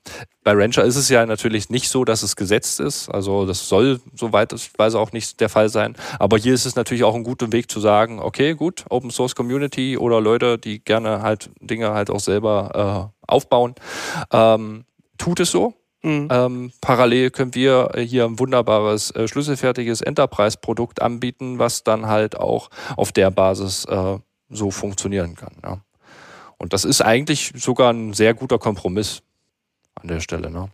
bei 0.44 0.52
Rancher 0.52 0.84
ist 0.84 0.96
es 0.96 1.08
ja 1.08 1.26
natürlich 1.26 1.68
nicht 1.68 1.88
so, 1.88 2.04
dass 2.04 2.22
es 2.22 2.36
gesetzt 2.36 2.78
ist. 2.78 3.08
Also 3.08 3.44
das 3.44 3.68
soll, 3.68 4.00
soweit 4.14 4.52
ich 4.52 4.70
weiß, 4.76 4.94
auch 4.94 5.12
nicht 5.12 5.40
der 5.40 5.48
Fall 5.48 5.68
sein. 5.68 5.96
Aber 6.18 6.38
hier 6.38 6.54
ist 6.54 6.64
es 6.64 6.76
natürlich 6.76 7.02
auch 7.02 7.14
ein 7.14 7.24
guter 7.24 7.50
Weg 7.50 7.70
zu 7.70 7.80
sagen, 7.80 8.20
okay, 8.20 8.54
gut, 8.54 8.84
Open 8.90 9.10
Source 9.10 9.34
Community 9.34 9.98
oder 9.98 10.20
Leute, 10.20 10.58
die 10.58 10.84
gerne 10.84 11.22
halt 11.22 11.50
Dinge 11.60 11.92
halt 11.92 12.10
auch 12.10 12.20
selber 12.20 13.10
äh, 13.26 13.32
aufbauen, 13.32 13.74
ähm, 14.30 14.84
tut 15.18 15.40
es 15.40 15.50
so. 15.50 15.74
Mhm. 16.02 16.28
Ähm, 16.30 16.72
parallel 16.82 17.30
können 17.30 17.54
wir 17.54 17.90
hier 17.96 18.26
ein 18.26 18.38
wunderbares, 18.38 19.10
äh, 19.12 19.26
schlüsselfertiges 19.26 20.02
Enterprise-Produkt 20.02 21.00
anbieten, 21.00 21.58
was 21.58 21.82
dann 21.82 22.06
halt 22.06 22.36
auch 22.36 22.68
auf 22.96 23.10
der 23.10 23.30
Basis 23.30 23.86
äh, 23.86 24.18
so 24.50 24.70
funktionieren 24.70 25.34
kann. 25.34 25.54
Ja. 25.62 25.80
Und 26.58 26.74
das 26.74 26.84
ist 26.84 27.00
eigentlich 27.00 27.52
sogar 27.56 27.92
ein 27.92 28.12
sehr 28.12 28.34
guter 28.34 28.58
Kompromiss 28.58 29.22
an 30.04 30.08
der 30.08 30.20
Stelle. 30.20 30.50
Ne? 30.50 30.68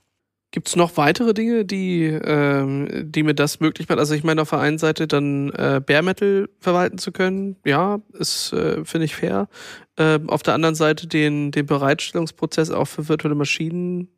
Gibt 0.52 0.68
es 0.68 0.76
noch 0.76 0.96
weitere 0.96 1.32
Dinge, 1.32 1.64
die, 1.64 2.06
ähm, 2.06 2.88
die 3.10 3.22
mir 3.22 3.34
das 3.34 3.60
möglich 3.60 3.88
machen? 3.88 4.00
Also 4.00 4.14
ich 4.14 4.24
meine, 4.24 4.42
auf 4.42 4.50
der 4.50 4.58
einen 4.58 4.78
Seite 4.78 5.06
dann 5.06 5.50
äh, 5.50 5.80
Bare 5.84 6.02
Metal 6.02 6.48
verwalten 6.58 6.98
zu 6.98 7.12
können, 7.12 7.56
ja, 7.64 8.00
ist, 8.18 8.52
äh, 8.52 8.84
finde 8.84 9.04
ich 9.04 9.14
fair. 9.14 9.48
Äh, 9.96 10.18
auf 10.26 10.42
der 10.42 10.54
anderen 10.54 10.74
Seite 10.74 11.06
den, 11.06 11.52
den 11.52 11.66
Bereitstellungsprozess 11.66 12.70
auch 12.70 12.86
für 12.86 13.08
virtuelle 13.08 13.36
Maschinen 13.36 14.08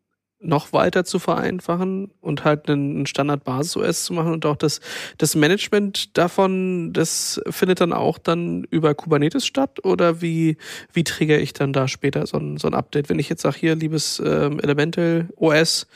noch 0.43 0.73
weiter 0.73 1.05
zu 1.05 1.19
vereinfachen 1.19 2.11
und 2.21 2.45
halt 2.45 2.69
einen 2.69 3.07
Standard-Basis-OS 3.07 4.05
zu 4.05 4.13
machen 4.13 4.33
und 4.33 4.45
auch 4.45 4.57
das, 4.57 4.81
das 5.19 5.35
Management 5.35 6.17
davon, 6.17 6.93
das 6.93 7.41
findet 7.49 7.81
dann 7.81 7.93
auch 7.93 8.19
dann 8.19 8.65
über 8.65 8.95
Kubernetes 8.95 9.47
statt 9.47 9.85
oder 9.85 10.21
wie, 10.21 10.57
wie 10.93 11.05
trigger 11.05 11.39
ich 11.39 11.53
dann 11.53 11.73
da 11.73 11.89
später 11.89 12.27
so 12.27 12.39
ein, 12.39 12.57
so 12.59 12.69
ein 12.69 12.75
Update? 12.75 13.09
Wenn 13.09 13.19
ich 13.19 13.29
jetzt 13.29 13.43
sage, 13.43 13.57
hier, 13.59 13.75
liebes 13.75 14.21
ähm, 14.25 14.61
Elemental 14.61 15.29
OS, 15.37 15.87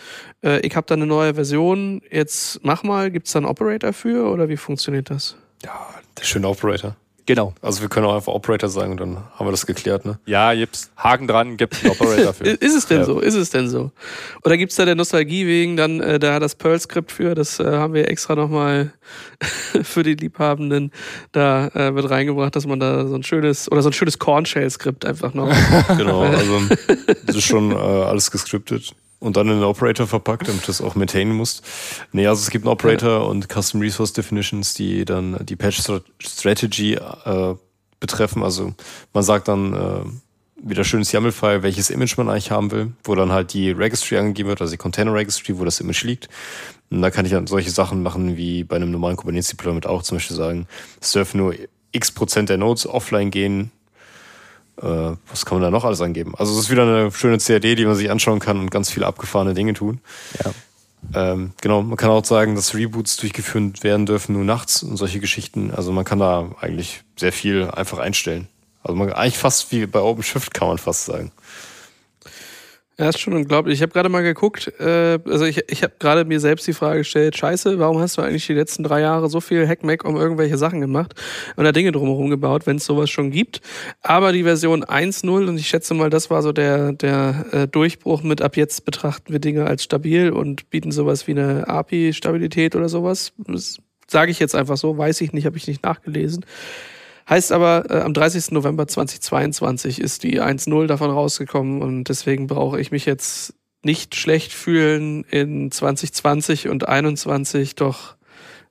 äh, 0.43 0.61
ich 0.61 0.77
habe 0.77 0.87
da 0.87 0.95
eine 0.95 1.07
neue 1.07 1.35
Version, 1.35 2.03
jetzt 2.11 2.61
mach 2.63 2.83
mal, 2.83 3.11
gibt's 3.11 3.33
da 3.33 3.41
einen 3.41 3.47
Operator 3.47 3.93
für 3.93 4.31
oder 4.31 4.49
wie 4.49 4.57
funktioniert 4.57 5.11
das? 5.11 5.37
Ja, 5.65 5.87
der 6.19 6.25
schöne 6.25 6.49
Operator. 6.49 6.97
Genau. 7.27 7.55
Also 7.61 7.83
wir 7.83 7.89
können 7.89 8.07
auch 8.07 8.15
einfach 8.15 8.33
Operator 8.33 8.69
sagen 8.69 8.93
und 8.93 9.01
dann 9.01 9.17
haben 9.35 9.47
wir 9.47 9.51
das 9.51 9.67
geklärt, 9.67 10.05
ne? 10.05 10.21
Ja, 10.27 10.55
gibt's 10.55 10.91
Haken 10.97 11.27
dran, 11.27 11.57
gibt 11.57 11.83
einen 11.83 11.91
Operator 11.91 12.33
für. 12.35 12.45
ist 12.45 12.75
es 12.75 12.87
denn 12.87 12.99
ja. 12.99 13.05
so? 13.05 13.19
Ist 13.19 13.35
es 13.35 13.51
denn 13.51 13.69
so? 13.69 13.91
Oder 14.45 14.57
gibt's 14.57 14.77
da 14.77 14.85
der 14.85 14.95
Nostalgie 14.95 15.45
wegen 15.45 15.77
dann 15.77 16.01
äh, 16.01 16.21
da 16.21 16.39
das 16.39 16.55
Perl-Skript 16.55 17.11
für? 17.11 17.35
Das 17.35 17.59
äh, 17.59 17.65
haben 17.65 17.95
wir 17.95 18.09
extra 18.09 18.37
nochmal 18.37 18.93
für 19.83 20.05
die 20.05 20.15
Liebhabenden 20.15 20.93
da 21.33 21.67
äh, 21.75 21.91
mit 21.91 22.09
reingebracht, 22.09 22.55
dass 22.55 22.65
man 22.65 22.79
da 22.79 23.09
so 23.09 23.17
ein 23.17 23.25
schönes 23.25 23.71
oder 23.71 23.83
so 23.83 23.91
ein 23.91 23.93
schönes 23.93 24.21
Corn-Shell-Skript 24.21 25.05
einfach 25.05 25.35
noch. 25.35 25.53
genau, 25.97 26.21
also 26.23 26.61
das 27.27 27.37
ist 27.37 27.45
schon 27.45 27.73
äh, 27.73 27.75
alles 27.75 28.31
gescriptet 28.31 28.95
und 29.19 29.37
dann 29.37 29.49
in 29.49 29.55
den 29.55 29.65
Operator 29.65 30.07
verpackt, 30.07 30.49
damit 30.49 30.67
du 30.67 30.71
es 30.71 30.81
auch 30.81 30.95
maintainen 30.95 31.35
musst. 31.35 31.65
Nee, 32.13 32.27
also 32.27 32.43
es 32.43 32.51
gibt 32.51 32.65
einen 32.65 32.73
Operator 32.73 33.23
ja. 33.23 33.27
und 33.27 33.49
Custom 33.49 33.81
Resource 33.81 34.13
Definitions, 34.13 34.75
die 34.75 35.05
dann 35.05 35.39
die 35.45 35.57
Patch 35.57 35.83
Strategy 36.21 36.95
äh, 36.95 37.55
betreffen. 38.01 38.43
Also 38.43 38.75
man 39.13 39.23
sagt 39.23 39.49
dann 39.49 39.75
äh, 39.75 40.01
wieder 40.63 40.85
schönes 40.85 41.13
YAML-File, 41.13 41.63
welches 41.63 41.91
Image 41.91 42.17
man 42.17 42.29
eigentlich 42.29 42.51
haben 42.51 42.71
will, 42.71 42.93
wo 43.05 43.15
dann 43.15 43.33
halt 43.33 43.53
die 43.53 43.71
Registry 43.71 44.17
angegeben 44.17 44.49
wird, 44.49 44.61
also 44.61 44.73
die 44.73 44.79
Container 44.79 45.13
Registry, 45.13 45.59
wo 45.59 45.65
das 45.65 45.81
Image 45.81 46.05
liegt. 46.05 46.29
Und 46.91 47.03
da 47.03 47.11
kann 47.11 47.25
ich 47.25 47.33
dann 47.33 47.47
solche 47.47 47.71
Sachen 47.71 48.03
machen 48.03 48.37
wie 48.37 48.65
bei 48.65 48.77
einem 48.77 48.91
normalen 48.91 49.17
Kubernetes 49.17 49.51
Deployment 49.51 49.87
auch 49.87 50.03
zum 50.03 50.17
Beispiel 50.17 50.37
sagen, 50.37 50.67
surf 51.01 51.35
nur 51.35 51.55
x 51.93 52.13
Prozent 52.13 52.49
der 52.49 52.59
Nodes 52.59 52.87
offline 52.87 53.31
gehen. 53.31 53.71
Äh, 54.81 55.17
was 55.31 55.47
kann 55.47 55.57
man 55.59 55.63
da 55.63 55.71
noch 55.71 55.85
alles 55.85 56.01
angeben? 56.01 56.35
Also 56.37 56.53
es 56.53 56.59
ist 56.61 56.71
wieder 56.71 56.83
eine 56.83 57.11
schöne 57.11 57.39
CAD, 57.39 57.65
die 57.79 57.87
man 57.87 57.95
sich 57.95 58.11
anschauen 58.11 58.41
kann 58.41 58.61
und 58.61 58.71
ganz 58.71 58.91
viele 58.91 59.07
abgefahrene 59.07 59.55
Dinge 59.55 59.75
tun. 59.75 60.01
Ja. 60.45 60.53
Ähm, 61.15 61.53
genau, 61.61 61.83
man 61.83 61.97
kann 61.97 62.11
auch 62.11 62.25
sagen, 62.25 62.55
dass 62.57 62.75
Reboots 62.75 63.17
durchgeführt 63.17 63.85
werden 63.85 64.07
dürfen 64.07 64.35
nur 64.35 64.45
nachts 64.45 64.83
und 64.83 64.97
solche 64.97 65.21
Geschichten. 65.21 65.71
Also 65.71 65.93
man 65.93 66.05
kann 66.05 66.19
da 66.19 66.51
eigentlich 66.61 67.03
sehr 67.17 67.33
viel 67.33 67.71
einfach 67.71 67.99
einstellen. 67.99 68.49
Also 68.83 68.97
man, 68.97 69.13
eigentlich 69.13 69.39
fast 69.39 69.73
wie 69.73 69.87
bei 69.87 70.01
OpenShift 70.01 70.53
kann 70.53 70.69
man 70.69 70.79
fast 70.79 71.07
sagen. 71.07 71.33
Ja, 72.99 73.11
ist 73.11 73.21
schon 73.21 73.35
unglaublich. 73.35 73.75
Ich 73.75 73.83
habe 73.83 73.93
gerade 73.93 74.09
mal 74.09 74.23
geguckt, 74.23 74.73
äh, 74.81 75.19
also 75.27 75.45
ich, 75.45 75.71
ich 75.71 75.83
habe 75.83 75.93
gerade 75.99 76.25
mir 76.25 76.41
selbst 76.41 76.67
die 76.67 76.73
Frage 76.73 77.01
gestellt, 77.01 77.37
scheiße, 77.37 77.79
warum 77.79 77.99
hast 77.99 78.17
du 78.17 78.23
eigentlich 78.23 78.47
die 78.47 78.55
letzten 78.55 78.85
drei 78.85 79.03
Jahre 79.03 79.29
so 79.29 79.43
viel 79.43 79.69
Hackmack 79.69 80.03
um 80.05 80.17
irgendwelche 80.17 80.57
Sachen 80.57 80.81
gemacht 80.81 81.13
und 81.57 81.65
da 81.65 81.73
Dinge 81.73 81.93
drumherum 81.93 82.31
gebaut, 82.31 82.67
wenn 82.67 82.77
es 82.77 82.87
sowas 82.87 83.11
schon 83.11 83.31
gibt. 83.31 83.61
Aber 84.01 84.33
die 84.33 84.45
Version 84.45 84.83
1.0, 84.83 85.47
und 85.47 85.59
ich 85.59 85.69
schätze 85.69 85.93
mal, 85.93 86.09
das 86.09 86.31
war 86.31 86.41
so 86.41 86.53
der, 86.53 86.93
der 86.93 87.45
äh, 87.53 87.69
Durchbruch 87.69 88.23
mit 88.23 88.41
ab 88.41 88.57
jetzt 88.57 88.87
betrachten 88.87 89.31
wir 89.31 89.41
Dinge 89.41 89.67
als 89.67 89.83
stabil 89.85 90.31
und 90.31 90.71
bieten 90.71 90.91
sowas 90.91 91.27
wie 91.27 91.33
eine 91.33 91.69
API-Stabilität 91.69 92.77
oder 92.77 92.89
sowas. 92.89 93.35
Das 93.47 93.77
sage 94.07 94.31
ich 94.31 94.39
jetzt 94.39 94.55
einfach 94.55 94.79
so, 94.79 94.97
weiß 94.97 95.21
ich 95.21 95.35
nicht, 95.35 95.45
habe 95.45 95.59
ich 95.59 95.67
nicht 95.67 95.85
nachgelesen. 95.85 96.47
Heißt 97.29 97.51
aber, 97.51 97.91
äh, 97.91 98.01
am 98.03 98.15
30. 98.15 98.53
November 98.53 98.87
2022 98.87 100.01
ist 100.01 100.23
die 100.23 100.41
1.0 100.41 100.87
davon 100.87 101.11
rausgekommen 101.11 101.83
und 101.83 102.05
deswegen 102.05 102.47
brauche 102.47 102.81
ich 102.81 102.93
mich 102.93 103.05
jetzt 103.05 103.55
nicht 103.83 104.15
schlecht 104.17 104.53
fühlen, 104.53 105.25
in 105.25 105.71
2020 105.71 106.69
und 106.69 106.83
2021 106.83 107.75
doch 107.75 108.17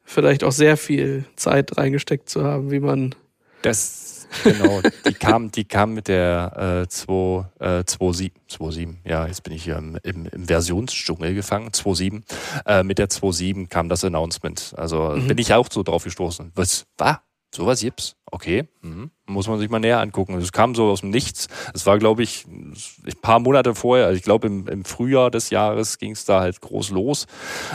vielleicht 0.03 0.43
auch 0.43 0.51
sehr 0.51 0.77
viel 0.77 1.25
Zeit 1.35 1.77
reingesteckt 1.77 2.29
zu 2.29 2.43
haben, 2.43 2.71
wie 2.71 2.79
man. 2.79 3.15
Das, 3.61 4.27
genau, 4.43 4.81
die 5.07 5.13
kam, 5.13 5.51
die 5.51 5.65
kam 5.65 5.93
mit 5.95 6.07
der 6.07 6.83
äh, 6.83 6.87
2, 6.87 7.45
äh, 7.59 7.65
2.7, 7.79 8.31
2.7, 8.49 8.95
ja, 9.03 9.25
jetzt 9.25 9.43
bin 9.43 9.53
ich 9.53 9.63
hier 9.63 9.77
im, 9.77 9.97
im, 10.03 10.27
im 10.27 10.45
Versionsdschungel 10.45 11.33
gefangen, 11.33 11.69
2.7. 11.69 12.21
Äh, 12.65 12.83
mit 12.83 12.99
der 12.99 13.09
2.7 13.09 13.67
kam 13.67 13.89
das 13.89 14.03
Announcement. 14.03 14.73
Also 14.77 15.15
mhm. 15.15 15.27
bin 15.27 15.37
ich 15.39 15.53
auch 15.53 15.67
so 15.71 15.81
drauf 15.81 16.03
gestoßen. 16.03 16.51
Was 16.53 16.85
war? 16.97 17.24
Sowas 17.55 17.79
gibt's? 17.79 18.17
Okay. 18.29 18.67
Mhm. 18.81 19.11
Muss 19.27 19.47
man 19.47 19.59
sich 19.59 19.69
mal 19.69 19.79
näher 19.79 20.01
angucken. 20.01 20.37
Es 20.37 20.51
kam 20.51 20.75
so 20.75 20.89
aus 20.89 20.99
dem 20.99 21.09
Nichts. 21.09 21.47
Es 21.73 21.85
war, 21.85 21.97
glaube 21.99 22.21
ich, 22.21 22.45
ein 22.45 22.75
paar 23.21 23.39
Monate 23.39 23.73
vorher, 23.75 24.07
also 24.07 24.17
ich 24.17 24.23
glaube 24.23 24.47
im, 24.47 24.67
im 24.67 24.83
Frühjahr 24.83 25.31
des 25.31 25.51
Jahres 25.51 25.97
ging 25.97 26.11
es 26.11 26.25
da 26.25 26.41
halt 26.41 26.59
groß 26.59 26.89
los. 26.89 27.27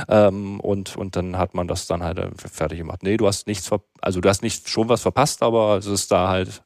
Ähm, 0.09 0.61
und, 0.61 0.99
und 0.99 1.16
dann 1.16 1.38
hat 1.38 1.55
man 1.55 1.66
das 1.66 1.87
dann 1.87 2.03
halt 2.03 2.19
äh, 2.19 2.31
fertig 2.37 2.79
gemacht. 2.79 3.03
Nee, 3.03 3.16
du 3.16 3.27
hast 3.27 3.47
nichts, 3.47 3.71
also 4.03 4.21
du 4.21 4.29
hast 4.29 4.43
nicht 4.43 4.69
schon 4.69 4.90
was 4.90 5.01
verpasst, 5.01 5.43
aber 5.43 5.79
es 5.79 5.87
ist 5.87 6.12
da 6.12 6.29
halt 6.29 6.62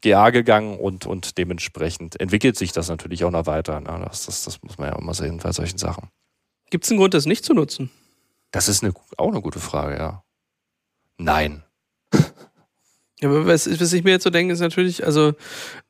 GA 0.00 0.30
gegangen 0.30 0.78
und, 0.78 1.04
und 1.04 1.36
dementsprechend 1.36 2.18
entwickelt 2.18 2.56
sich 2.56 2.72
das 2.72 2.88
natürlich 2.88 3.24
auch 3.24 3.30
noch 3.30 3.44
weiter. 3.44 3.78
Ne? 3.80 4.06
Das, 4.08 4.24
das, 4.24 4.44
das 4.44 4.62
muss 4.62 4.78
man 4.78 4.88
ja 4.88 4.98
immer 4.98 5.12
sehen 5.12 5.36
bei 5.36 5.52
solchen 5.52 5.76
Sachen. 5.76 6.08
Gibt 6.70 6.84
es 6.84 6.90
einen 6.90 6.98
Grund, 6.98 7.12
das 7.12 7.26
nicht 7.26 7.44
zu 7.44 7.52
nutzen? 7.52 7.90
Das 8.52 8.68
ist 8.68 8.82
eine, 8.82 8.94
auch 9.18 9.28
eine 9.28 9.42
gute 9.42 9.60
Frage, 9.60 9.98
ja. 9.98 10.24
Nein. 11.18 11.62
Ja, 13.24 13.30
aber 13.30 13.46
was, 13.46 13.80
was 13.80 13.92
ich 13.94 14.04
mir 14.04 14.10
jetzt 14.10 14.24
so 14.24 14.28
denke, 14.28 14.52
ist 14.52 14.60
natürlich, 14.60 15.06
also 15.06 15.32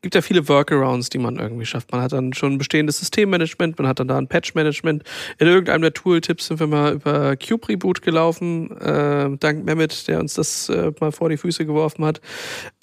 gibt 0.02 0.14
ja 0.14 0.22
viele 0.22 0.48
Workarounds, 0.48 1.08
die 1.08 1.18
man 1.18 1.34
irgendwie 1.34 1.66
schafft. 1.66 1.90
Man 1.90 2.00
hat 2.00 2.12
dann 2.12 2.32
schon 2.32 2.52
ein 2.52 2.58
bestehendes 2.58 3.00
Systemmanagement, 3.00 3.76
man 3.76 3.88
hat 3.88 3.98
dann 3.98 4.06
da 4.06 4.16
ein 4.18 4.28
Patch-Management. 4.28 5.02
In 5.38 5.48
irgendeinem 5.48 5.82
der 5.82 5.92
Tooltips 5.92 6.46
sind 6.46 6.60
wir 6.60 6.68
mal 6.68 6.92
über 6.92 7.36
Cube 7.36 7.68
Reboot 7.68 8.02
gelaufen, 8.02 8.70
äh, 8.80 9.36
dank 9.36 9.64
Mehmet, 9.64 10.06
der 10.06 10.20
uns 10.20 10.34
das 10.34 10.68
äh, 10.68 10.92
mal 11.00 11.10
vor 11.10 11.28
die 11.28 11.36
Füße 11.36 11.66
geworfen 11.66 12.04
hat. 12.04 12.20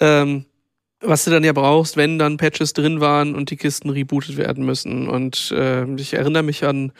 Ähm, 0.00 0.44
was 1.02 1.24
du 1.24 1.30
dann 1.30 1.44
ja 1.44 1.52
brauchst, 1.52 1.96
wenn 1.96 2.18
dann 2.18 2.36
Patches 2.36 2.72
drin 2.72 3.00
waren 3.00 3.34
und 3.34 3.50
die 3.50 3.56
Kisten 3.56 3.90
rebootet 3.90 4.36
werden 4.36 4.64
müssen. 4.64 5.08
Und 5.08 5.52
äh, 5.52 5.84
ich 5.94 6.14
erinnere 6.14 6.42
mich 6.42 6.64
an 6.64 6.92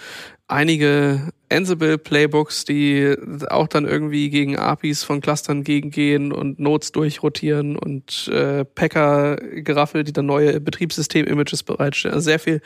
einige 0.48 1.30
Ansible-Playbooks, 1.50 2.64
die 2.64 3.14
auch 3.48 3.68
dann 3.68 3.86
irgendwie 3.86 4.30
gegen 4.30 4.58
APIs 4.58 5.04
von 5.04 5.20
Clustern 5.20 5.64
gegengehen 5.64 6.32
und 6.32 6.58
Nodes 6.58 6.92
durchrotieren 6.92 7.76
und 7.76 8.28
äh, 8.28 8.64
Packer-Geraffel, 8.64 10.04
die 10.04 10.12
dann 10.12 10.26
neue 10.26 10.60
Betriebssystem-Images 10.60 11.62
bereitstellen. 11.62 12.14
Also 12.14 12.24
sehr 12.24 12.38
viel 12.38 12.60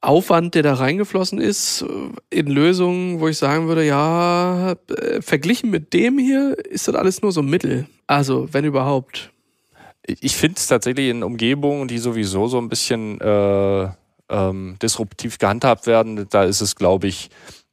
Aufwand, 0.00 0.56
der 0.56 0.64
da 0.64 0.74
reingeflossen 0.74 1.40
ist, 1.40 1.84
in 2.28 2.48
Lösungen, 2.48 3.20
wo 3.20 3.28
ich 3.28 3.38
sagen 3.38 3.68
würde, 3.68 3.86
ja, 3.86 4.74
äh, 4.88 5.22
verglichen 5.22 5.70
mit 5.70 5.92
dem 5.94 6.18
hier 6.18 6.56
ist 6.68 6.88
das 6.88 6.96
alles 6.96 7.22
nur 7.22 7.30
so 7.30 7.42
Mittel. 7.42 7.86
Also, 8.08 8.48
wenn 8.52 8.64
überhaupt 8.64 9.31
ich 10.06 10.36
finde 10.36 10.58
es 10.58 10.66
tatsächlich 10.66 11.08
in 11.08 11.22
Umgebungen, 11.22 11.88
die 11.88 11.98
sowieso 11.98 12.48
so 12.48 12.58
ein 12.58 12.68
bisschen 12.68 13.20
äh, 13.20 13.88
ähm, 14.28 14.76
disruptiv 14.82 15.38
gehandhabt 15.38 15.86
werden, 15.86 16.26
da 16.30 16.44
ist 16.44 16.60
es, 16.60 16.74
glaube 16.74 17.06
ich, 17.06 17.30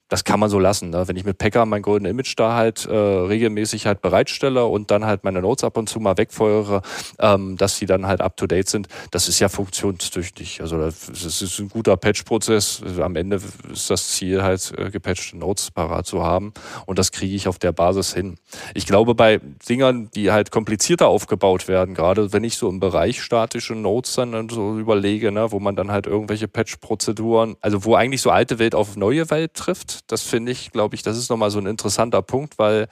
das 0.09 0.23
kann 0.23 0.39
man 0.39 0.49
so 0.49 0.59
lassen. 0.59 0.89
Ne? 0.89 1.07
Wenn 1.07 1.15
ich 1.15 1.23
mit 1.23 1.37
Packer 1.37 1.65
mein 1.65 1.81
Golden 1.81 2.05
Image 2.05 2.33
da 2.37 2.55
halt 2.55 2.85
äh, 2.85 2.95
regelmäßig 2.95 3.85
halt 3.85 4.01
bereitstelle 4.01 4.65
und 4.65 4.91
dann 4.91 5.05
halt 5.05 5.23
meine 5.23 5.41
Notes 5.41 5.63
ab 5.63 5.77
und 5.77 5.87
zu 5.87 5.99
mal 5.99 6.17
wegfeuere, 6.17 6.81
ähm, 7.19 7.55
dass 7.57 7.79
die 7.79 7.85
dann 7.85 8.07
halt 8.07 8.19
up 8.19 8.35
to 8.35 8.47
date 8.47 8.67
sind, 8.67 8.87
das 9.11 9.29
ist 9.29 9.39
ja 9.39 9.49
funktionstüchtig. 9.49 10.61
Also 10.61 10.79
das 10.79 11.41
ist 11.41 11.59
ein 11.59 11.69
guter 11.69 11.95
Patch-Prozess. 11.95 12.81
Am 12.99 13.15
Ende 13.15 13.39
ist 13.71 13.89
das 13.89 14.09
Ziel 14.09 14.41
halt 14.41 14.73
äh, 14.77 14.89
gepatchte 14.89 15.37
Notes 15.37 15.71
parat 15.71 16.07
zu 16.07 16.23
haben 16.23 16.53
und 16.85 16.99
das 16.99 17.11
kriege 17.11 17.35
ich 17.35 17.47
auf 17.47 17.59
der 17.59 17.71
Basis 17.71 18.13
hin. 18.13 18.37
Ich 18.73 18.87
glaube 18.87 19.13
bei 19.13 19.39
Dingern, 19.67 20.09
die 20.15 20.31
halt 20.31 20.51
komplizierter 20.51 21.07
aufgebaut 21.07 21.67
werden, 21.67 21.93
gerade 21.93 22.33
wenn 22.33 22.43
ich 22.43 22.57
so 22.57 22.67
im 22.67 22.79
Bereich 22.79 23.21
statische 23.21 23.75
Notes 23.75 24.15
dann 24.15 24.49
so 24.49 24.77
überlege, 24.79 25.31
ne, 25.31 25.51
wo 25.51 25.59
man 25.59 25.75
dann 25.75 25.91
halt 25.91 26.07
irgendwelche 26.07 26.47
Patch-Prozeduren, 26.47 27.55
also 27.61 27.85
wo 27.85 27.93
eigentlich 27.93 28.21
so 28.21 28.31
alte 28.31 28.57
Welt 28.57 28.73
auf 28.73 28.95
neue 28.95 29.29
Welt 29.29 29.53
trifft, 29.53 29.98
das 30.07 30.23
finde 30.23 30.51
ich, 30.51 30.71
glaube 30.71 30.95
ich, 30.95 31.03
das 31.03 31.17
ist 31.17 31.29
nochmal 31.29 31.51
so 31.51 31.59
ein 31.59 31.65
interessanter 31.65 32.21
Punkt, 32.21 32.59
weil 32.59 32.87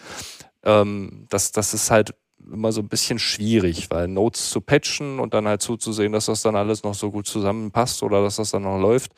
ähm, 0.63 1.25
das, 1.29 1.51
das 1.51 1.73
ist 1.73 1.91
halt 1.91 2.13
immer 2.39 2.71
so 2.71 2.81
ein 2.81 2.87
bisschen 2.87 3.19
schwierig, 3.19 3.89
weil 3.89 4.07
Notes 4.07 4.49
zu 4.49 4.61
patchen 4.61 5.19
und 5.19 5.33
dann 5.33 5.47
halt 5.47 5.61
zuzusehen, 5.61 6.13
dass 6.13 6.27
das 6.27 6.41
dann 6.41 6.55
alles 6.55 6.83
noch 6.83 6.93
so 6.93 7.11
gut 7.11 7.27
zusammenpasst 7.27 8.03
oder 8.03 8.21
dass 8.21 8.37
das 8.37 8.51
dann 8.51 8.63
noch 8.63 8.79
läuft, 8.79 9.11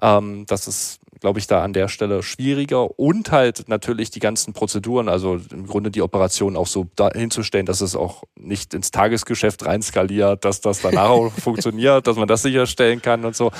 ähm, 0.00 0.44
das 0.46 0.66
ist, 0.66 0.99
glaube 1.20 1.38
ich, 1.38 1.46
da 1.46 1.62
an 1.62 1.72
der 1.72 1.88
Stelle 1.88 2.22
schwieriger 2.22 2.98
und 2.98 3.30
halt 3.30 3.68
natürlich 3.68 4.10
die 4.10 4.20
ganzen 4.20 4.52
Prozeduren, 4.52 5.08
also 5.08 5.38
im 5.52 5.66
Grunde 5.66 5.90
die 5.90 6.02
Operation 6.02 6.56
auch 6.56 6.66
so 6.66 6.86
hinzustellen, 7.14 7.66
dass 7.66 7.80
es 7.80 7.94
auch 7.94 8.24
nicht 8.38 8.74
ins 8.74 8.90
Tagesgeschäft 8.90 9.66
rein 9.66 9.82
skaliert, 9.82 10.44
dass 10.44 10.60
das 10.60 10.80
danach 10.80 11.10
auch 11.10 11.32
funktioniert, 11.38 12.06
dass 12.06 12.16
man 12.16 12.28
das 12.28 12.42
sicherstellen 12.42 13.02
kann 13.02 13.24
und 13.24 13.36
so. 13.36 13.52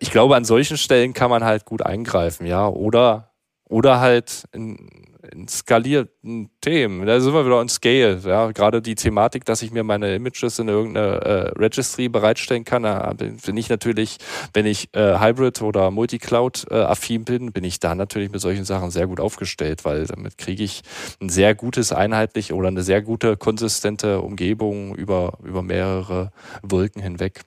Ich 0.00 0.10
glaube, 0.10 0.36
an 0.36 0.44
solchen 0.44 0.76
Stellen 0.76 1.12
kann 1.12 1.30
man 1.30 1.44
halt 1.44 1.64
gut 1.64 1.82
eingreifen, 1.82 2.46
ja, 2.46 2.68
oder 2.68 3.30
oder 3.68 4.00
halt 4.00 4.44
in, 4.52 5.09
in 5.32 5.48
skalierten 5.48 6.50
Themen. 6.60 7.06
Da 7.06 7.20
sind 7.20 7.32
wir 7.32 7.44
wieder 7.44 7.58
on 7.58 7.68
Scale. 7.68 8.20
Ja, 8.24 8.50
gerade 8.52 8.82
die 8.82 8.94
Thematik, 8.94 9.44
dass 9.44 9.62
ich 9.62 9.70
mir 9.70 9.84
meine 9.84 10.14
Images 10.14 10.58
in 10.58 10.68
irgendeine 10.68 11.20
äh, 11.20 11.58
Registry 11.58 12.08
bereitstellen 12.08 12.64
kann, 12.64 12.82
da 12.82 13.12
bin 13.14 13.56
ich 13.56 13.68
natürlich, 13.68 14.18
wenn 14.52 14.66
ich 14.66 14.94
äh, 14.94 15.18
Hybrid 15.18 15.62
oder 15.62 15.90
Multicloud 15.90 16.66
äh, 16.70 16.74
affin 16.74 17.24
bin, 17.24 17.52
bin 17.52 17.64
ich 17.64 17.80
da 17.80 17.94
natürlich 17.94 18.30
mit 18.30 18.40
solchen 18.40 18.64
Sachen 18.64 18.90
sehr 18.90 19.06
gut 19.06 19.20
aufgestellt, 19.20 19.84
weil 19.84 20.06
damit 20.06 20.38
kriege 20.38 20.64
ich 20.64 20.82
ein 21.20 21.28
sehr 21.28 21.54
gutes 21.54 21.92
einheitlich 21.92 22.52
oder 22.52 22.68
eine 22.68 22.82
sehr 22.82 23.02
gute 23.02 23.36
konsistente 23.36 24.20
Umgebung 24.20 24.94
über 24.94 25.38
über 25.42 25.62
mehrere 25.62 26.32
Wolken 26.62 27.02
hinweg. 27.02 27.42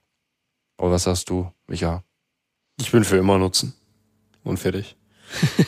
Oder 0.77 0.91
was 0.91 1.03
sagst 1.03 1.29
du, 1.29 1.51
Micha? 1.67 2.03
Ich 2.79 2.91
bin 2.91 3.03
für 3.03 3.17
immer 3.17 3.37
nutzen 3.37 3.73
und 4.43 4.57
fertig. 4.57 4.95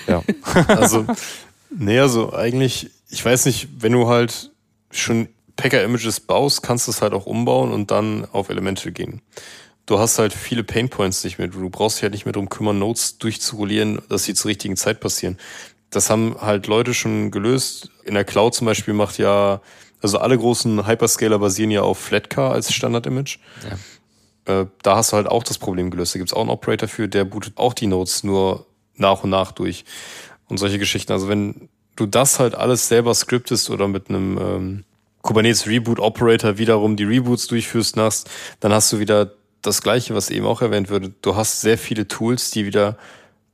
ja. 0.07 0.23
also 0.67 1.05
Nee, 1.77 1.99
also 1.99 2.33
eigentlich, 2.33 2.91
ich 3.09 3.23
weiß 3.23 3.45
nicht, 3.45 3.67
wenn 3.79 3.91
du 3.91 4.07
halt 4.07 4.51
schon 4.91 5.27
Packer-Images 5.55 6.21
baust, 6.21 6.63
kannst 6.63 6.87
du 6.87 6.91
es 6.91 7.01
halt 7.01 7.13
auch 7.13 7.25
umbauen 7.25 7.71
und 7.71 7.91
dann 7.91 8.27
auf 8.31 8.49
Elemente 8.49 8.91
gehen. 8.91 9.21
Du 9.85 9.99
hast 9.99 10.17
halt 10.17 10.33
viele 10.33 10.63
Painpoints 10.63 11.23
nicht 11.23 11.37
mehr. 11.37 11.47
Du 11.47 11.69
brauchst 11.69 11.97
dich 11.97 12.03
halt 12.03 12.13
nicht 12.13 12.25
mehr 12.25 12.33
drum 12.33 12.49
kümmern, 12.49 12.79
Notes 12.79 13.17
durchzurulieren, 13.19 14.01
dass 14.09 14.23
sie 14.23 14.33
zur 14.33 14.49
richtigen 14.49 14.77
Zeit 14.77 14.99
passieren. 14.99 15.37
Das 15.91 16.09
haben 16.09 16.37
halt 16.41 16.67
Leute 16.67 16.93
schon 16.93 17.29
gelöst. 17.29 17.91
In 18.03 18.15
der 18.15 18.25
Cloud 18.25 18.55
zum 18.55 18.65
Beispiel 18.65 18.93
macht 18.93 19.17
ja, 19.17 19.61
also 20.01 20.17
alle 20.17 20.37
großen 20.37 20.87
Hyperscaler 20.87 21.39
basieren 21.39 21.71
ja 21.71 21.81
auf 21.81 21.99
Flatcar 21.99 22.51
als 22.51 22.73
Standard-Image. 22.73 23.37
Ja. 24.47 24.61
Äh, 24.61 24.65
da 24.81 24.95
hast 24.95 25.11
du 25.11 25.17
halt 25.17 25.27
auch 25.27 25.43
das 25.43 25.57
Problem 25.57 25.91
gelöst. 25.91 26.15
Da 26.15 26.19
gibt's 26.19 26.33
auch 26.33 26.41
einen 26.41 26.49
Operator 26.49 26.89
für, 26.89 27.07
der 27.07 27.25
bootet 27.25 27.57
auch 27.57 27.73
die 27.73 27.87
Notes 27.87 28.23
nur 28.23 28.65
nach 28.95 29.23
und 29.23 29.29
nach 29.29 29.51
durch 29.51 29.85
und 30.47 30.57
solche 30.57 30.79
Geschichten. 30.79 31.11
Also 31.11 31.27
wenn 31.27 31.69
du 31.95 32.05
das 32.05 32.39
halt 32.39 32.55
alles 32.55 32.87
selber 32.87 33.13
scriptest 33.13 33.69
oder 33.69 33.87
mit 33.87 34.09
einem 34.09 34.37
ähm, 34.37 34.83
Kubernetes 35.21 35.67
Reboot 35.67 35.99
Operator 35.99 36.57
wiederum 36.57 36.95
die 36.95 37.03
Reboots 37.03 37.47
durchführst 37.47 37.97
hast, 37.97 38.29
dann 38.59 38.71
hast 38.71 38.93
du 38.93 38.99
wieder 38.99 39.31
das 39.61 39.81
Gleiche, 39.81 40.13
was 40.13 40.29
eben 40.29 40.45
auch 40.45 40.61
erwähnt 40.61 40.89
würde. 40.89 41.13
Du 41.21 41.35
hast 41.35 41.61
sehr 41.61 41.77
viele 41.77 42.07
Tools, 42.07 42.51
die 42.51 42.65
wieder 42.65 42.97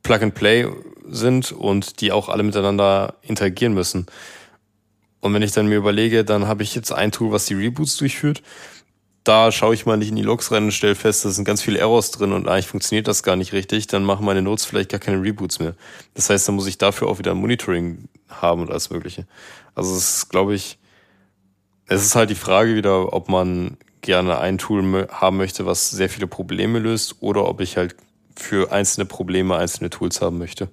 Plug 0.03 0.21
and 0.21 0.35
Play 0.35 0.67
sind 1.07 1.51
und 1.51 2.01
die 2.01 2.11
auch 2.11 2.27
alle 2.27 2.43
miteinander 2.43 3.15
interagieren 3.21 3.73
müssen. 3.73 4.07
Und 5.21 5.33
wenn 5.33 5.43
ich 5.43 5.51
dann 5.51 5.67
mir 5.67 5.75
überlege, 5.75 6.25
dann 6.25 6.47
habe 6.47 6.63
ich 6.63 6.75
jetzt 6.75 6.91
ein 6.91 7.11
Tool, 7.11 7.31
was 7.31 7.45
die 7.45 7.53
Reboots 7.53 7.97
durchführt. 7.97 8.41
Da 9.23 9.51
schaue 9.51 9.75
ich 9.75 9.85
mal 9.85 9.97
nicht 9.97 10.09
in 10.09 10.15
die 10.15 10.23
Logs 10.23 10.51
rein 10.51 10.63
und 10.63 10.71
stelle 10.71 10.95
fest, 10.95 11.25
da 11.25 11.29
sind 11.29 11.45
ganz 11.45 11.61
viele 11.61 11.77
Errors 11.77 12.09
drin 12.09 12.31
und 12.31 12.47
eigentlich 12.47 12.67
funktioniert 12.67 13.07
das 13.07 13.21
gar 13.21 13.35
nicht 13.35 13.53
richtig. 13.53 13.85
Dann 13.87 14.03
machen 14.03 14.25
meine 14.25 14.41
Notes 14.41 14.65
vielleicht 14.65 14.89
gar 14.89 14.99
keine 14.99 15.21
Reboots 15.21 15.59
mehr. 15.59 15.75
Das 16.15 16.29
heißt, 16.29 16.47
dann 16.47 16.55
muss 16.55 16.65
ich 16.65 16.79
dafür 16.79 17.07
auch 17.07 17.19
wieder 17.19 17.31
ein 17.31 17.37
Monitoring 17.37 18.07
haben 18.29 18.61
und 18.61 18.71
alles 18.71 18.89
Mögliche. 18.89 19.27
Also 19.75 19.95
es 19.95 20.17
ist, 20.17 20.29
glaube 20.29 20.55
ich, 20.55 20.79
es 21.85 22.03
ist 22.03 22.15
halt 22.15 22.29
die 22.29 22.35
Frage 22.35 22.75
wieder, 22.75 23.13
ob 23.13 23.29
man 23.29 23.77
gerne 24.01 24.39
ein 24.39 24.57
Tool 24.57 25.07
haben 25.11 25.37
möchte, 25.37 25.65
was 25.65 25.91
sehr 25.91 26.09
viele 26.09 26.27
Probleme 26.27 26.79
löst, 26.79 27.17
oder 27.19 27.47
ob 27.47 27.61
ich 27.61 27.77
halt 27.77 27.95
für 28.35 28.71
einzelne 28.71 29.05
Probleme 29.05 29.55
einzelne 29.55 29.89
Tools 29.89 30.21
haben 30.21 30.37
möchte. 30.39 30.69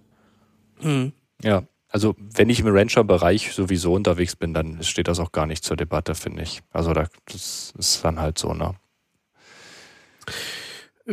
Mhm. 0.80 1.12
Ja, 1.42 1.64
also 1.88 2.14
wenn 2.18 2.50
ich 2.50 2.60
im 2.60 2.66
Rancher-Bereich 2.68 3.52
sowieso 3.52 3.94
unterwegs 3.94 4.36
bin, 4.36 4.52
dann 4.54 4.82
steht 4.82 5.08
das 5.08 5.20
auch 5.20 5.32
gar 5.32 5.46
nicht 5.46 5.64
zur 5.64 5.76
Debatte, 5.76 6.14
finde 6.14 6.42
ich. 6.42 6.60
Also 6.70 6.92
das 6.92 7.72
ist 7.78 8.04
dann 8.04 8.20
halt 8.20 8.38
so, 8.38 8.52
ne? 8.52 8.74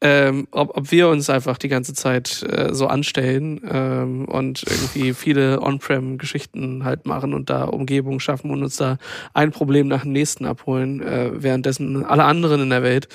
ähm, 0.00 0.48
ob, 0.50 0.74
ob 0.76 0.90
wir 0.90 1.08
uns 1.08 1.30
einfach 1.30 1.56
die 1.58 1.68
ganze 1.68 1.94
Zeit 1.94 2.42
äh, 2.42 2.74
so 2.74 2.88
anstellen 2.88 3.60
ähm, 3.70 4.24
und 4.24 4.64
irgendwie 4.64 5.14
viele 5.14 5.62
On-Prem-Geschichten 5.62 6.84
halt 6.84 7.06
machen 7.06 7.34
und 7.34 7.50
da 7.50 7.62
Umgebungen 7.64 8.18
schaffen 8.18 8.50
und 8.50 8.64
uns 8.64 8.76
da 8.76 8.98
ein 9.32 9.52
Problem 9.52 9.86
nach 9.86 10.02
dem 10.02 10.10
nächsten 10.12 10.44
abholen, 10.44 11.00
äh, 11.00 11.30
währenddessen 11.34 12.04
alle 12.04 12.24
anderen 12.24 12.62
in 12.62 12.70
der 12.70 12.82
Welt 12.82 13.06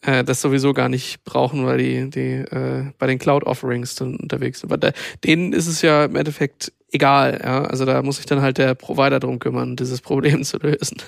äh, 0.00 0.24
das 0.24 0.40
sowieso 0.40 0.72
gar 0.72 0.88
nicht 0.88 1.22
brauchen, 1.24 1.64
weil 1.64 1.78
die, 1.78 2.10
die 2.10 2.32
äh, 2.32 2.86
bei 2.98 3.06
den 3.06 3.20
Cloud-Offerings 3.20 3.94
dann 3.94 4.16
unterwegs 4.16 4.58
sind. 4.60 4.72
Aber 4.72 4.78
da, 4.78 4.90
denen 5.22 5.52
ist 5.52 5.68
es 5.68 5.82
ja 5.82 6.06
im 6.06 6.16
Endeffekt 6.16 6.72
egal. 6.92 7.40
Ja? 7.42 7.64
Also 7.64 7.84
da 7.84 8.02
muss 8.02 8.16
sich 8.16 8.26
dann 8.26 8.42
halt 8.42 8.58
der 8.58 8.74
Provider 8.74 9.18
drum 9.18 9.38
kümmern, 9.38 9.76
dieses 9.76 10.00
Problem 10.00 10.44
zu 10.44 10.58
lösen. 10.58 10.98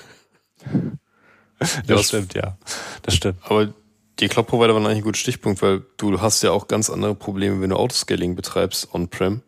Das 1.86 2.08
stimmt, 2.08 2.34
ja. 2.34 2.56
Das 3.02 3.14
stimmt. 3.14 3.38
Aber 3.44 3.72
die 4.18 4.28
Cloud-Provider 4.28 4.74
waren 4.74 4.86
eigentlich 4.86 4.98
ein 4.98 5.04
guter 5.04 5.18
Stichpunkt, 5.18 5.62
weil 5.62 5.82
du 5.96 6.20
hast 6.20 6.42
ja 6.42 6.50
auch 6.50 6.68
ganz 6.68 6.90
andere 6.90 7.14
Probleme, 7.14 7.60
wenn 7.60 7.70
du 7.70 7.76
Autoscaling 7.76 8.34
betreibst 8.34 8.92
on-prem. 8.92 9.42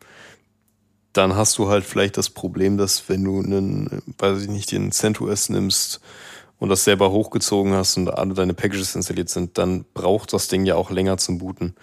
Dann 1.13 1.35
hast 1.35 1.59
du 1.59 1.69
halt 1.69 1.85
vielleicht 1.85 2.17
das 2.17 2.31
Problem, 2.31 2.77
dass 2.77 3.09
wenn 3.09 3.25
du 3.25 3.41
einen, 3.41 4.03
weiß 4.19 4.43
ich 4.43 4.49
nicht, 4.49 4.71
den 4.73 4.93
CentOS 4.93 5.49
nimmst 5.49 6.01
und 6.59 6.69
das 6.69 6.85
selber 6.85 7.11
hochgezogen 7.11 7.73
hast 7.75 7.97
und 7.97 8.09
alle 8.09 8.35
deine 8.35 8.55
Packages 8.55 8.95
installiert 8.95 9.29
sind, 9.29 9.57
dann 9.59 9.85
braucht 9.95 10.33
das 10.33 10.49
Ding 10.49 10.65
ja 10.65 10.75
auch 10.75 10.91
länger 10.91 11.17
zum 11.17 11.39
Booten. 11.39 11.75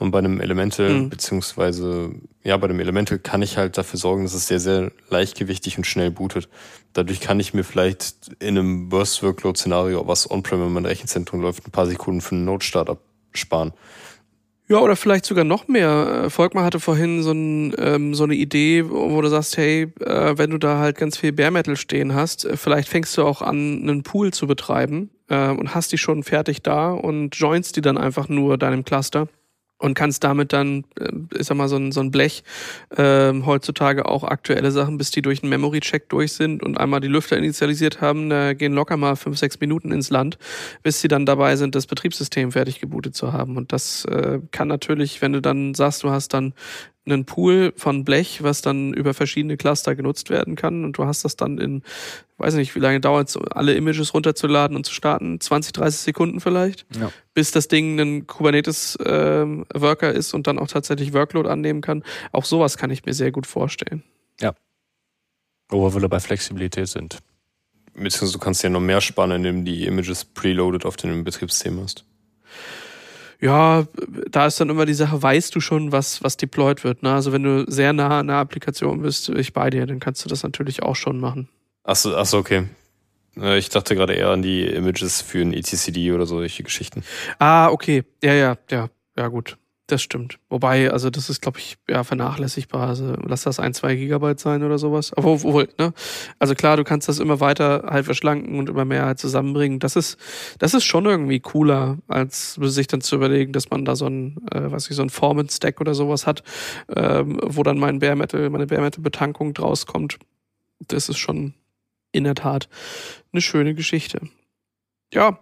Und 0.00 0.12
bei 0.12 0.18
einem 0.18 0.40
Elemental, 0.40 0.94
mhm. 0.94 1.10
beziehungsweise, 1.10 2.10
ja, 2.42 2.56
bei 2.56 2.68
einem 2.68 2.80
Elemental 2.80 3.18
kann 3.18 3.42
ich 3.42 3.58
halt 3.58 3.76
dafür 3.76 3.98
sorgen, 3.98 4.22
dass 4.22 4.32
es 4.32 4.46
sehr, 4.46 4.58
sehr 4.58 4.92
leichtgewichtig 5.10 5.76
und 5.76 5.84
schnell 5.84 6.10
bootet. 6.10 6.48
Dadurch 6.94 7.20
kann 7.20 7.38
ich 7.38 7.52
mir 7.52 7.64
vielleicht 7.64 8.30
in 8.38 8.56
einem 8.56 8.88
Burst-Workload-Szenario, 8.88 10.08
was 10.08 10.30
on-prem 10.30 10.66
in 10.66 10.72
meinem 10.72 10.86
Rechenzentrum 10.86 11.42
läuft, 11.42 11.66
ein 11.66 11.70
paar 11.70 11.84
Sekunden 11.84 12.22
für 12.22 12.34
einen 12.34 12.46
Node-Startup 12.46 12.98
sparen. 13.32 13.74
Ja, 14.68 14.78
oder 14.78 14.96
vielleicht 14.96 15.26
sogar 15.26 15.44
noch 15.44 15.68
mehr. 15.68 16.24
Äh, 16.24 16.30
Volkmar 16.30 16.64
hatte 16.64 16.80
vorhin 16.80 17.22
so, 17.22 17.32
ein, 17.32 17.74
ähm, 17.76 18.14
so 18.14 18.24
eine 18.24 18.36
Idee, 18.36 18.88
wo 18.88 19.20
du 19.20 19.28
sagst, 19.28 19.58
hey, 19.58 19.92
äh, 20.00 20.38
wenn 20.38 20.48
du 20.48 20.56
da 20.56 20.78
halt 20.78 20.96
ganz 20.96 21.18
viel 21.18 21.32
Bare 21.32 21.50
Metal 21.50 21.76
stehen 21.76 22.14
hast, 22.14 22.46
äh, 22.46 22.56
vielleicht 22.56 22.88
fängst 22.88 23.18
du 23.18 23.24
auch 23.24 23.42
an, 23.42 23.82
einen 23.82 24.02
Pool 24.02 24.32
zu 24.32 24.46
betreiben 24.46 25.10
äh, 25.28 25.50
und 25.50 25.74
hast 25.74 25.92
die 25.92 25.98
schon 25.98 26.22
fertig 26.22 26.62
da 26.62 26.92
und 26.92 27.36
joinst 27.36 27.76
die 27.76 27.82
dann 27.82 27.98
einfach 27.98 28.30
nur 28.30 28.56
deinem 28.56 28.86
Cluster 28.86 29.28
und 29.80 29.94
kannst 29.94 30.22
damit 30.22 30.52
dann, 30.52 30.84
äh, 30.98 31.10
ich 31.38 31.46
sag 31.46 31.56
mal, 31.56 31.68
so 31.68 31.76
ein, 31.76 31.90
so 31.90 32.00
ein 32.00 32.10
Blech, 32.10 32.44
äh, 32.96 33.32
heutzutage 33.44 34.06
auch 34.06 34.24
aktuelle 34.24 34.70
Sachen, 34.70 34.98
bis 34.98 35.10
die 35.10 35.22
durch 35.22 35.42
einen 35.42 35.50
Memory-Check 35.50 36.08
durch 36.08 36.34
sind 36.34 36.62
und 36.62 36.78
einmal 36.78 37.00
die 37.00 37.08
Lüfter 37.08 37.36
initialisiert 37.36 38.00
haben, 38.00 38.28
da 38.28 38.52
gehen 38.52 38.74
locker 38.74 38.96
mal 38.96 39.16
fünf, 39.16 39.38
sechs 39.38 39.58
Minuten 39.58 39.90
ins 39.90 40.10
Land, 40.10 40.38
bis 40.82 41.00
sie 41.00 41.08
dann 41.08 41.26
dabei 41.26 41.56
sind, 41.56 41.74
das 41.74 41.86
Betriebssystem 41.86 42.52
fertig 42.52 42.80
gebootet 42.80 43.16
zu 43.16 43.32
haben. 43.32 43.56
Und 43.56 43.72
das 43.72 44.04
äh, 44.04 44.40
kann 44.52 44.68
natürlich, 44.68 45.22
wenn 45.22 45.32
du 45.32 45.40
dann 45.40 45.74
sagst, 45.74 46.02
du 46.02 46.10
hast 46.10 46.34
dann 46.34 46.52
einen 47.06 47.24
Pool 47.24 47.72
von 47.76 48.04
Blech, 48.04 48.42
was 48.42 48.62
dann 48.62 48.92
über 48.92 49.14
verschiedene 49.14 49.56
Cluster 49.56 49.94
genutzt 49.94 50.30
werden 50.30 50.54
kann. 50.54 50.84
Und 50.84 50.98
du 50.98 51.04
hast 51.04 51.24
das 51.24 51.36
dann 51.36 51.58
in, 51.58 51.82
weiß 52.38 52.54
nicht, 52.54 52.74
wie 52.74 52.80
lange 52.80 53.00
dauert 53.00 53.28
es, 53.28 53.36
alle 53.36 53.74
Images 53.74 54.12
runterzuladen 54.12 54.76
und 54.76 54.84
zu 54.84 54.92
starten? 54.92 55.40
20, 55.40 55.72
30 55.72 56.00
Sekunden 56.00 56.40
vielleicht, 56.40 56.86
ja. 56.98 57.10
bis 57.34 57.52
das 57.52 57.68
Ding 57.68 57.98
ein 57.98 58.26
Kubernetes-Worker 58.26 60.10
ähm, 60.10 60.16
ist 60.16 60.34
und 60.34 60.46
dann 60.46 60.58
auch 60.58 60.68
tatsächlich 60.68 61.12
Workload 61.12 61.48
annehmen 61.48 61.80
kann. 61.80 62.04
Auch 62.32 62.44
sowas 62.44 62.76
kann 62.76 62.90
ich 62.90 63.04
mir 63.04 63.14
sehr 63.14 63.32
gut 63.32 63.46
vorstellen. 63.46 64.02
Ja. 64.40 64.54
Wo 65.68 65.92
wir 65.92 66.08
bei 66.08 66.20
Flexibilität 66.20 66.88
sind. 66.88 67.18
Beziehungsweise 67.94 68.32
du 68.32 68.38
kannst 68.38 68.62
ja 68.62 68.70
noch 68.70 68.80
mehr 68.80 69.00
spannen, 69.00 69.44
indem 69.44 69.64
du 69.64 69.72
die 69.72 69.86
Images 69.86 70.24
preloaded 70.24 70.84
auf 70.84 70.96
dem 70.96 71.24
Betriebssystem 71.24 71.80
hast. 71.80 72.04
Ja, 73.40 73.86
da 74.30 74.46
ist 74.46 74.60
dann 74.60 74.68
immer 74.68 74.84
die 74.84 74.94
Sache, 74.94 75.22
weißt 75.22 75.54
du 75.54 75.60
schon, 75.60 75.92
was, 75.92 76.22
was 76.22 76.36
deployed 76.36 76.84
wird. 76.84 77.02
Ne? 77.02 77.12
Also 77.12 77.32
wenn 77.32 77.42
du 77.42 77.64
sehr 77.70 77.92
nah 77.92 78.20
an 78.20 78.26
der 78.26 78.36
Applikation 78.36 79.00
bist, 79.00 79.30
ich 79.30 79.52
bei 79.52 79.70
dir, 79.70 79.86
dann 79.86 79.98
kannst 79.98 80.24
du 80.24 80.28
das 80.28 80.42
natürlich 80.42 80.82
auch 80.82 80.96
schon 80.96 81.18
machen. 81.18 81.48
Achso, 81.84 82.14
achso, 82.14 82.38
okay. 82.38 82.68
Ich 83.56 83.70
dachte 83.70 83.94
gerade 83.94 84.12
eher 84.12 84.28
an 84.28 84.42
die 84.42 84.66
Images 84.66 85.22
für 85.22 85.40
ein 85.40 85.54
ETCD 85.54 86.12
oder 86.12 86.26
solche 86.26 86.62
Geschichten. 86.62 87.02
Ah, 87.38 87.68
okay. 87.70 88.04
Ja, 88.22 88.34
ja, 88.34 88.56
ja. 88.70 88.90
Ja, 89.16 89.28
gut. 89.28 89.56
Das 89.90 90.02
stimmt. 90.02 90.38
Wobei, 90.48 90.92
also 90.92 91.10
das 91.10 91.28
ist, 91.28 91.42
glaube 91.42 91.58
ich, 91.58 91.76
ja, 91.88 92.04
vernachlässigbar. 92.04 92.86
Also 92.86 93.16
lass 93.26 93.42
das 93.42 93.58
ein, 93.58 93.74
zwei 93.74 93.96
Gigabyte 93.96 94.38
sein 94.38 94.62
oder 94.62 94.78
sowas. 94.78 95.12
Aber 95.14 95.32
obwohl, 95.32 95.68
ne? 95.78 95.92
Also 96.38 96.54
klar, 96.54 96.76
du 96.76 96.84
kannst 96.84 97.08
das 97.08 97.18
immer 97.18 97.40
weiter 97.40 97.88
halt 97.90 98.04
verschlanken 98.04 98.56
und 98.60 98.68
immer 98.68 98.84
mehr 98.84 99.04
halt 99.04 99.18
zusammenbringen. 99.18 99.80
Das 99.80 99.96
ist, 99.96 100.16
das 100.60 100.74
ist 100.74 100.84
schon 100.84 101.06
irgendwie 101.06 101.40
cooler, 101.40 101.98
als 102.06 102.54
sich 102.54 102.86
dann 102.86 103.00
zu 103.00 103.16
überlegen, 103.16 103.52
dass 103.52 103.70
man 103.70 103.84
da 103.84 103.96
so 103.96 104.06
ein, 104.06 104.36
äh, 104.52 104.70
was 104.70 104.88
ich, 104.88 104.94
so 104.94 105.02
ein 105.02 105.10
Foreman-Stack 105.10 105.80
oder 105.80 105.94
sowas 105.94 106.24
hat, 106.24 106.44
ähm, 106.94 107.40
wo 107.42 107.64
dann 107.64 107.80
mein 107.80 107.98
Bare 107.98 108.14
Metal, 108.14 108.48
meine 108.48 108.68
Bare 108.68 108.82
Metal-Betankung 108.82 109.54
draus 109.54 109.86
kommt. 109.86 110.20
Das 110.86 111.08
ist 111.08 111.18
schon 111.18 111.54
in 112.12 112.22
der 112.22 112.36
Tat 112.36 112.68
eine 113.32 113.42
schöne 113.42 113.74
Geschichte 113.74 114.20
ja, 115.12 115.38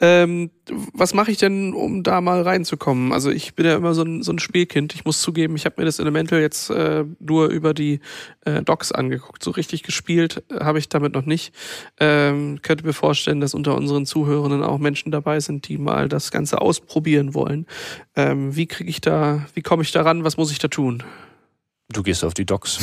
ähm, 0.00 0.50
was 0.92 1.12
mache 1.12 1.30
ich 1.32 1.38
denn, 1.38 1.74
um 1.74 2.02
da 2.02 2.20
mal 2.20 2.42
reinzukommen? 2.42 3.12
Also 3.12 3.30
ich 3.30 3.54
bin 3.54 3.66
ja 3.66 3.74
immer 3.74 3.92
so 3.94 4.02
ein, 4.02 4.22
so 4.22 4.32
ein 4.32 4.38
Spielkind. 4.38 4.94
Ich 4.94 5.04
muss 5.04 5.20
zugeben, 5.20 5.56
ich 5.56 5.64
habe 5.64 5.76
mir 5.78 5.86
das 5.86 5.98
Elemental 5.98 6.40
jetzt 6.40 6.70
äh, 6.70 7.04
nur 7.18 7.48
über 7.48 7.74
die 7.74 8.00
äh, 8.44 8.62
Docs 8.62 8.92
angeguckt. 8.92 9.42
So 9.42 9.50
richtig 9.50 9.82
gespielt 9.82 10.44
äh, 10.50 10.64
habe 10.64 10.78
ich 10.78 10.88
damit 10.88 11.14
noch 11.14 11.26
nicht. 11.26 11.52
Ähm, 11.98 12.60
könnte 12.62 12.86
mir 12.86 12.92
vorstellen, 12.92 13.40
dass 13.40 13.54
unter 13.54 13.76
unseren 13.76 14.06
Zuhörenden 14.06 14.62
auch 14.62 14.78
Menschen 14.78 15.10
dabei 15.10 15.40
sind, 15.40 15.66
die 15.68 15.78
mal 15.78 16.08
das 16.08 16.30
Ganze 16.30 16.60
ausprobieren 16.60 17.34
wollen. 17.34 17.66
Ähm, 18.14 18.54
wie 18.54 18.66
kriege 18.66 18.90
ich 18.90 19.00
da, 19.00 19.46
wie 19.54 19.62
komme 19.62 19.82
ich 19.82 19.90
da 19.90 20.02
ran? 20.02 20.22
Was 20.22 20.36
muss 20.36 20.52
ich 20.52 20.58
da 20.58 20.68
tun? 20.68 21.02
Du 21.90 22.02
gehst 22.02 22.22
auf 22.22 22.34
die 22.34 22.44
Docs. 22.44 22.78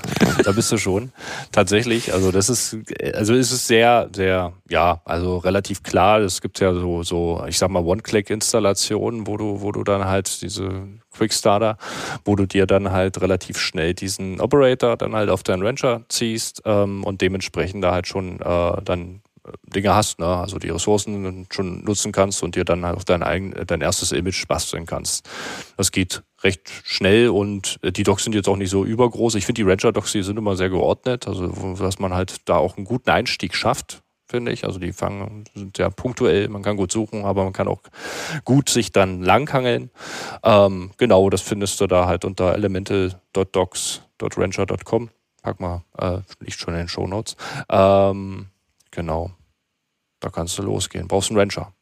da 0.44 0.50
bist 0.50 0.72
du 0.72 0.76
schon. 0.76 1.12
Tatsächlich. 1.52 2.12
Also 2.12 2.32
das 2.32 2.48
ist, 2.48 2.76
also 3.14 3.32
ist 3.32 3.52
es 3.52 3.68
sehr, 3.68 4.10
sehr, 4.12 4.52
ja, 4.68 5.00
also 5.04 5.38
relativ 5.38 5.84
klar. 5.84 6.18
Es 6.18 6.40
gibt 6.40 6.58
ja 6.58 6.74
so, 6.74 7.04
so, 7.04 7.44
ich 7.46 7.58
sag 7.58 7.70
mal, 7.70 7.84
One-Click-Installationen, 7.84 9.28
wo 9.28 9.36
du, 9.36 9.60
wo 9.60 9.70
du 9.70 9.84
dann 9.84 10.04
halt 10.06 10.42
diese 10.42 10.88
Quickstarter, 11.12 11.76
wo 12.24 12.34
du 12.34 12.46
dir 12.46 12.66
dann 12.66 12.90
halt 12.90 13.20
relativ 13.20 13.56
schnell 13.56 13.94
diesen 13.94 14.40
Operator 14.40 14.96
dann 14.96 15.14
halt 15.14 15.30
auf 15.30 15.44
deinen 15.44 15.64
Rancher 15.64 16.02
ziehst 16.08 16.62
ähm, 16.64 17.04
und 17.04 17.20
dementsprechend 17.20 17.84
da 17.84 17.92
halt 17.92 18.08
schon 18.08 18.40
äh, 18.40 18.82
dann 18.82 19.22
Dinge 19.66 19.94
hast, 19.94 20.18
ne? 20.18 20.26
also 20.26 20.58
die 20.58 20.68
Ressourcen 20.68 21.46
schon 21.50 21.84
nutzen 21.84 22.12
kannst 22.12 22.42
und 22.42 22.56
dir 22.56 22.64
dann 22.64 22.84
halt 22.84 22.96
auf 22.96 23.04
dein, 23.04 23.22
eigen, 23.22 23.54
dein 23.66 23.80
erstes 23.80 24.12
Image 24.12 24.46
basteln 24.46 24.86
kannst. 24.86 25.28
Das 25.76 25.92
geht 25.92 26.22
recht 26.42 26.70
schnell 26.84 27.28
und 27.28 27.78
äh, 27.82 27.92
die 27.92 28.02
Docs 28.02 28.24
sind 28.24 28.34
jetzt 28.34 28.48
auch 28.48 28.56
nicht 28.56 28.70
so 28.70 28.84
übergroß. 28.84 29.34
Ich 29.34 29.46
finde 29.46 29.62
die 29.62 29.68
Rancher-Docs, 29.68 30.12
die 30.12 30.22
sind 30.22 30.38
immer 30.38 30.56
sehr 30.56 30.70
geordnet, 30.70 31.26
also 31.26 31.48
dass 31.74 31.98
man 31.98 32.14
halt 32.14 32.48
da 32.48 32.56
auch 32.56 32.76
einen 32.76 32.86
guten 32.86 33.10
Einstieg 33.10 33.54
schafft 33.54 34.02
finde 34.30 34.52
ich. 34.52 34.64
Also 34.64 34.78
die 34.78 34.92
fangen, 34.92 35.44
sind 35.54 35.76
sehr 35.76 35.90
punktuell, 35.90 36.48
man 36.48 36.62
kann 36.62 36.76
gut 36.76 36.92
suchen, 36.92 37.24
aber 37.24 37.42
man 37.44 37.52
kann 37.52 37.68
auch 37.68 37.82
gut 38.44 38.70
sich 38.70 38.92
dann 38.92 39.22
langhangeln. 39.22 39.90
Ähm, 40.42 40.92
genau, 40.96 41.28
das 41.28 41.42
findest 41.42 41.78
du 41.80 41.86
da 41.86 42.06
halt 42.06 42.24
unter 42.24 42.54
elemental.docs.rancher.com. 42.54 45.10
Pack 45.42 45.60
mal, 45.60 45.84
äh, 45.98 46.20
liegt 46.38 46.58
schon 46.58 46.72
in 46.74 46.80
den 46.80 46.88
Shownotes. 46.88 47.36
Ähm, 47.68 48.46
genau. 48.90 49.30
Da 50.20 50.30
kannst 50.30 50.56
du 50.58 50.62
losgehen. 50.62 51.08
Brauchst 51.08 51.30
einen 51.30 51.38
Rancher. 51.38 51.72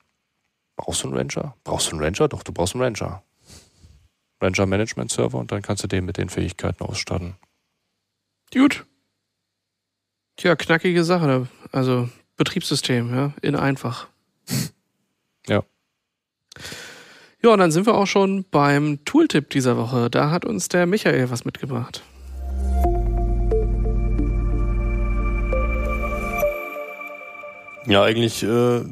Brauchst 0.76 1.02
du 1.02 1.08
einen 1.08 1.16
Rancher? 1.16 1.56
Brauchst 1.64 1.88
du 1.88 1.96
einen 1.96 2.04
Rancher? 2.04 2.28
Doch, 2.28 2.44
du 2.44 2.52
brauchst 2.52 2.74
einen 2.74 2.84
Rancher. 2.84 3.24
Rancher 4.40 4.66
Management 4.66 5.10
Server 5.10 5.38
und 5.38 5.52
dann 5.52 5.62
kannst 5.62 5.82
du 5.82 5.88
den 5.88 6.04
mit 6.04 6.16
den 6.16 6.28
Fähigkeiten 6.28 6.84
ausstatten. 6.84 7.36
Gut. 8.52 8.86
Tja, 10.36 10.54
knackige 10.56 11.04
Sache. 11.04 11.48
Also 11.72 12.08
Betriebssystem, 12.36 13.14
ja, 13.14 13.32
in 13.42 13.56
einfach. 13.56 14.08
Ja. 15.46 15.62
Ja, 17.42 17.50
und 17.54 17.58
dann 17.58 17.70
sind 17.70 17.86
wir 17.86 17.94
auch 17.94 18.06
schon 18.06 18.44
beim 18.50 19.02
Tooltip 19.06 19.48
dieser 19.48 19.78
Woche. 19.78 20.10
Da 20.10 20.30
hat 20.30 20.44
uns 20.44 20.68
der 20.68 20.84
Michael 20.84 21.30
was 21.30 21.46
mitgebracht. 21.46 22.02
Ja, 27.86 28.02
eigentlich 28.02 28.42
äh, 28.42 28.84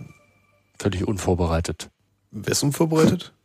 völlig 0.78 1.07
unvorbereitet. 1.07 1.90
Wer 2.30 2.53
ist 2.53 2.62
unvorbereitet? 2.62 3.36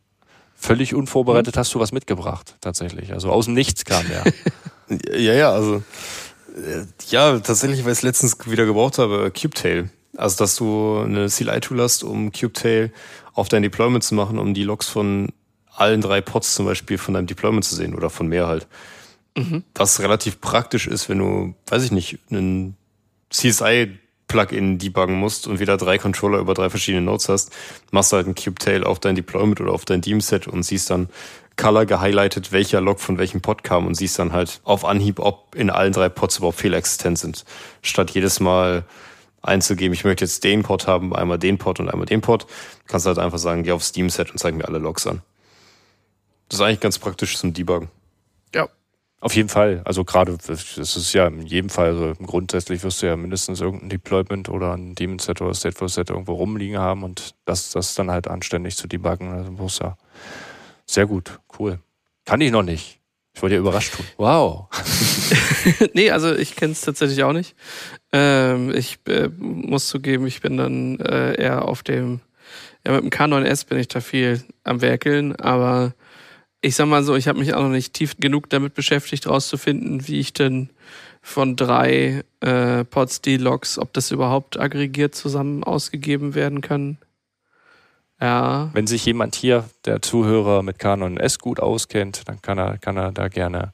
Völlig 0.62 0.94
unvorbereitet 0.94 1.56
hast 1.56 1.74
du 1.74 1.80
was 1.80 1.90
mitgebracht, 1.90 2.54
tatsächlich. 2.60 3.12
Also 3.12 3.30
aus 3.32 3.46
dem 3.46 3.54
Nichts 3.54 3.84
kam 3.84 4.06
der. 4.06 4.22
ja, 5.18 5.34
ja, 5.34 5.50
also 5.50 5.82
äh, 6.56 6.84
ja, 7.08 7.40
tatsächlich, 7.40 7.84
weil 7.84 7.90
ich 7.90 7.98
es 7.98 8.02
letztens 8.02 8.36
wieder 8.46 8.64
gebraucht 8.64 8.98
habe, 8.98 9.32
Kubetail. 9.32 9.90
Also, 10.16 10.36
dass 10.38 10.54
du 10.54 11.00
eine 11.00 11.26
CLI-Tool 11.26 11.80
hast, 11.82 12.04
um 12.04 12.30
Kubetail 12.30 12.92
auf 13.34 13.48
dein 13.48 13.64
Deployment 13.64 14.04
zu 14.04 14.14
machen, 14.14 14.38
um 14.38 14.54
die 14.54 14.62
Logs 14.62 14.86
von 14.86 15.30
allen 15.74 16.00
drei 16.00 16.20
Pods 16.20 16.54
zum 16.54 16.66
Beispiel 16.66 16.96
von 16.96 17.14
deinem 17.14 17.26
Deployment 17.26 17.64
zu 17.64 17.74
sehen 17.74 17.92
oder 17.96 18.08
von 18.08 18.28
mehr 18.28 18.46
halt. 18.46 18.68
Mhm. 19.36 19.64
Was 19.74 19.98
relativ 19.98 20.40
praktisch 20.40 20.86
ist, 20.86 21.08
wenn 21.08 21.18
du, 21.18 21.54
weiß 21.66 21.82
ich 21.82 21.90
nicht, 21.90 22.20
einen 22.30 22.76
CSI-Plugin 24.32 24.78
debuggen 24.78 25.16
musst 25.16 25.46
und 25.46 25.60
wieder 25.60 25.76
drei 25.76 25.98
Controller 25.98 26.38
über 26.38 26.54
drei 26.54 26.70
verschiedene 26.70 27.04
Nodes 27.04 27.28
hast, 27.28 27.52
machst 27.90 28.12
du 28.12 28.16
halt 28.16 28.26
ein 28.26 28.34
Kubetail 28.34 28.84
auf 28.84 28.98
dein 28.98 29.14
Deployment 29.14 29.60
oder 29.60 29.72
auf 29.72 29.84
dein 29.84 30.00
Deem-Set 30.00 30.48
und 30.48 30.62
siehst 30.62 30.90
dann, 30.90 31.08
Color 31.56 31.84
gehighlightet, 31.84 32.50
welcher 32.50 32.80
Log 32.80 32.98
von 32.98 33.18
welchem 33.18 33.42
Pod 33.42 33.62
kam 33.62 33.86
und 33.86 33.94
siehst 33.94 34.18
dann 34.18 34.32
halt 34.32 34.62
auf 34.64 34.86
Anhieb, 34.86 35.18
ob 35.18 35.54
in 35.54 35.68
allen 35.68 35.92
drei 35.92 36.08
Pods 36.08 36.38
überhaupt 36.38 36.58
Fehler 36.58 36.78
existent 36.78 37.18
sind. 37.18 37.44
Statt 37.82 38.10
jedes 38.12 38.40
Mal 38.40 38.84
einzugeben, 39.42 39.92
ich 39.92 40.04
möchte 40.04 40.24
jetzt 40.24 40.44
den 40.44 40.62
Pod 40.62 40.86
haben, 40.86 41.14
einmal 41.14 41.38
den 41.38 41.58
Pod 41.58 41.78
und 41.78 41.90
einmal 41.90 42.06
den 42.06 42.22
Pod, 42.22 42.46
kannst 42.86 43.04
du 43.04 43.08
halt 43.08 43.18
einfach 43.18 43.38
sagen, 43.38 43.64
geh 43.64 43.72
auf 43.72 43.84
Steam 43.84 44.08
Set 44.08 44.30
und 44.30 44.38
zeig 44.38 44.54
mir 44.54 44.66
alle 44.66 44.78
Logs 44.78 45.06
an. 45.06 45.20
Das 46.48 46.58
ist 46.58 46.64
eigentlich 46.64 46.80
ganz 46.80 46.98
praktisch 46.98 47.36
zum 47.36 47.52
Debuggen. 47.52 47.90
Ja. 48.54 48.68
Auf 49.22 49.36
jeden 49.36 49.48
Fall. 49.48 49.82
Also 49.84 50.04
gerade, 50.04 50.36
das 50.36 50.76
ist 50.76 51.12
ja 51.12 51.28
in 51.28 51.42
jedem 51.42 51.70
Fall, 51.70 51.90
also 51.90 52.12
grundsätzlich 52.26 52.82
wirst 52.82 53.02
du 53.02 53.06
ja 53.06 53.16
mindestens 53.16 53.60
irgendein 53.60 53.88
Deployment 53.88 54.48
oder 54.48 54.74
ein 54.76 54.96
Daemon 54.96 55.20
Set 55.20 55.40
oder 55.40 55.54
Stateful 55.54 55.88
Set 55.88 56.10
irgendwo 56.10 56.34
rumliegen 56.34 56.78
haben 56.78 57.04
und 57.04 57.36
das, 57.44 57.70
das 57.70 57.94
dann 57.94 58.10
halt 58.10 58.26
anständig 58.26 58.76
zu 58.76 58.88
debuggen. 58.88 59.30
Also 59.30 59.52
muss 59.52 59.78
ja 59.78 59.96
sehr 60.86 61.06
gut, 61.06 61.38
cool. 61.56 61.78
Kann 62.24 62.40
ich 62.40 62.50
noch 62.50 62.64
nicht. 62.64 62.98
Ich 63.32 63.40
wollte 63.40 63.54
ja 63.54 63.60
überrascht 63.60 63.94
tun. 63.94 64.04
Wow. 64.16 64.66
nee, 65.94 66.10
also 66.10 66.34
ich 66.34 66.56
kenne 66.56 66.72
es 66.72 66.80
tatsächlich 66.80 67.22
auch 67.22 67.32
nicht. 67.32 67.54
Ähm, 68.12 68.74
ich 68.74 68.98
äh, 69.06 69.28
muss 69.38 69.86
zugeben, 69.86 70.26
ich 70.26 70.40
bin 70.40 70.56
dann 70.56 70.98
äh, 70.98 71.40
eher 71.40 71.68
auf 71.68 71.84
dem, 71.84 72.18
ja 72.84 72.92
mit 72.92 73.04
dem 73.04 73.10
K9S 73.10 73.68
bin 73.68 73.78
ich 73.78 73.86
da 73.86 74.00
viel 74.00 74.42
am 74.64 74.80
Werkeln, 74.80 75.36
aber 75.36 75.94
ich 76.62 76.76
sag 76.76 76.86
mal 76.86 77.02
so, 77.02 77.16
ich 77.16 77.28
habe 77.28 77.40
mich 77.40 77.54
auch 77.54 77.62
noch 77.62 77.68
nicht 77.68 77.92
tief 77.92 78.16
genug 78.18 78.48
damit 78.48 78.74
beschäftigt, 78.74 79.26
rauszufinden, 79.26 80.06
wie 80.06 80.20
ich 80.20 80.32
denn 80.32 80.70
von 81.20 81.56
drei 81.56 82.24
äh, 82.40 82.84
Pods 82.84 83.20
D-Logs, 83.20 83.78
ob 83.78 83.92
das 83.92 84.10
überhaupt 84.10 84.58
aggregiert 84.58 85.14
zusammen 85.14 85.64
ausgegeben 85.64 86.34
werden 86.34 86.60
kann. 86.60 86.98
Ja. 88.20 88.70
Wenn 88.72 88.86
sich 88.86 89.04
jemand 89.04 89.34
hier, 89.34 89.68
der 89.84 90.00
Zuhörer 90.00 90.62
mit 90.62 90.78
Canon 90.78 91.16
S 91.16 91.40
gut 91.40 91.58
auskennt, 91.58 92.28
dann 92.28 92.40
kann 92.40 92.58
er, 92.58 92.78
kann 92.78 92.96
er 92.96 93.10
da 93.10 93.26
gerne 93.26 93.72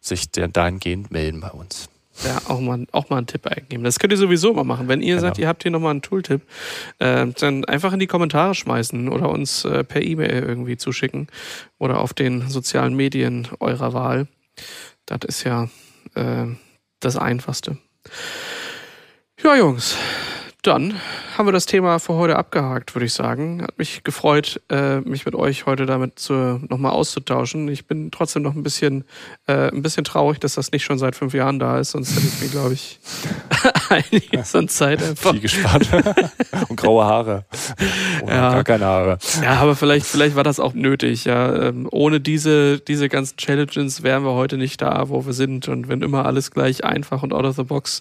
sich 0.00 0.30
dahingehend 0.30 1.10
melden 1.10 1.40
bei 1.40 1.50
uns. 1.50 1.88
Ja, 2.24 2.42
auch 2.48 2.60
mal, 2.60 2.86
auch 2.92 3.10
mal 3.10 3.18
einen 3.18 3.26
Tipp 3.26 3.46
eingeben. 3.46 3.84
Das 3.84 3.98
könnt 3.98 4.12
ihr 4.12 4.16
sowieso 4.16 4.52
mal 4.52 4.64
machen. 4.64 4.88
Wenn 4.88 5.02
ihr 5.02 5.16
genau. 5.16 5.20
sagt, 5.20 5.38
ihr 5.38 5.46
habt 5.46 5.62
hier 5.62 5.70
nochmal 5.70 5.92
einen 5.92 6.02
Tooltip, 6.02 6.42
äh, 6.98 7.26
dann 7.26 7.64
einfach 7.64 7.92
in 7.92 8.00
die 8.00 8.06
Kommentare 8.06 8.54
schmeißen 8.54 9.08
oder 9.08 9.28
uns 9.30 9.64
äh, 9.64 9.84
per 9.84 10.02
E-Mail 10.02 10.42
irgendwie 10.42 10.76
zuschicken 10.76 11.28
oder 11.78 12.00
auf 12.00 12.14
den 12.14 12.48
sozialen 12.48 12.94
Medien 12.94 13.46
eurer 13.60 13.92
Wahl. 13.92 14.26
Das 15.06 15.20
ist 15.26 15.44
ja 15.44 15.68
äh, 16.14 16.46
das 17.00 17.16
Einfachste. 17.16 17.78
Ja, 19.42 19.56
Jungs, 19.56 19.96
dann 20.62 21.00
haben 21.36 21.46
wir 21.46 21.52
das 21.52 21.66
Thema 21.66 21.98
für 21.98 22.14
heute 22.14 22.36
abgehakt, 22.36 22.94
würde 22.94 23.06
ich 23.06 23.12
sagen. 23.12 23.62
Hat 23.62 23.78
mich 23.78 24.02
gefreut, 24.02 24.60
äh, 24.68 25.00
mich 25.00 25.24
mit 25.24 25.34
euch 25.34 25.66
heute 25.66 25.86
damit 25.86 26.28
nochmal 26.30 26.92
auszutauschen. 26.92 27.68
Ich 27.68 27.86
bin 27.86 28.10
trotzdem 28.10 28.42
noch 28.42 28.54
ein 28.54 28.62
bisschen, 28.62 29.04
äh, 29.46 29.70
ein 29.70 29.82
bisschen 29.82 30.04
traurig, 30.04 30.40
dass 30.40 30.54
das 30.54 30.72
nicht 30.72 30.84
schon 30.84 30.98
seit 30.98 31.14
fünf 31.14 31.32
Jahren 31.32 31.58
da 31.58 31.78
ist, 31.78 31.92
sonst 31.92 32.16
hätte 32.16 32.26
ich 32.26 32.40
mir, 32.40 32.48
glaube 32.48 32.74
ich, 32.74 32.98
einiges 33.90 34.54
an 34.54 34.68
Zeit 34.68 35.02
einfach. 35.02 35.32
Viel 35.32 35.40
gespannt. 35.40 35.88
Und 36.68 36.76
graue 36.76 37.04
Haare. 37.04 37.44
Oder 38.22 38.34
ja. 38.34 38.52
gar 38.52 38.64
keine 38.64 38.84
Haare. 38.84 39.18
Ja, 39.42 39.54
aber 39.54 39.76
vielleicht, 39.76 40.06
vielleicht 40.06 40.36
war 40.36 40.44
das 40.44 40.60
auch 40.60 40.74
nötig. 40.74 41.24
Ja. 41.24 41.68
Ähm, 41.68 41.88
ohne 41.90 42.20
diese, 42.20 42.80
diese 42.80 43.08
ganzen 43.08 43.36
Challenges 43.36 44.02
wären 44.02 44.24
wir 44.24 44.32
heute 44.32 44.56
nicht 44.56 44.80
da, 44.82 45.08
wo 45.08 45.26
wir 45.26 45.32
sind. 45.32 45.68
Und 45.68 45.88
wenn 45.88 46.02
immer 46.02 46.26
alles 46.26 46.50
gleich 46.50 46.84
einfach 46.84 47.22
und 47.22 47.32
out 47.32 47.44
of 47.44 47.56
the 47.56 47.64
box 47.64 48.00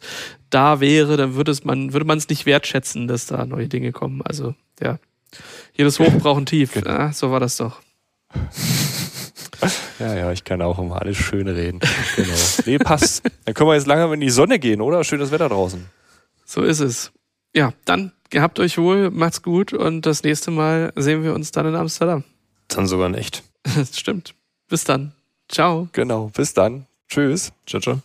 da 0.49 0.79
wäre, 0.79 1.17
dann 1.17 1.35
würde 1.35 1.51
es 1.51 1.63
man, 1.63 1.93
würde 1.93 2.05
man 2.05 2.17
es 2.17 2.29
nicht 2.29 2.45
wertschätzen, 2.45 3.07
dass 3.07 3.25
da 3.25 3.45
neue 3.45 3.67
Dinge 3.67 3.91
kommen. 3.91 4.21
Also, 4.23 4.55
ja. 4.81 4.99
Jedes 5.73 5.99
Hoch 5.99 6.11
braucht 6.19 6.41
ein 6.41 6.45
Tief. 6.45 6.73
Genau. 6.73 6.89
Ja, 6.89 7.13
so 7.13 7.31
war 7.31 7.39
das 7.39 7.57
doch. 7.57 7.81
Ja, 9.99 10.13
ja, 10.15 10.31
ich 10.31 10.43
kann 10.43 10.61
auch 10.61 10.77
immer 10.77 11.01
alles 11.01 11.17
schön 11.17 11.47
reden. 11.47 11.79
Genau. 12.15 12.33
Nee, 12.65 12.77
passt. 12.77 13.23
Dann 13.45 13.55
können 13.55 13.69
wir 13.69 13.73
jetzt 13.73 13.87
langsam 13.87 14.13
in 14.13 14.19
die 14.19 14.29
Sonne 14.29 14.59
gehen, 14.59 14.79
oder? 14.79 15.03
Schönes 15.03 15.31
Wetter 15.31 15.49
draußen. 15.49 15.85
So 16.45 16.61
ist 16.61 16.79
es. 16.81 17.11
Ja, 17.55 17.73
dann 17.85 18.11
gehabt 18.29 18.59
euch 18.59 18.77
wohl, 18.77 19.09
macht's 19.09 19.41
gut 19.41 19.73
und 19.73 20.05
das 20.05 20.23
nächste 20.23 20.51
Mal 20.51 20.93
sehen 20.95 21.23
wir 21.23 21.33
uns 21.33 21.51
dann 21.51 21.65
in 21.65 21.75
Amsterdam. 21.75 22.23
Dann 22.67 22.85
sogar 22.85 23.09
nicht. 23.09 23.43
Stimmt. 23.91 24.35
Bis 24.69 24.83
dann. 24.83 25.13
Ciao. 25.49 25.87
Genau, 25.93 26.29
bis 26.35 26.53
dann. 26.53 26.85
Tschüss. 27.09 27.51
Ciao, 27.65 27.81
ciao. 27.81 28.01